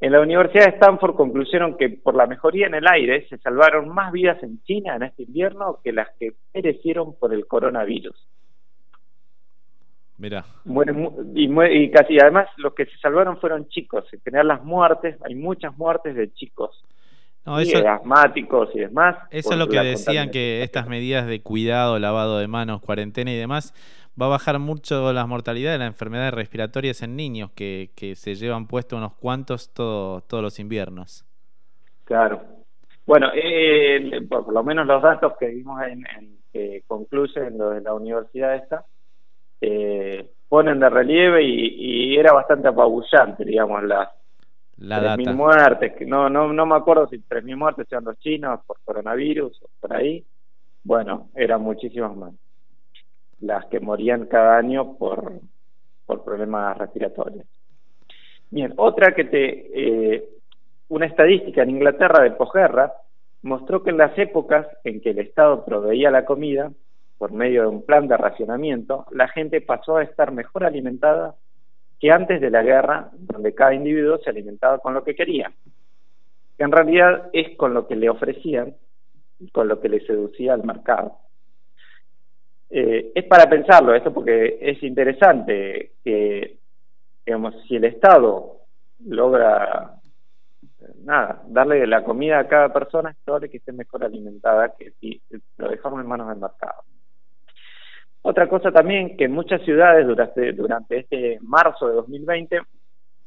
[0.00, 3.88] En la Universidad de Stanford concluyeron que por la mejoría en el aire se salvaron
[3.88, 8.14] más vidas en China en este invierno que las que perecieron por el coronavirus.
[10.64, 14.04] Mu- y, y casi, además, los que se salvaron fueron chicos.
[14.12, 16.84] En general, las muertes, hay muchas muertes de chicos.
[17.48, 19.16] No, y eso- de asmáticos y demás.
[19.30, 23.36] Eso es lo que decían que estas medidas de cuidado, lavado de manos, cuarentena y
[23.36, 23.72] demás,
[24.20, 28.34] va a bajar mucho las mortalidades de las enfermedades respiratorias en niños que, que se
[28.34, 31.24] llevan puesto unos cuantos todo- todos los inviernos.
[32.04, 32.42] Claro.
[33.06, 37.70] Bueno, eh, por, por lo menos los datos que vimos en, en- que concluyen lo
[37.70, 38.84] de la universidad esta,
[39.60, 44.08] eh, ponen de relieve y, y era bastante apabullante, digamos, las
[44.78, 45.36] La 3.000 data.
[45.36, 49.62] muertes, que no, no, no me acuerdo si 3.000 muertes sean los chinos por coronavirus
[49.62, 50.24] o por ahí.
[50.84, 52.34] Bueno, eran muchísimas más.
[53.40, 55.40] Las que morían cada año por,
[56.06, 57.46] por problemas respiratorios.
[58.50, 60.14] Bien, otra que te...
[60.14, 60.28] eh,
[60.88, 62.92] una estadística en Inglaterra de posguerra
[63.42, 66.72] mostró que en las épocas en que el Estado proveía la comida,
[67.18, 71.34] por medio de un plan de racionamiento, la gente pasó a estar mejor alimentada
[72.00, 75.52] que antes de la guerra, donde cada individuo se alimentaba con lo que quería.
[76.56, 78.74] Que en realidad es con lo que le ofrecían
[79.52, 81.16] con lo que le seducía al mercado.
[82.70, 86.58] Eh, es para pensarlo esto porque es interesante que,
[87.24, 88.56] digamos, si el Estado
[89.06, 89.94] logra
[91.04, 95.22] nada, darle la comida a cada persona es probable que esté mejor alimentada que si
[95.56, 96.82] lo dejamos en manos del mercado.
[98.22, 102.60] Otra cosa también que en muchas ciudades durante, durante este marzo de 2020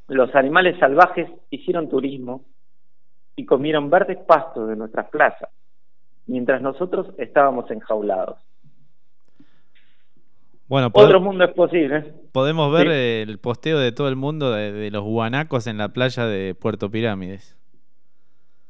[0.09, 2.43] los animales salvajes hicieron turismo
[3.35, 5.49] y comieron verdes pastos de nuestras plazas,
[6.27, 8.37] mientras nosotros estábamos enjaulados.
[10.67, 12.13] Bueno, Otro mundo es posible.
[12.31, 13.29] podemos ver Sí.
[13.31, 16.89] el posteo de todo el mundo de, de los guanacos en la playa de Puerto
[16.89, 17.57] Pirámides.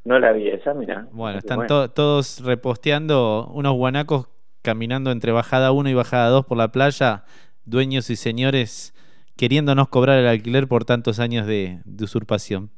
[0.03, 1.07] No la vi esa, mira.
[1.11, 4.27] Bueno, están to- todos reposteando unos guanacos
[4.61, 7.23] caminando entre bajada 1 y bajada 2 por la playa,
[7.65, 8.93] dueños y señores
[9.41, 12.69] queriéndonos cobrar el alquiler por tantos años de, usurpación.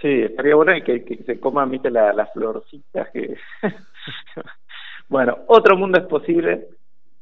[0.00, 3.08] Sí, estaría bueno que, se coman, las florcitas
[5.08, 6.68] bueno, otro mundo es posible.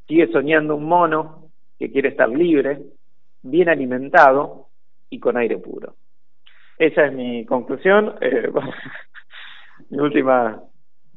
[0.07, 1.49] Sigue soñando un mono
[1.79, 2.81] que quiere estar libre,
[3.43, 4.67] bien alimentado
[5.09, 5.95] y con aire puro.
[6.79, 8.15] Esa es mi conclusión.
[8.21, 8.51] eh,
[9.89, 10.61] mi última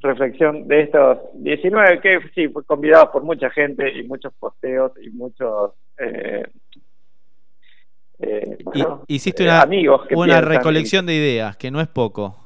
[0.02, 5.10] reflexión de estos 19 que sí, fue convidados por mucha gente y muchos posteos y
[5.10, 5.72] muchos...
[5.98, 6.44] eh,
[8.20, 11.88] eh, bueno, hiciste eh, una, amigos que una y- recolección de ideas, que no es
[11.88, 12.38] poco.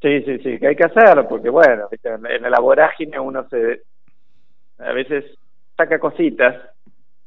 [0.00, 3.82] Sí, sí, sí, que hay que hacerlo, porque bueno, en la vorágine uno se
[4.78, 5.24] a veces
[5.76, 6.56] saca cositas,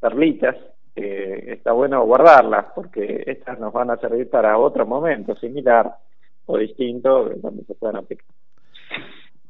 [0.00, 0.56] perlitas,
[0.94, 5.92] que está bueno guardarlas, porque estas nos van a servir para otro momento similar
[6.46, 8.26] o distinto donde se puedan aplicar.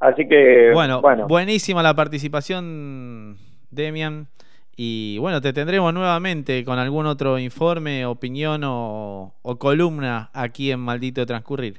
[0.00, 3.36] Así que, Bueno, bueno, buenísima la participación,
[3.70, 4.28] Demian.
[4.76, 10.80] Y bueno, te tendremos nuevamente con algún otro informe, opinión o, o columna aquí en
[10.80, 11.78] Maldito Transcurrir.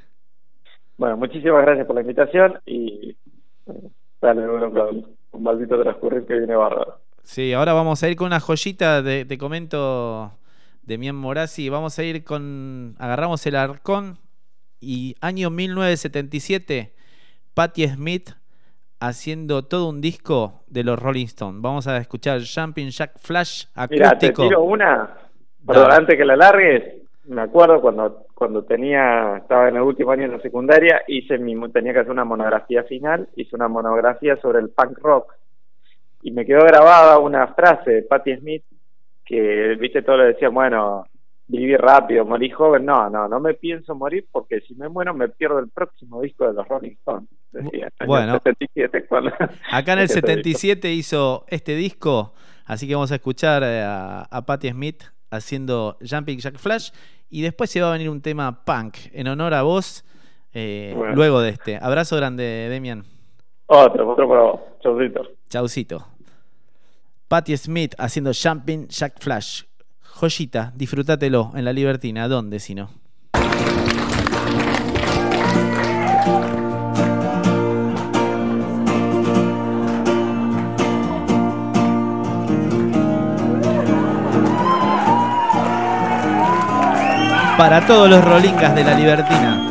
[0.98, 3.16] bueno, muchísimas gracias por la invitación y
[4.22, 7.00] dale bueno, con un maldito transcurrir que viene bárbaro.
[7.24, 10.32] Sí, ahora vamos a ir con una joyita, de- te comento,
[10.84, 11.68] Demian Morazzi.
[11.70, 12.96] Vamos a ir con.
[12.98, 14.20] Agarramos el arcón
[14.80, 16.94] y año 1977,
[17.56, 18.32] Patti Smith
[19.00, 21.62] haciendo todo un disco de los Rolling Stones.
[21.62, 24.44] Vamos a escuchar Jumping Jack Flash Mira, te acústico.
[24.50, 25.10] tiro una,
[25.66, 25.96] perdón, Dale.
[25.96, 26.84] antes que la largues,
[27.26, 31.56] me acuerdo cuando cuando tenía estaba en el último año de la secundaria, hice mi
[31.70, 35.34] tenía que hacer una monografía final, hice una monografía sobre el punk rock
[36.22, 38.64] y me quedó grabada una frase de Patti Smith
[39.24, 41.06] que viste todo le decía, bueno,
[41.48, 45.30] vivir rápido, morir joven, no, no, no me pienso morir porque si me muero me
[45.30, 47.30] pierdo el próximo disco de los Rolling Stones.
[47.52, 48.34] Decía, en el Bueno.
[48.44, 49.32] 77, cuando-
[49.72, 50.28] Acá en el ese disco.
[50.28, 52.34] 77 hizo este disco,
[52.66, 56.90] así que vamos a escuchar eh, a, a Patti Smith haciendo Jumping Jack Flash
[57.30, 60.04] y después se va a venir un tema punk en honor a vos
[60.54, 61.16] eh, Bueno.
[61.16, 61.78] luego de este.
[61.82, 63.04] Abrazo grande, Demian.
[63.68, 64.60] Otro, otro para vos.
[64.82, 65.22] Chaucito.
[65.50, 66.08] Chaucito.
[67.28, 69.64] Patti Smith haciendo Jumping Jack Flash.
[70.18, 72.30] Joyita, disfrútatelo en la Libertina.
[72.30, 72.90] ¿Dónde si no?
[87.58, 89.65] Para todos los rolingas de la Libertina.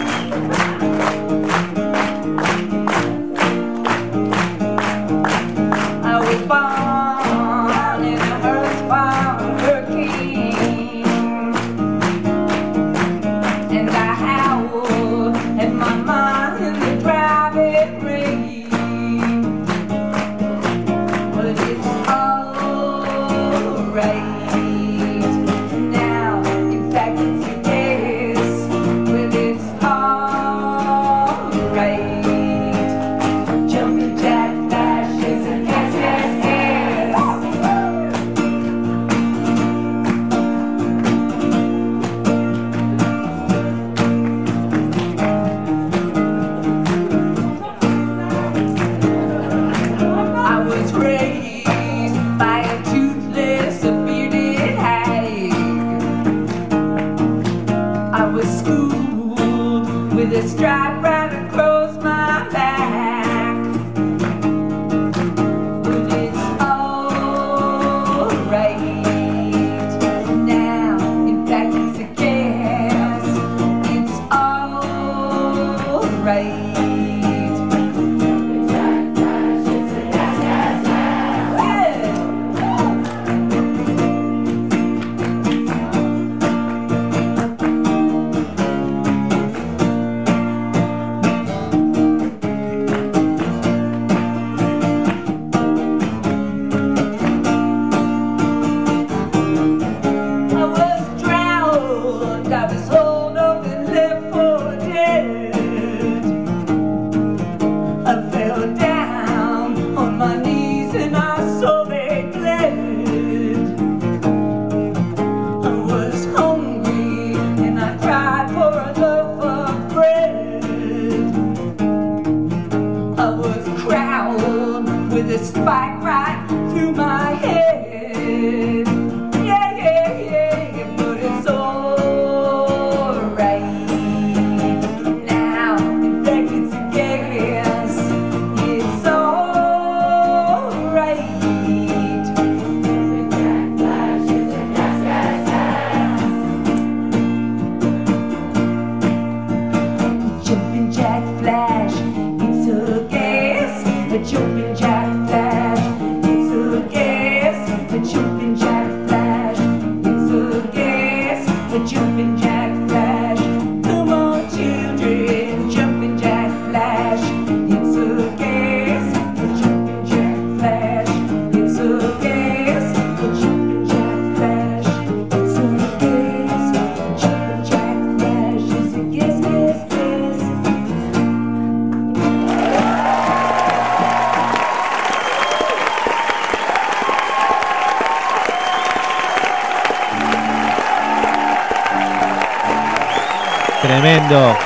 [193.95, 194.57] Tremendo.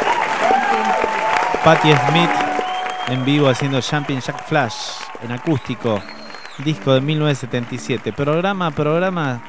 [1.63, 2.31] Patti Smith
[3.09, 4.73] en vivo haciendo Jumping Jack Flash
[5.23, 6.01] en acústico.
[6.65, 8.15] Disco de 1977.
[8.15, 9.43] Programa programa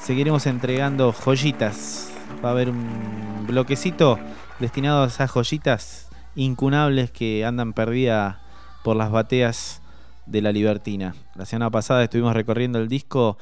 [0.00, 2.12] seguiremos entregando joyitas.
[2.44, 4.20] Va a haber un bloquecito
[4.60, 8.36] destinado a esas joyitas incunables que andan perdidas
[8.84, 9.82] por las bateas
[10.26, 11.16] de la libertina.
[11.34, 13.36] La semana pasada estuvimos recorriendo el disco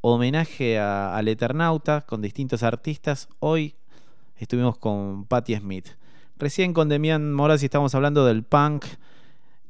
[0.00, 3.28] homenaje a- al Eternauta con distintos artistas.
[3.38, 3.76] Hoy
[4.38, 5.88] estuvimos con Patti Smith.
[6.38, 8.84] Recién con Demian Morazzi estamos hablando del punk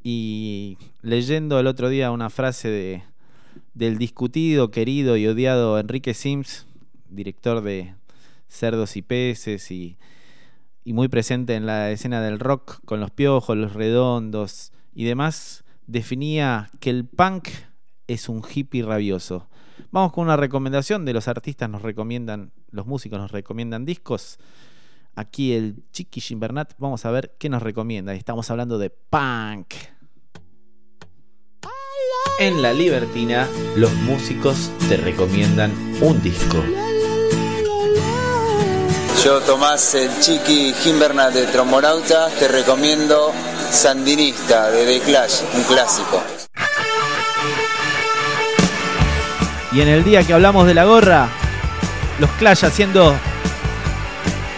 [0.02, 3.02] y leyendo el otro día una frase de,
[3.74, 6.66] del discutido, querido y odiado Enrique Sims,
[7.08, 7.94] director de
[8.48, 9.96] Cerdos y Peces y,
[10.84, 15.64] y muy presente en la escena del rock con los piojos, los redondos y demás,
[15.86, 17.48] definía que el punk
[18.06, 19.48] es un hippie rabioso.
[19.90, 24.38] Vamos con una recomendación de los artistas, nos recomiendan, los músicos nos recomiendan discos.
[25.14, 28.12] Aquí el Chiqui Gimbernat, vamos a ver qué nos recomienda.
[28.14, 29.74] Estamos hablando de punk.
[32.38, 35.72] En La Libertina, los músicos te recomiendan
[36.02, 36.62] un disco.
[39.24, 43.32] Yo, Tomás el Chiqui Gimbernat de Trombonauta, te recomiendo
[43.70, 46.22] Sandinista de The Clash, un clásico.
[49.76, 51.28] Y en el día que hablamos de la gorra,
[52.18, 53.14] los Clash haciendo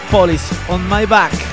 [0.09, 1.48] Police on My Back.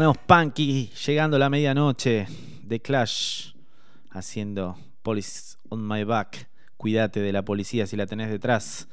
[0.00, 2.26] Ponemos punky llegando la medianoche
[2.62, 3.52] de Clash
[4.10, 6.48] haciendo Police on My Back.
[6.78, 8.88] Cuídate de la policía si la tenés detrás,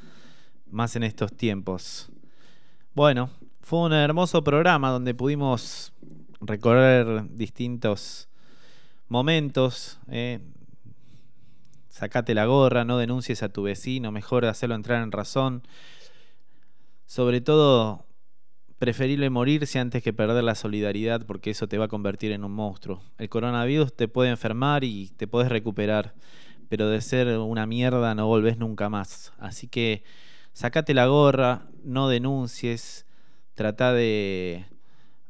[0.70, 2.10] más en estos tiempos.
[2.94, 3.30] Bueno,
[3.62, 5.94] fue un hermoso programa donde pudimos
[6.42, 8.28] recorrer distintos
[9.08, 10.00] momentos.
[10.10, 10.42] eh.
[11.88, 15.66] Sacate la gorra, no denuncies a tu vecino, mejor hacerlo entrar en razón.
[17.06, 18.07] Sobre todo,
[18.80, 22.52] preferible morirse antes que perder la solidaridad porque eso te va a convertir en un
[22.52, 23.02] monstruo.
[23.18, 26.14] El coronavirus te puede enfermar y te puedes recuperar,
[26.70, 29.34] pero de ser una mierda no volvés nunca más.
[29.40, 30.04] Así que
[30.54, 33.06] sacate la gorra, no denuncies,
[33.56, 34.66] trata de,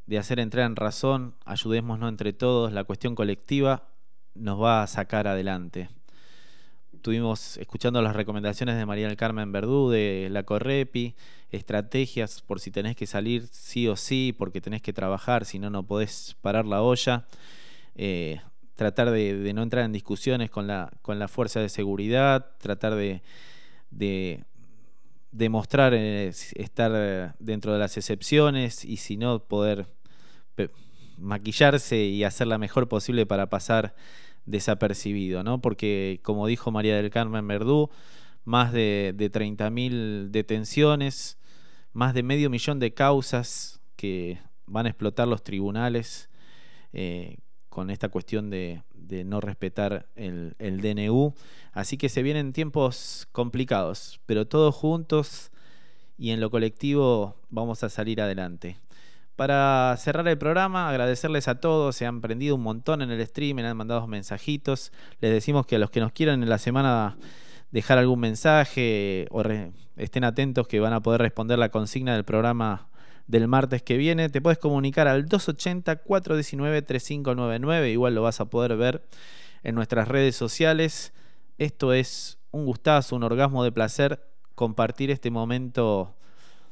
[0.07, 3.87] de hacer entrar en razón, ayudémonos entre todos, la cuestión colectiva
[4.35, 5.89] nos va a sacar adelante.
[6.93, 11.15] Estuvimos escuchando las recomendaciones de María del Carmen Verdú, de la Correpi,
[11.51, 15.69] estrategias por si tenés que salir sí o sí, porque tenés que trabajar, si no,
[15.69, 17.25] no podés parar la olla.
[17.95, 18.39] Eh,
[18.75, 23.21] tratar de, no entrar en discusiones con la, con la fuerza de seguridad, tratar de,
[23.89, 24.43] de
[25.31, 29.87] demostrar eh, estar dentro de las excepciones y si no poder
[31.17, 33.95] maquillarse y hacer la mejor posible para pasar
[34.45, 35.61] desapercibido, ¿no?
[35.61, 37.89] Porque como dijo María del Carmen Verdú,
[38.45, 41.36] más de, de 30.000 detenciones,
[41.97, 46.29] más de medio millón de causas que van a explotar los tribunales
[46.93, 47.37] eh,
[47.69, 48.83] con esta cuestión de,
[49.25, 51.33] no respetar el, el DNU.
[51.71, 55.49] Así que se vienen tiempos complicados, pero todos juntos
[56.19, 58.77] y en lo colectivo vamos a salir adelante.
[59.35, 63.55] Para cerrar el programa, agradecerles a todos, se han prendido un montón en el stream,
[63.55, 64.91] me han mandado mensajitos.
[65.19, 67.17] Les decimos que a los que nos quieran en la semana
[67.77, 69.43] dejar algún mensaje o
[69.97, 72.89] estén atentos que van a poder responder la consigna del programa
[73.27, 79.07] del martes que viene, te puedes comunicar al 280-419-3599, igual lo vas a poder ver
[79.61, 81.13] en nuestras redes sociales.
[81.59, 86.15] Esto es un gustazo, un orgasmo de placer compartir este momento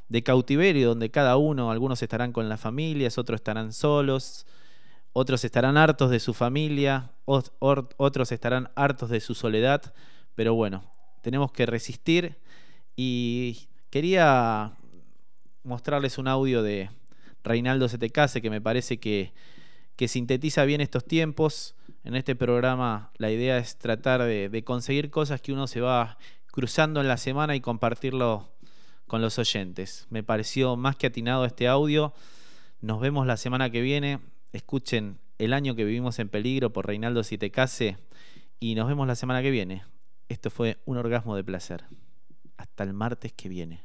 [0.10, 4.48] de cautiverio donde cada uno, algunos estarán con las familias, otros estarán solos,
[5.14, 9.94] otros estarán hartos de su familia, otros estarán hartos de su soledad,
[10.34, 10.95] pero bueno,
[11.26, 12.38] tenemos que resistir
[12.96, 14.74] y quería
[15.64, 16.92] mostrarles un audio de
[17.44, 19.34] Reinaldo Setecase que me parece que,
[19.96, 21.74] que sintetiza bien estos tiempos.
[22.04, 27.02] En este programa la idea es tratar de, conseguir cosas que uno se va cruzando
[27.02, 28.52] en la semana y compartirlo
[29.08, 30.06] con los oyentes.
[30.12, 32.14] Me pareció más que atinado este audio.
[32.82, 34.20] Nos vemos la semana que viene.
[34.54, 37.98] Escuchen El año que vivimos en peligro por Reinaldo Sitecase
[38.60, 39.95] y nos vemos la semana que viene.
[40.28, 41.84] Esto fue un orgasmo de placer.
[42.58, 43.82] Hasta el martes que viene.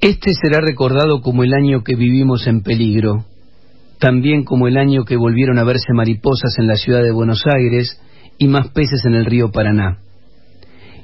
[0.00, 3.24] Este será recordado como el año que vivimos en peligro,
[3.98, 8.00] también como el año que volvieron a verse mariposas en la ciudad de Buenos Aires
[8.38, 9.98] y más peces en el río Paraná.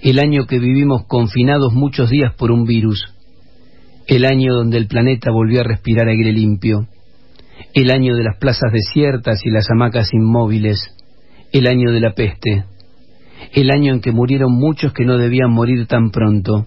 [0.01, 3.03] El año que vivimos confinados muchos días por un virus.
[4.07, 6.87] El año donde el planeta volvió a respirar aire limpio.
[7.73, 10.95] El año de las plazas desiertas y las hamacas inmóviles.
[11.55, 12.65] El año de la peste.
[13.53, 16.67] El año en que murieron muchos que no debían morir tan pronto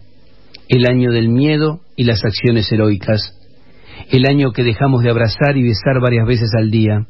[0.69, 3.35] el año del miedo y las acciones heroicas,
[4.11, 7.05] el año que dejamos de abrazar y besar varias veces al día,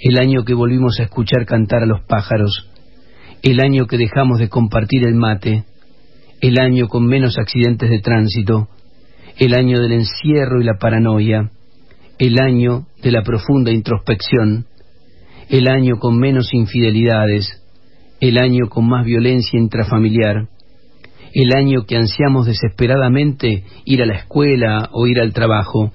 [0.00, 2.68] el año que volvimos a escuchar cantar a los pájaros,
[3.44, 5.66] el año que dejamos de compartir el mate,
[6.40, 8.70] el año con menos accidentes de tránsito,
[9.38, 11.52] el año del encierro y la paranoia,
[12.18, 14.66] el año de la profunda introspección,
[15.48, 17.62] el año con menos infidelidades,
[18.20, 20.48] el año con más violencia intrafamiliar,
[21.32, 25.92] el año que ansiamos desesperadamente ir a la escuela o ir al trabajo,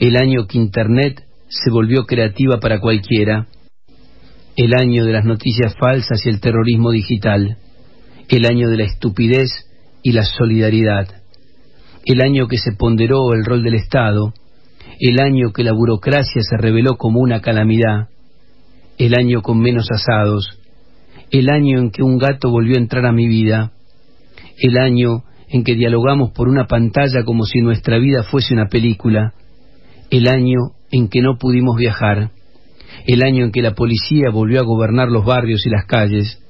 [0.00, 3.46] el año que Internet se volvió creativa para cualquiera,
[4.56, 7.58] el año de las noticias falsas y el terrorismo digital,
[8.28, 9.50] el año de la estupidez
[10.02, 11.06] y la solidaridad,
[12.04, 14.32] el año que se ponderó el rol del Estado,
[14.98, 18.08] el año que la burocracia se reveló como una calamidad,
[18.98, 20.58] el año con menos asados,
[21.30, 23.72] el año en que un gato volvió a entrar a mi vida,
[24.58, 29.34] el año en que dialogamos por una pantalla como si nuestra vida fuese una película,
[30.10, 32.30] el año en que no pudimos viajar,
[33.06, 36.42] el año en que la policía volvió a gobernar los barrios y las calles,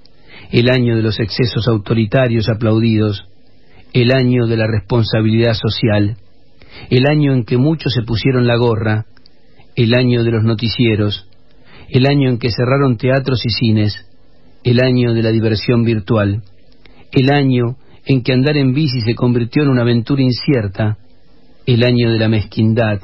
[0.53, 3.27] el año de los excesos autoritarios aplaudidos,
[3.93, 6.17] el año de la responsabilidad social,
[6.91, 9.07] el año en que muchos se pusieron la gorra,
[9.75, 11.26] el año de los noticieros,
[11.89, 13.95] el año en que cerraron teatros y cines,
[14.65, 16.43] el año de la diversión virtual,
[17.13, 20.99] el año en que andar en bici se convirtió en una aventura incierta,
[21.67, 23.01] el año de la mezquindad,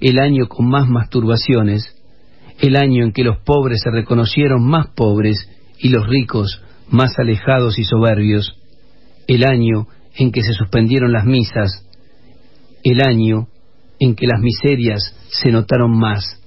[0.00, 1.94] el año con más masturbaciones,
[2.60, 5.48] el año en que los pobres se reconocieron más pobres
[5.78, 8.56] y los ricos más alejados y soberbios,
[9.26, 9.86] el año
[10.16, 11.84] en que se suspendieron las misas,
[12.82, 13.48] el año
[14.00, 16.40] en que las miserias se notaron más,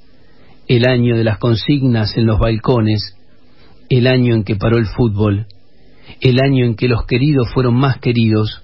[0.72, 3.18] el año de las consignas en los balcones,
[3.90, 5.48] el año en que paró el fútbol,
[6.22, 8.64] el año en que los queridos fueron más queridos,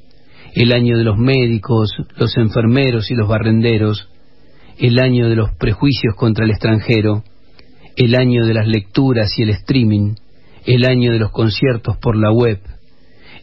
[0.55, 4.07] el año de los médicos, los enfermeros y los barrenderos,
[4.77, 7.25] el año de los prejuicios contra el extranjero,
[7.97, 10.13] el año de las lecturas y el streaming,
[10.65, 12.61] el año de los conciertos por la web,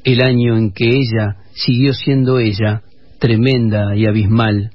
[0.05, 2.81] el año en que ella siguió siendo ella,
[3.19, 4.71] tremenda y abismal,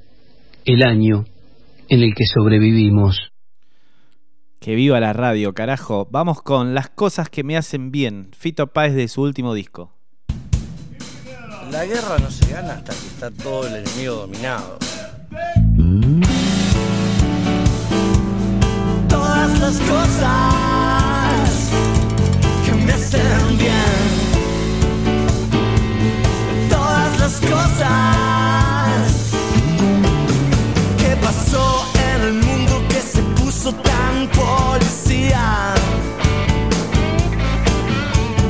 [0.64, 1.24] el año
[1.88, 3.29] en el que sobrevivimos.
[4.60, 6.06] Que viva la radio, carajo.
[6.10, 8.28] Vamos con las cosas que me hacen bien.
[8.38, 9.94] Fito Páez de su último disco.
[11.70, 14.78] La guerra no se gana hasta que está todo el enemigo dominado.
[19.08, 21.70] Todas las cosas
[22.66, 23.72] que me hacen bien.
[26.68, 29.32] Todas las cosas
[30.98, 31.79] que pasó
[33.62, 35.74] puso tan policía.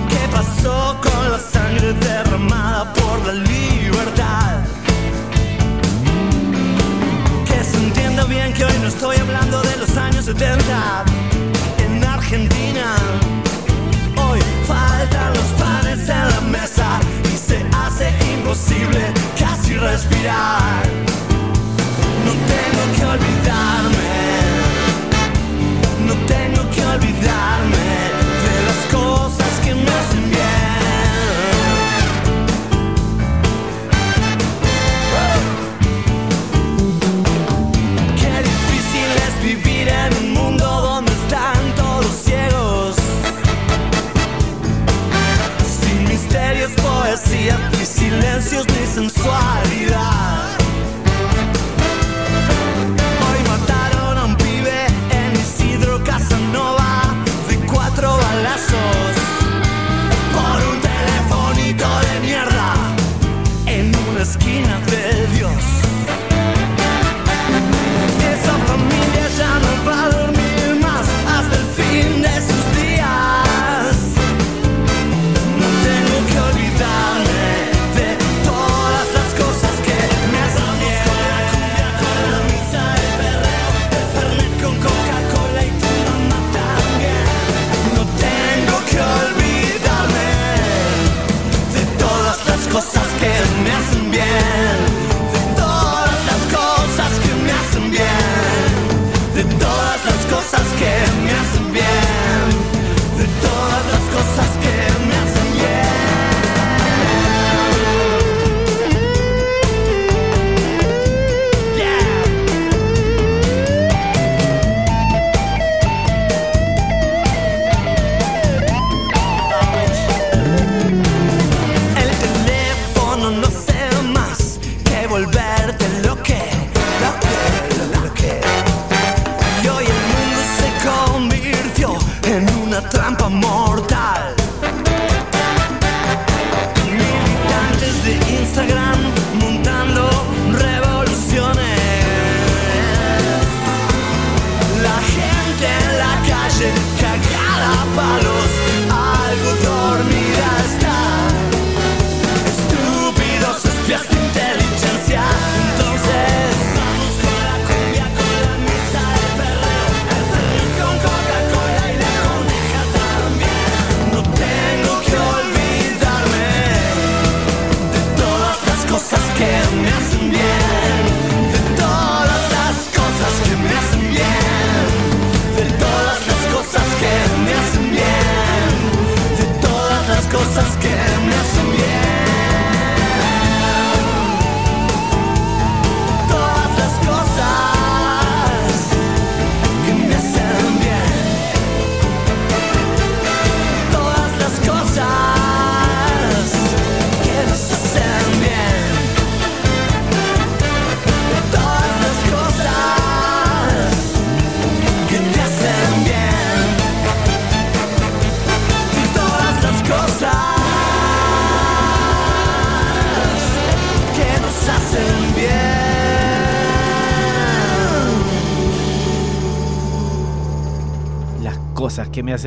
[0.08, 4.62] ¿Qué pasó con la sangre derramada por la libertad?
[7.44, 11.04] Que se entienda bien que hoy no estoy hablando de los años 70
[11.86, 12.94] en Argentina.
[14.16, 14.38] Hoy
[14.68, 20.82] faltan los panes en la mesa y se hace imposible casi respirar.
[22.26, 23.99] No tengo que olvidarme,
[49.24, 49.59] ni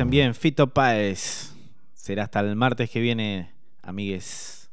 [0.02, 0.34] bien.
[0.34, 1.52] Fito Páez.
[1.94, 3.52] Será hasta el martes que viene,
[3.82, 4.70] amigues.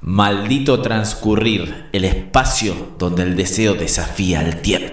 [0.00, 4.89] Maldito transcurrir, el espacio donde el deseo desafía el tiempo.